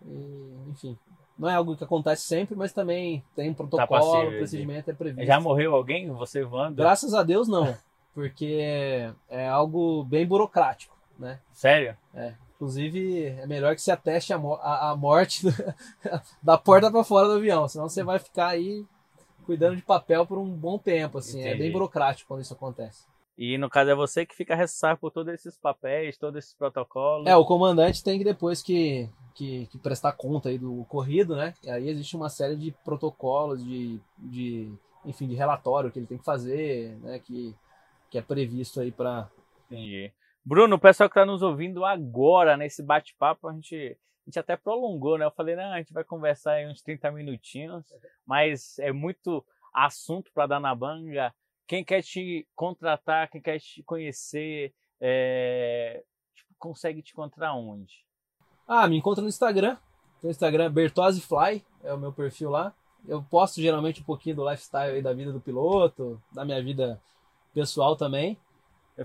e, 0.06 0.70
enfim, 0.70 0.98
não 1.38 1.48
é 1.48 1.54
algo 1.54 1.76
que 1.76 1.84
acontece 1.84 2.22
sempre, 2.22 2.54
mas 2.54 2.72
também 2.72 3.24
tem 3.34 3.50
um 3.50 3.54
protocolo, 3.54 3.88
passível 3.88 4.30
de- 4.30 4.38
procedimento 4.38 4.90
é 4.90 4.94
previsto. 4.94 5.26
Já 5.26 5.40
morreu 5.40 5.74
alguém? 5.74 6.10
Você 6.12 6.44
voando? 6.44 6.76
Graças 6.76 7.14
a 7.14 7.22
Deus 7.22 7.48
não, 7.48 7.76
porque 8.14 9.10
é 9.28 9.48
algo 9.48 10.04
bem 10.04 10.26
burocrático, 10.26 10.96
né? 11.18 11.40
Sério? 11.52 11.96
Inclusive, 12.56 13.26
é 13.26 13.46
melhor 13.46 13.74
que 13.74 13.82
se 13.82 13.90
ateste 13.90 14.32
a, 14.32 14.38
mo- 14.38 14.54
a- 14.62 14.90
a 14.90 14.96
morte 14.96 15.42
da 16.42 16.56
porta 16.56 16.90
para 16.90 17.04
fora 17.04 17.26
do 17.26 17.34
avião, 17.34 17.66
senão 17.68 17.88
você 17.88 18.02
vai 18.02 18.18
ficar 18.18 18.48
aí 18.48 18.86
cuidando 19.44 19.76
de 19.76 19.82
papel 19.82 20.24
por 20.24 20.38
um 20.38 20.48
bom 20.48 20.78
tempo, 20.78 21.18
assim. 21.18 21.40
É 21.40 21.48
Entendi. 21.48 21.58
bem 21.64 21.72
burocrático 21.72 22.28
quando 22.28 22.40
isso 22.42 22.54
acontece. 22.54 23.04
E 23.36 23.58
no 23.58 23.68
caso 23.68 23.90
é 23.90 23.94
você 23.94 24.24
que 24.24 24.34
fica 24.34 24.54
responsável 24.54 24.96
por 24.96 25.10
todos 25.10 25.34
esses 25.34 25.58
papéis, 25.58 26.16
todos 26.16 26.38
esses 26.38 26.54
protocolos. 26.54 27.26
É, 27.26 27.36
o 27.36 27.44
comandante 27.44 28.02
tem 28.02 28.16
que 28.16 28.24
depois 28.24 28.62
que, 28.62 29.10
que, 29.34 29.66
que 29.66 29.78
prestar 29.78 30.12
conta 30.12 30.48
aí 30.48 30.58
do 30.58 30.80
ocorrido, 30.80 31.36
né? 31.36 31.54
E 31.62 31.70
aí 31.70 31.88
existe 31.88 32.16
uma 32.16 32.28
série 32.28 32.56
de 32.56 32.72
protocolos, 32.84 33.62
de, 33.64 34.00
de 34.16 34.72
enfim, 35.04 35.26
de 35.26 35.34
relatório 35.34 35.90
que 35.90 35.98
ele 35.98 36.06
tem 36.06 36.18
que 36.18 36.24
fazer, 36.24 36.96
né? 37.00 37.18
Que, 37.18 37.54
que 38.10 38.18
é 38.18 38.22
previsto 38.22 38.80
aí 38.80 38.92
para 38.92 39.28
Entendi. 39.66 40.12
Bruno, 40.44 40.76
o 40.76 40.78
pessoal 40.78 41.08
que 41.08 41.18
está 41.18 41.24
nos 41.24 41.42
ouvindo 41.42 41.84
agora 41.84 42.56
nesse 42.56 42.82
bate-papo, 42.82 43.48
a 43.48 43.52
gente, 43.52 43.76
a 43.76 44.30
gente 44.30 44.38
até 44.38 44.56
prolongou, 44.56 45.16
né? 45.18 45.24
Eu 45.24 45.30
falei, 45.30 45.56
não, 45.56 45.72
a 45.72 45.78
gente 45.78 45.92
vai 45.92 46.04
conversar 46.04 46.52
aí 46.52 46.66
uns 46.66 46.82
30 46.82 47.10
minutinhos, 47.10 47.84
mas 48.26 48.78
é 48.78 48.92
muito 48.92 49.44
assunto 49.72 50.30
para 50.32 50.46
dar 50.46 50.60
na 50.60 50.74
banga. 50.74 51.34
Quem 51.66 51.82
quer 51.82 52.02
te 52.02 52.46
contratar, 52.54 53.30
quem 53.30 53.40
quer 53.40 53.58
te 53.58 53.82
conhecer, 53.84 54.74
é, 55.00 56.04
tipo, 56.36 56.54
consegue 56.58 57.02
te 57.02 57.12
encontrar 57.12 57.54
onde? 57.54 58.04
Ah, 58.66 58.86
me 58.88 58.96
encontra 58.96 59.22
no 59.22 59.28
Instagram. 59.28 59.76
No 60.22 60.30
Instagram, 60.30 60.70
Bertozzi 60.70 61.22
é 61.82 61.92
o 61.92 61.98
meu 61.98 62.12
perfil 62.12 62.50
lá. 62.50 62.72
Eu 63.06 63.22
posto 63.22 63.60
geralmente 63.60 64.00
um 64.00 64.04
pouquinho 64.04 64.36
do 64.36 64.48
lifestyle 64.48 64.94
aí 64.96 65.02
da 65.02 65.12
vida 65.12 65.30
do 65.30 65.40
piloto, 65.40 66.20
da 66.32 66.44
minha 66.44 66.62
vida 66.62 66.98
pessoal 67.52 67.94
também. 67.96 68.38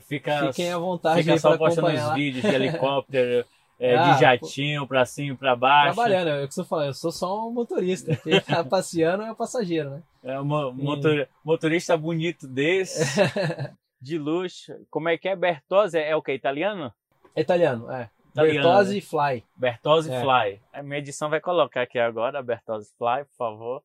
Fica, 0.02 0.48
Fiquem 0.48 0.72
à 0.72 0.78
vontade 0.78 1.24
fica 1.24 1.38
só 1.38 1.58
postando 1.58 1.88
os 1.88 2.14
vídeos 2.14 2.44
de 2.44 2.56
helicóptero, 2.56 3.44
é, 3.80 3.96
Ah, 3.98 4.14
de 4.14 4.22
jatinho 4.22 4.88
pra 4.88 5.04
cima 5.04 5.34
e 5.34 5.38
pra 5.38 5.56
baixo. 5.56 5.96
Trabalhando, 5.96 6.28
é 6.30 6.44
o 6.44 6.48
que 6.48 6.54
você 6.54 6.64
falou, 6.64 6.86
eu 6.86 6.94
sou 6.94 7.12
só 7.12 7.48
um 7.48 7.52
motorista. 7.52 8.16
Quem 8.18 8.40
tá 8.40 8.64
passeando 8.64 9.24
é 9.24 9.32
o 9.32 9.36
passageiro, 9.36 9.90
né? 9.90 10.04
É 10.24 10.40
um 10.40 10.46
mo- 10.46 10.72
motor- 10.72 11.28
motorista 11.44 11.98
bonito 11.98 12.48
desse, 12.48 13.00
de 14.00 14.18
luxo. 14.18 14.74
Como 14.92 15.10
é 15.10 15.18
que 15.18 15.28
é? 15.28 15.36
Bertozzi 15.36 15.98
é 15.98 16.16
o 16.16 16.22
que? 16.22 16.32
Italiano? 16.34 16.94
É 17.36 17.42
italiano, 17.42 17.92
é. 17.92 18.10
Italiano, 18.32 18.68
Bertozzi? 18.68 19.02
Fly. 19.02 19.44
Bertozzi 19.56 20.12
É. 20.12 20.22
Fly. 20.22 20.62
A 20.74 20.84
minha 20.84 21.00
edição 21.00 21.30
vai 21.30 21.40
colocar 21.42 21.82
aqui 21.82 21.98
agora, 22.00 22.42
Bertozzi 22.44 22.94
Fly, 22.98 23.26
por 23.26 23.36
favor. 23.36 23.84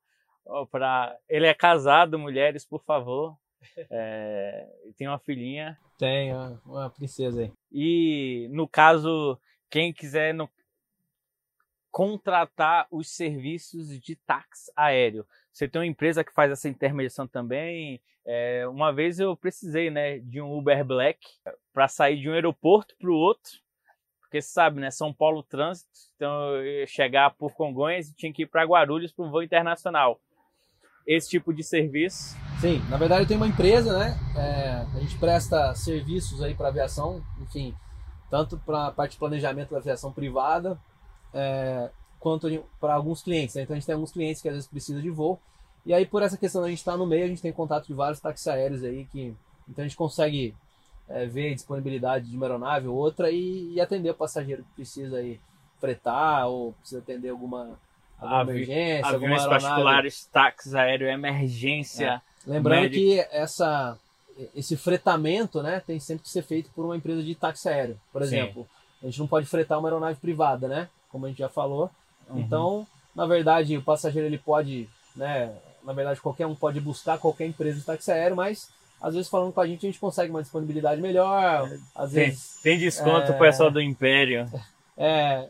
Pra... 0.70 1.16
Ele 1.28 1.46
é 1.46 1.54
casado, 1.54 2.18
mulheres, 2.18 2.64
por 2.64 2.82
favor. 2.84 3.36
É, 3.90 4.68
Tem 4.96 5.08
uma 5.08 5.18
filhinha. 5.18 5.78
Tem 5.98 6.32
uma 6.66 6.90
princesa 6.90 7.40
aí. 7.42 7.52
E 7.72 8.46
no 8.52 8.68
caso, 8.68 9.38
quem 9.70 9.92
quiser 9.92 10.34
no- 10.34 10.50
contratar 11.90 12.86
os 12.90 13.08
serviços 13.08 13.88
de 14.00 14.16
táxi 14.16 14.70
aéreo, 14.76 15.24
você 15.52 15.68
tem 15.68 15.80
uma 15.80 15.86
empresa 15.86 16.24
que 16.24 16.32
faz 16.32 16.50
essa 16.50 16.68
intermediação 16.68 17.26
também. 17.26 18.00
É, 18.26 18.66
uma 18.68 18.92
vez 18.92 19.20
eu 19.20 19.36
precisei, 19.36 19.90
né, 19.90 20.18
de 20.18 20.40
um 20.40 20.56
Uber 20.58 20.84
Black 20.84 21.20
para 21.72 21.86
sair 21.88 22.18
de 22.20 22.28
um 22.28 22.32
aeroporto 22.32 22.94
para 22.98 23.10
o 23.10 23.14
outro, 23.14 23.52
porque 24.34 24.42
sabe, 24.42 24.80
né, 24.80 24.90
São 24.90 25.12
Paulo 25.12 25.44
Trânsito, 25.44 25.88
então 26.16 26.34
chegar 26.88 27.30
por 27.36 27.54
Congonhas 27.54 28.08
e 28.08 28.16
tinha 28.16 28.32
que 28.32 28.42
ir 28.42 28.46
para 28.46 28.64
Guarulhos 28.64 29.12
para 29.12 29.24
um 29.24 29.30
voo 29.30 29.44
internacional. 29.44 30.18
Esse 31.06 31.30
tipo 31.30 31.54
de 31.54 31.62
serviço. 31.62 32.36
Sim, 32.60 32.82
na 32.90 32.96
verdade 32.96 33.22
eu 33.22 33.28
tenho 33.28 33.38
uma 33.38 33.46
empresa, 33.46 33.96
né? 33.96 34.18
É, 34.36 34.96
a 34.96 35.00
gente 35.00 35.16
presta 35.18 35.72
serviços 35.76 36.42
aí 36.42 36.52
para 36.52 36.66
aviação, 36.66 37.22
enfim, 37.42 37.76
tanto 38.28 38.58
para 38.58 38.88
a 38.88 38.90
parte 38.90 39.12
de 39.12 39.18
planejamento 39.18 39.70
da 39.70 39.78
aviação 39.78 40.12
privada, 40.12 40.76
é, 41.32 41.88
quanto 42.18 42.48
para 42.80 42.94
alguns 42.94 43.22
clientes. 43.22 43.54
Né? 43.54 43.62
Então 43.62 43.74
a 43.74 43.78
gente 43.78 43.86
tem 43.86 43.94
alguns 43.94 44.10
clientes 44.10 44.42
que 44.42 44.48
às 44.48 44.54
vezes 44.54 44.68
precisam 44.68 45.00
de 45.00 45.10
voo. 45.10 45.40
E 45.86 45.94
aí, 45.94 46.04
por 46.04 46.22
essa 46.22 46.36
questão 46.36 46.60
da 46.60 46.68
gente 46.68 46.78
estar 46.78 46.96
no 46.96 47.06
meio, 47.06 47.24
a 47.24 47.28
gente 47.28 47.42
tem 47.42 47.52
contato 47.52 47.86
de 47.86 47.94
vários 47.94 48.18
táxis 48.18 48.48
aéreos 48.48 48.82
aí 48.82 49.04
que. 49.04 49.32
Então 49.68 49.84
a 49.84 49.86
gente 49.86 49.96
consegue 49.96 50.56
é, 51.08 51.26
ver 51.26 51.52
a 51.52 51.54
disponibilidade 51.54 52.30
de 52.30 52.36
uma 52.36 52.46
aeronave 52.46 52.88
ou 52.88 52.96
outra 52.96 53.30
e, 53.30 53.74
e 53.74 53.80
atender 53.80 54.10
o 54.10 54.14
passageiro 54.14 54.62
que 54.62 54.70
precisa 54.76 55.16
aí 55.18 55.38
fretar 55.80 56.48
ou 56.48 56.72
precisa 56.74 57.00
atender 57.00 57.28
alguma, 57.28 57.78
alguma 58.18 58.40
Avi- 58.40 58.52
emergência, 58.52 59.06
alguma 59.06 59.16
Aviões 59.36 59.40
aeronave. 59.42 59.62
particulares, 59.64 60.24
táxi 60.32 60.76
aéreo, 60.76 61.08
emergência. 61.08 62.22
Lembrando 62.46 62.82
médico. 62.82 63.00
que 63.04 63.18
essa, 63.30 63.98
esse 64.54 64.76
fretamento 64.76 65.62
né, 65.62 65.80
tem 65.86 65.98
sempre 66.00 66.24
que 66.24 66.30
ser 66.30 66.42
feito 66.42 66.70
por 66.70 66.84
uma 66.84 66.96
empresa 66.96 67.22
de 67.22 67.34
táxi 67.34 67.68
aéreo. 67.68 67.98
Por 68.12 68.22
Sim. 68.22 68.26
exemplo, 68.38 68.66
a 69.02 69.06
gente 69.06 69.18
não 69.18 69.26
pode 69.26 69.46
fretar 69.46 69.78
uma 69.78 69.88
aeronave 69.88 70.18
privada, 70.18 70.68
né? 70.68 70.88
Como 71.10 71.26
a 71.26 71.28
gente 71.28 71.38
já 71.38 71.48
falou. 71.48 71.90
Uhum. 72.28 72.40
Então, 72.40 72.86
na 73.14 73.26
verdade, 73.26 73.76
o 73.76 73.82
passageiro 73.82 74.26
ele 74.26 74.38
pode, 74.38 74.88
né? 75.14 75.54
Na 75.82 75.92
verdade, 75.92 76.20
qualquer 76.20 76.46
um 76.46 76.54
pode 76.54 76.80
buscar 76.80 77.18
qualquer 77.18 77.46
empresa 77.46 77.78
de 77.78 77.84
táxi 77.84 78.10
aéreo, 78.10 78.36
mas 78.36 78.70
às 79.06 79.14
vezes 79.14 79.28
falando 79.30 79.52
com 79.52 79.60
a 79.60 79.66
gente, 79.66 79.86
a 79.86 79.88
gente 79.90 80.00
consegue 80.00 80.30
uma 80.30 80.42
disponibilidade 80.42 81.00
melhor. 81.00 81.70
Às 81.94 82.12
Tem, 82.12 82.24
vezes 82.26 82.60
tem 82.62 82.78
desconto 82.78 83.32
É. 83.32 83.38
pessoal 83.38 83.70
do 83.70 83.80
Império. 83.80 84.48
é, 84.96 85.46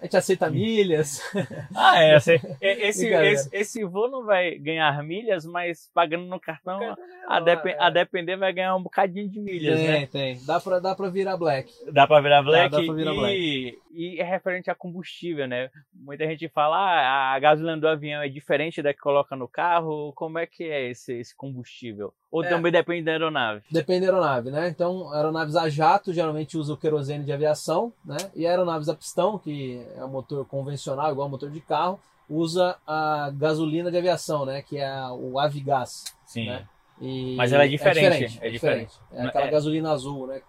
a 0.00 0.04
gente 0.04 0.16
aceita 0.16 0.48
milhas. 0.50 1.20
Ah, 1.74 2.02
é. 2.02 2.16
Esse, 2.16 2.34
esse, 2.60 3.00
Brincadeira. 3.00 3.34
esse, 3.34 3.48
esse 3.52 3.84
voo 3.84 4.08
não 4.08 4.24
vai 4.24 4.56
ganhar 4.58 5.02
milhas, 5.02 5.44
mas 5.46 5.88
pagando 5.94 6.24
no 6.26 6.38
cartão, 6.38 6.82
é. 6.82 6.94
a, 7.26 7.40
depe- 7.40 7.76
a 7.78 7.90
depender, 7.90 8.36
vai 8.36 8.52
ganhar 8.52 8.76
um 8.76 8.82
bocadinho 8.82 9.28
de 9.28 9.40
milhas, 9.40 9.78
Tem, 9.78 9.88
né? 9.88 10.06
tem. 10.06 10.38
Dá 10.44 10.60
pra, 10.60 10.78
dá 10.78 10.94
pra 10.94 11.08
virar 11.08 11.36
black. 11.36 11.72
Dá 11.92 12.06
pra 12.06 12.20
virar 12.20 12.42
black, 12.42 12.70
dá 12.70 12.82
pra 12.82 12.94
virar 12.94 13.32
e, 13.32 13.78
e 14.00 14.20
é 14.20 14.22
referente 14.22 14.70
a 14.70 14.74
combustível, 14.76 15.48
né? 15.48 15.70
Muita 15.92 16.24
gente 16.24 16.48
fala, 16.48 16.76
ah, 16.76 17.32
a 17.34 17.38
gasolina 17.40 17.76
do 17.76 17.88
avião 17.88 18.22
é 18.22 18.28
diferente 18.28 18.80
da 18.80 18.94
que 18.94 19.00
coloca 19.00 19.34
no 19.34 19.48
carro. 19.48 20.12
Como 20.14 20.38
é 20.38 20.46
que 20.46 20.62
é 20.62 20.88
esse, 20.88 21.14
esse 21.18 21.34
combustível? 21.36 22.14
Ou 22.30 22.44
É. 22.44 22.48
também 22.48 22.70
depende 22.70 23.02
da 23.02 23.10
aeronave? 23.10 23.62
Depende 23.68 24.06
da 24.06 24.12
aeronave, 24.12 24.50
né? 24.52 24.68
Então, 24.68 25.12
aeronaves 25.12 25.56
a 25.56 25.68
jato 25.68 26.12
geralmente 26.12 26.56
usam 26.56 26.76
o 26.76 26.78
querosene 26.78 27.24
de 27.24 27.32
aviação, 27.32 27.92
né? 28.04 28.18
E 28.36 28.46
aeronaves 28.46 28.88
a 28.88 28.94
pistão, 28.94 29.36
que 29.36 29.84
é 29.96 30.04
um 30.04 30.08
motor 30.08 30.46
convencional, 30.46 31.10
igual 31.10 31.24
ao 31.26 31.30
motor 31.30 31.50
de 31.50 31.60
carro, 31.60 31.98
usa 32.30 32.76
a 32.86 33.32
gasolina 33.36 33.90
de 33.90 33.98
aviação, 33.98 34.46
né? 34.46 34.62
Que 34.62 34.78
é 34.78 34.86
a- 34.86 35.12
o 35.12 35.40
Avigás. 35.40 36.04
Sim. 36.24 36.46
né? 36.46 36.68
E 37.00 37.34
Mas 37.36 37.52
ela 37.52 37.64
é 37.64 37.68
diferente, 37.68 38.38
É 38.40 38.46
é 38.46 38.50
diferente. 38.50 38.94
É 39.12 39.22
aquela 39.26 39.46
É. 39.46 39.50
gasolina 39.50 39.90
azul, 39.90 40.26
né? 40.28 40.40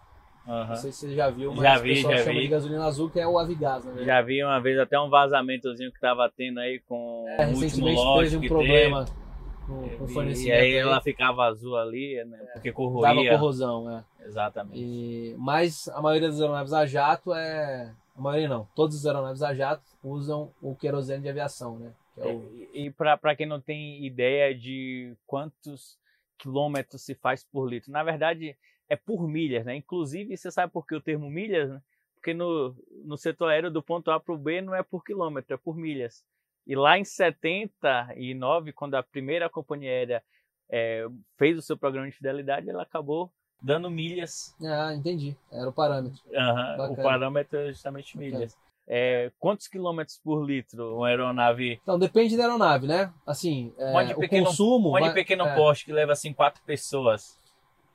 Aham. 0.49 0.67
Não 0.69 0.75
sei 0.75 0.91
se 0.91 0.99
você 1.07 1.15
já 1.15 1.29
viu, 1.29 1.51
mas 1.53 1.61
Já 1.61 1.77
o 1.77 1.81
vi, 1.83 1.89
pessoal 1.95 2.13
já 2.17 2.23
chama 2.23 2.33
vi. 2.35 2.41
de 2.41 2.47
gasolina 2.47 2.85
azul, 2.85 3.09
que 3.09 3.19
é 3.19 3.27
o 3.27 3.37
Avigás, 3.37 3.83
verdade. 3.85 4.05
Já 4.05 4.21
vi 4.21 4.43
uma 4.43 4.59
vez 4.59 4.79
até 4.79 4.99
um 4.99 5.09
vazamentozinho 5.09 5.91
que 5.91 5.99
tava 5.99 6.31
tendo 6.35 6.59
aí 6.59 6.79
com 6.79 7.25
É, 7.37 7.45
o 7.47 7.55
último 7.55 7.87
lote 7.89 8.29
teve 8.31 8.45
um 8.45 8.47
problema 8.49 9.05
com, 9.67 9.83
teve. 9.83 9.95
com 9.97 10.03
o 10.05 10.09
E- 10.09 10.13
fornecimento. 10.13 10.47
E 10.49 10.51
aí 10.51 10.59
aí. 10.73 10.73
ela 10.77 10.99
ficava 11.01 11.43
azul 11.45 11.77
ali, 11.77 12.23
né? 12.25 12.37
Porque 12.53 12.71
Dava 12.71 12.75
corroía. 12.75 13.31
corrosão, 13.31 13.89
é. 13.97 14.03
Exatamente. 14.25 14.79
E, 14.79 15.35
mas 15.37 15.87
a 15.89 16.01
maioria 16.01 16.27
das 16.29 16.41
aeronaves 16.41 16.73
a 16.73 16.85
jato 16.85 17.33
é. 17.33 17.93
A 18.17 18.21
maioria 18.21 18.49
não. 18.49 18.67
Todas 18.75 18.95
as 18.97 19.05
aeronaves 19.05 19.41
a 19.43 19.53
jato 19.53 19.83
usam 20.03 20.51
o 20.61 20.75
querosene 20.75 21.21
de 21.23 21.29
aviação, 21.29 21.77
né? 21.79 21.91
Que 22.15 22.21
é 22.21 22.25
o- 22.33 22.51
E, 22.73 22.85
e 22.87 22.91
para 22.91 23.35
quem 23.35 23.45
não 23.45 23.61
tem 23.61 24.03
ideia 24.05 24.53
de 24.53 25.13
quantos 25.27 25.97
quilômetros 26.37 27.01
se 27.03 27.13
faz 27.15 27.43
por 27.43 27.69
litro, 27.69 27.91
na 27.91 28.03
verdade 28.03 28.55
é 28.89 28.95
por 28.95 29.27
milhas, 29.27 29.65
né? 29.65 29.75
Inclusive, 29.75 30.35
você 30.35 30.49
sabe 30.51 30.73
por 30.73 30.85
que 30.85 30.95
o 30.95 31.01
termo 31.01 31.29
milhas? 31.29 31.69
Né? 31.69 31.81
Porque 32.15 32.33
no, 32.33 32.75
no 33.05 33.15
setor 33.17 33.49
aéreo 33.49 33.71
do 33.71 33.81
ponto 33.83 34.11
A 34.11 34.19
para 34.19 34.33
o 34.33 34.37
B 34.37 34.61
não 34.61 34.75
é 34.75 34.83
por 34.83 35.03
quilômetro, 35.03 35.53
é 35.53 35.57
por 35.57 35.77
milhas. 35.77 36.25
E 36.67 36.75
lá 36.75 36.97
em 36.99 37.05
79, 37.05 38.73
quando 38.73 38.95
a 38.95 39.03
primeira 39.03 39.49
companhia 39.49 39.89
aérea 39.91 40.23
eh, 40.69 41.07
fez 41.37 41.57
o 41.57 41.61
seu 41.61 41.77
programa 41.77 42.07
de 42.09 42.15
fidelidade, 42.15 42.69
ela 42.69 42.83
acabou 42.83 43.31
dando 43.61 43.89
milhas. 43.89 44.55
Ah, 44.63 44.93
entendi. 44.93 45.35
Era 45.51 45.69
o 45.69 45.73
parâmetro. 45.73 46.19
Aham, 46.33 46.91
o 46.91 46.95
parâmetro 46.95 47.57
é 47.59 47.67
justamente 47.71 48.17
milhas. 48.17 48.57
É, 48.91 49.31
quantos 49.37 49.67
quilômetros 49.67 50.17
por 50.17 50.43
litro 50.43 50.95
uma 50.97 51.07
aeronave 51.09 51.79
Então 51.83 51.99
depende 51.99 52.35
da 52.35 52.43
aeronave, 52.43 52.87
né? 52.87 53.13
Assim, 53.25 53.71
é, 53.77 54.15
o 54.15 54.19
pequeno- 54.19 54.47
consumo. 54.47 54.89
Uma 54.89 54.99
de 54.99 55.05
vai- 55.05 55.13
pequeno 55.13 55.45
é, 55.45 55.53
porte 55.55 55.85
que 55.85 55.93
leva 55.93 56.13
assim 56.13 56.33
quatro 56.33 56.59
pessoas. 56.63 57.38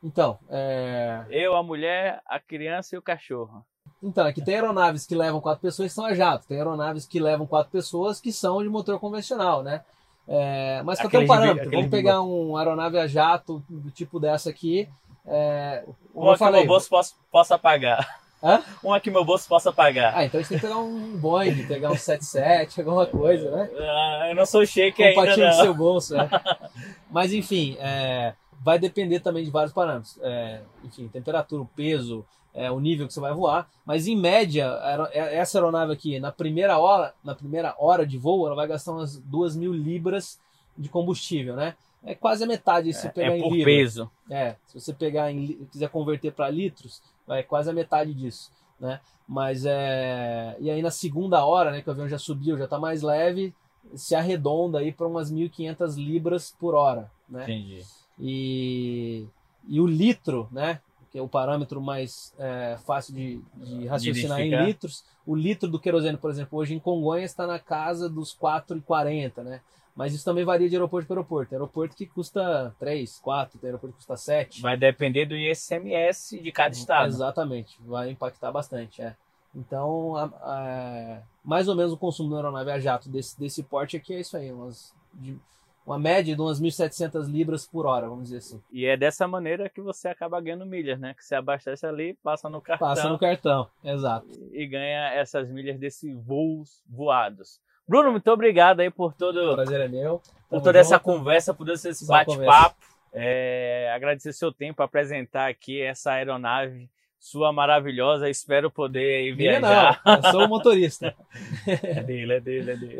Então, 0.04 0.38
é, 0.50 1.24
Eu, 1.30 1.56
a 1.56 1.62
mulher, 1.62 2.20
a 2.26 2.38
criança 2.38 2.94
e 2.94 2.98
o 2.98 3.02
cachorro. 3.02 3.64
então, 4.02 4.26
aqui 4.26 4.44
tem 4.44 4.54
aeronaves 4.56 5.06
que 5.06 5.14
levam 5.14 5.40
quatro 5.40 5.62
pessoas 5.62 5.88
que 5.88 5.94
são 5.94 6.04
a 6.04 6.14
jato. 6.14 6.46
Tem 6.46 6.58
aeronaves 6.58 7.06
que 7.06 7.18
levam 7.18 7.46
quatro 7.46 7.72
pessoas 7.72 8.20
que 8.20 8.30
são 8.30 8.62
de 8.62 8.68
motor 8.68 9.00
convencional, 9.00 9.62
né? 9.62 9.82
É, 10.28 10.82
mas 10.84 11.00
que 11.00 11.08
tem 11.08 11.24
um 11.24 11.26
parâmetro. 11.26 11.70
Vamos 11.70 11.90
pegar 11.90 12.20
uma 12.22 12.58
aeronave 12.60 12.98
a 12.98 13.06
jato 13.06 13.62
do 13.68 13.90
tipo 13.90 14.20
dessa 14.20 14.50
aqui. 14.50 14.88
É, 15.26 15.84
Uma 16.14 16.28
eu 16.28 16.32
que 16.34 16.38
falei, 16.38 16.60
meu 16.60 16.68
bolso 16.68 16.88
possa, 16.88 17.14
possa 17.30 17.58
pagar. 17.58 18.20
Hã? 18.42 18.62
Uma 18.82 19.00
que 19.00 19.10
meu 19.10 19.24
bolso 19.24 19.48
possa 19.48 19.72
pagar. 19.72 20.12
Ah, 20.14 20.24
então 20.24 20.38
a 20.38 20.42
gente 20.42 20.50
tem 20.50 20.58
que 20.60 20.66
pegar 20.66 20.78
um 20.78 21.16
Boeing, 21.16 21.66
pegar 21.66 21.90
um 21.90 21.96
77, 21.96 22.80
alguma 22.80 23.06
coisa, 23.06 23.50
né? 23.50 23.70
Ah, 23.78 24.26
eu 24.28 24.34
não 24.34 24.44
sou 24.44 24.66
shake 24.66 25.02
ainda 25.02 25.14
Compatível 25.14 25.50
com 25.50 25.56
não. 25.56 25.64
seu 25.64 25.74
bolso, 25.74 26.14
é. 26.14 26.28
Mas 27.10 27.32
enfim, 27.32 27.74
é, 27.80 28.34
vai 28.64 28.78
depender 28.78 29.20
também 29.20 29.44
de 29.44 29.50
vários 29.50 29.74
parâmetros. 29.74 30.18
É, 30.22 30.62
enfim, 30.82 31.06
temperatura, 31.08 31.60
o 31.60 31.66
peso, 31.66 32.24
é, 32.54 32.70
o 32.70 32.80
nível 32.80 33.06
que 33.06 33.12
você 33.12 33.20
vai 33.20 33.34
voar. 33.34 33.68
Mas 33.84 34.06
em 34.06 34.16
média, 34.16 34.66
é- 35.12 35.36
essa 35.36 35.58
aeronave 35.58 35.92
aqui, 35.92 36.18
na 36.18 36.32
primeira 36.32 36.78
hora, 36.78 37.14
na 37.22 37.34
primeira 37.34 37.74
hora 37.78 38.06
de 38.06 38.16
voo, 38.16 38.46
ela 38.46 38.56
vai 38.56 38.66
gastar 38.66 38.92
umas 38.92 39.18
2 39.18 39.54
mil 39.54 39.72
libras 39.72 40.40
de 40.78 40.88
combustível, 40.88 41.54
né? 41.54 41.76
É 42.02 42.14
quase 42.14 42.42
a 42.42 42.46
metade 42.46 42.92
se 42.94 43.02
você 43.02 43.08
pegar 43.10 43.32
É 43.34 43.36
em 43.38 43.42
por 43.42 43.52
libra. 43.52 43.70
peso. 43.70 44.10
É, 44.30 44.56
se 44.66 44.80
você 44.80 44.94
pegar 44.94 45.30
em, 45.30 45.66
quiser 45.70 45.90
converter 45.90 46.32
para 46.32 46.48
litros, 46.48 47.02
vai 47.26 47.42
quase 47.42 47.68
a 47.68 47.72
metade 47.74 48.14
disso, 48.14 48.50
né? 48.80 48.98
Mas 49.28 49.64
é 49.66 50.56
e 50.58 50.70
aí 50.70 50.80
na 50.80 50.90
segunda 50.90 51.44
hora, 51.44 51.70
né, 51.70 51.82
que 51.82 51.88
o 51.88 51.92
avião 51.92 52.08
já 52.08 52.18
subiu, 52.18 52.56
já 52.56 52.64
está 52.64 52.78
mais 52.78 53.02
leve, 53.02 53.54
se 53.94 54.14
arredonda 54.14 54.78
aí 54.78 54.90
para 54.92 55.06
umas 55.06 55.30
1.500 55.30 55.96
libras 55.96 56.54
por 56.58 56.74
hora, 56.74 57.10
né? 57.28 57.42
Entendi. 57.44 57.84
E, 58.18 59.26
e 59.68 59.80
o 59.80 59.86
litro, 59.86 60.48
né, 60.52 60.80
que 61.10 61.18
é 61.18 61.22
o 61.22 61.28
parâmetro 61.28 61.80
mais 61.80 62.32
é, 62.38 62.76
fácil 62.84 63.14
de, 63.14 63.40
de 63.56 63.86
raciocinar 63.86 64.40
em 64.40 64.46
identificar. 64.48 64.66
litros, 64.66 65.04
o 65.26 65.34
litro 65.34 65.68
do 65.68 65.78
querosene, 65.78 66.16
por 66.18 66.30
exemplo, 66.30 66.58
hoje 66.58 66.74
em 66.74 66.78
Congonhas 66.80 67.30
está 67.30 67.46
na 67.46 67.58
casa 67.58 68.08
dos 68.08 68.34
4,40, 68.36 69.42
né? 69.42 69.60
Mas 69.96 70.12
isso 70.12 70.24
também 70.24 70.44
varia 70.44 70.68
de 70.68 70.74
aeroporto 70.74 71.06
para 71.06 71.14
aeroporto. 71.14 71.50
Tem 71.50 71.56
aeroporto 71.56 71.94
que 71.94 72.04
custa 72.06 72.74
3, 72.80 73.20
4, 73.20 73.58
tem 73.60 73.68
aeroporto 73.68 73.92
que 73.92 73.98
custa 73.98 74.16
7. 74.16 74.60
Vai 74.60 74.76
depender 74.76 75.24
do 75.24 75.36
ICMS 75.36 76.40
de 76.40 76.50
cada 76.50 76.74
estado. 76.74 77.06
Exatamente, 77.06 77.76
vai 77.86 78.10
impactar 78.10 78.50
bastante. 78.50 79.00
É. 79.00 79.14
Então, 79.54 80.16
a- 80.16 80.24
a- 80.42 81.22
mais 81.44 81.68
ou 81.68 81.76
menos 81.76 81.92
o 81.92 81.96
consumo 81.96 82.30
da 82.30 82.36
aeronave 82.38 82.72
a 82.72 82.80
jato 82.80 83.08
desse, 83.08 83.38
desse 83.38 83.62
porte 83.62 83.96
aqui 83.96 84.12
é 84.14 84.18
isso 84.20 84.36
aí, 84.36 84.50
umas 84.50 84.92
de 85.14 85.38
uma 85.86 85.98
média 85.98 86.34
de 86.34 86.40
umas 86.40 86.60
1.700 86.60 87.26
libras 87.30 87.66
por 87.66 87.86
hora, 87.86 88.08
vamos 88.08 88.24
dizer 88.24 88.38
assim. 88.38 88.62
E 88.72 88.86
é 88.86 88.96
dessa 88.96 89.28
maneira 89.28 89.68
que 89.68 89.80
você 89.80 90.08
acaba 90.08 90.40
ganhando 90.40 90.64
milhas, 90.64 90.98
né? 90.98 91.14
Que 91.14 91.24
você 91.24 91.34
abastece 91.34 91.86
ali, 91.86 92.14
passa 92.22 92.48
no 92.48 92.60
cartão. 92.60 92.88
Passa 92.88 93.08
no 93.08 93.18
cartão, 93.18 93.68
exato. 93.82 94.26
E 94.52 94.66
ganha 94.66 95.12
essas 95.14 95.50
milhas 95.50 95.78
desses 95.78 96.16
voos 96.16 96.82
voados. 96.88 97.60
Bruno, 97.86 98.10
muito 98.10 98.30
obrigado 98.30 98.80
aí 98.80 98.90
por 98.90 99.12
todo. 99.12 99.52
O 99.52 99.54
prazer 99.54 99.80
é 99.80 99.88
meu. 99.88 100.22
Por 100.48 100.62
toda 100.62 100.78
essa 100.78 100.98
conversa, 100.98 101.52
por 101.52 101.66
todo 101.66 101.74
esse 101.74 102.06
bate-papo. 102.06 102.76
É, 103.12 103.92
agradecer 103.94 104.32
seu 104.32 104.50
tempo, 104.50 104.82
apresentar 104.82 105.48
aqui 105.48 105.80
essa 105.80 106.12
aeronave 106.12 106.88
sua 107.24 107.52
maravilhosa. 107.52 108.28
Espero 108.28 108.70
poder 108.70 109.34
viajar. 109.34 110.00
Minha 110.04 110.18
não, 110.18 110.24
eu 110.24 110.30
sou 110.30 110.44
o 110.44 110.48
motorista. 110.48 111.14
é 111.66 112.02
dele, 112.02 112.34
é 112.34 112.40
dele, 112.40 112.70
é 112.70 112.76
dele. 112.76 112.98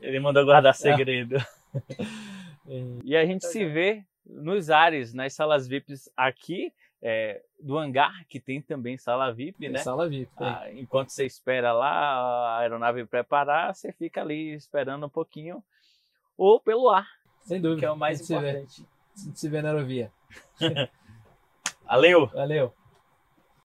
Ele 0.00 0.20
mandou 0.20 0.44
guardar 0.44 0.74
segredo. 0.74 1.36
E 3.04 3.16
a 3.16 3.24
gente 3.24 3.46
se 3.46 3.64
vê 3.64 4.04
nos 4.24 4.70
ares, 4.70 5.12
nas 5.12 5.34
salas 5.34 5.66
VIPs 5.66 6.10
aqui 6.16 6.72
é, 7.02 7.42
do 7.60 7.76
hangar, 7.76 8.24
que 8.28 8.40
tem 8.40 8.62
também 8.62 8.96
sala 8.96 9.30
VIP, 9.30 9.68
né? 9.68 9.78
Sala 9.80 10.08
VIP. 10.08 10.32
Ah, 10.38 10.66
enquanto 10.72 11.10
você 11.10 11.26
espera 11.26 11.72
lá 11.72 11.90
a 11.90 12.58
aeronave 12.60 13.04
preparar, 13.04 13.74
você 13.74 13.92
fica 13.92 14.22
ali 14.22 14.54
esperando 14.54 15.04
um 15.04 15.10
pouquinho. 15.10 15.62
Ou 16.36 16.58
pelo 16.58 16.88
ar. 16.88 17.06
Sem 17.42 17.60
dúvida. 17.60 17.80
Que 17.80 17.86
é 17.86 17.90
o 17.90 17.96
mais 17.96 18.22
importante. 18.22 18.86
Se, 19.14 19.36
se 19.36 19.48
vê 19.48 19.60
na 19.60 19.68
aerovia. 19.68 20.10
Valeu! 21.84 22.26
Valeu! 22.28 22.74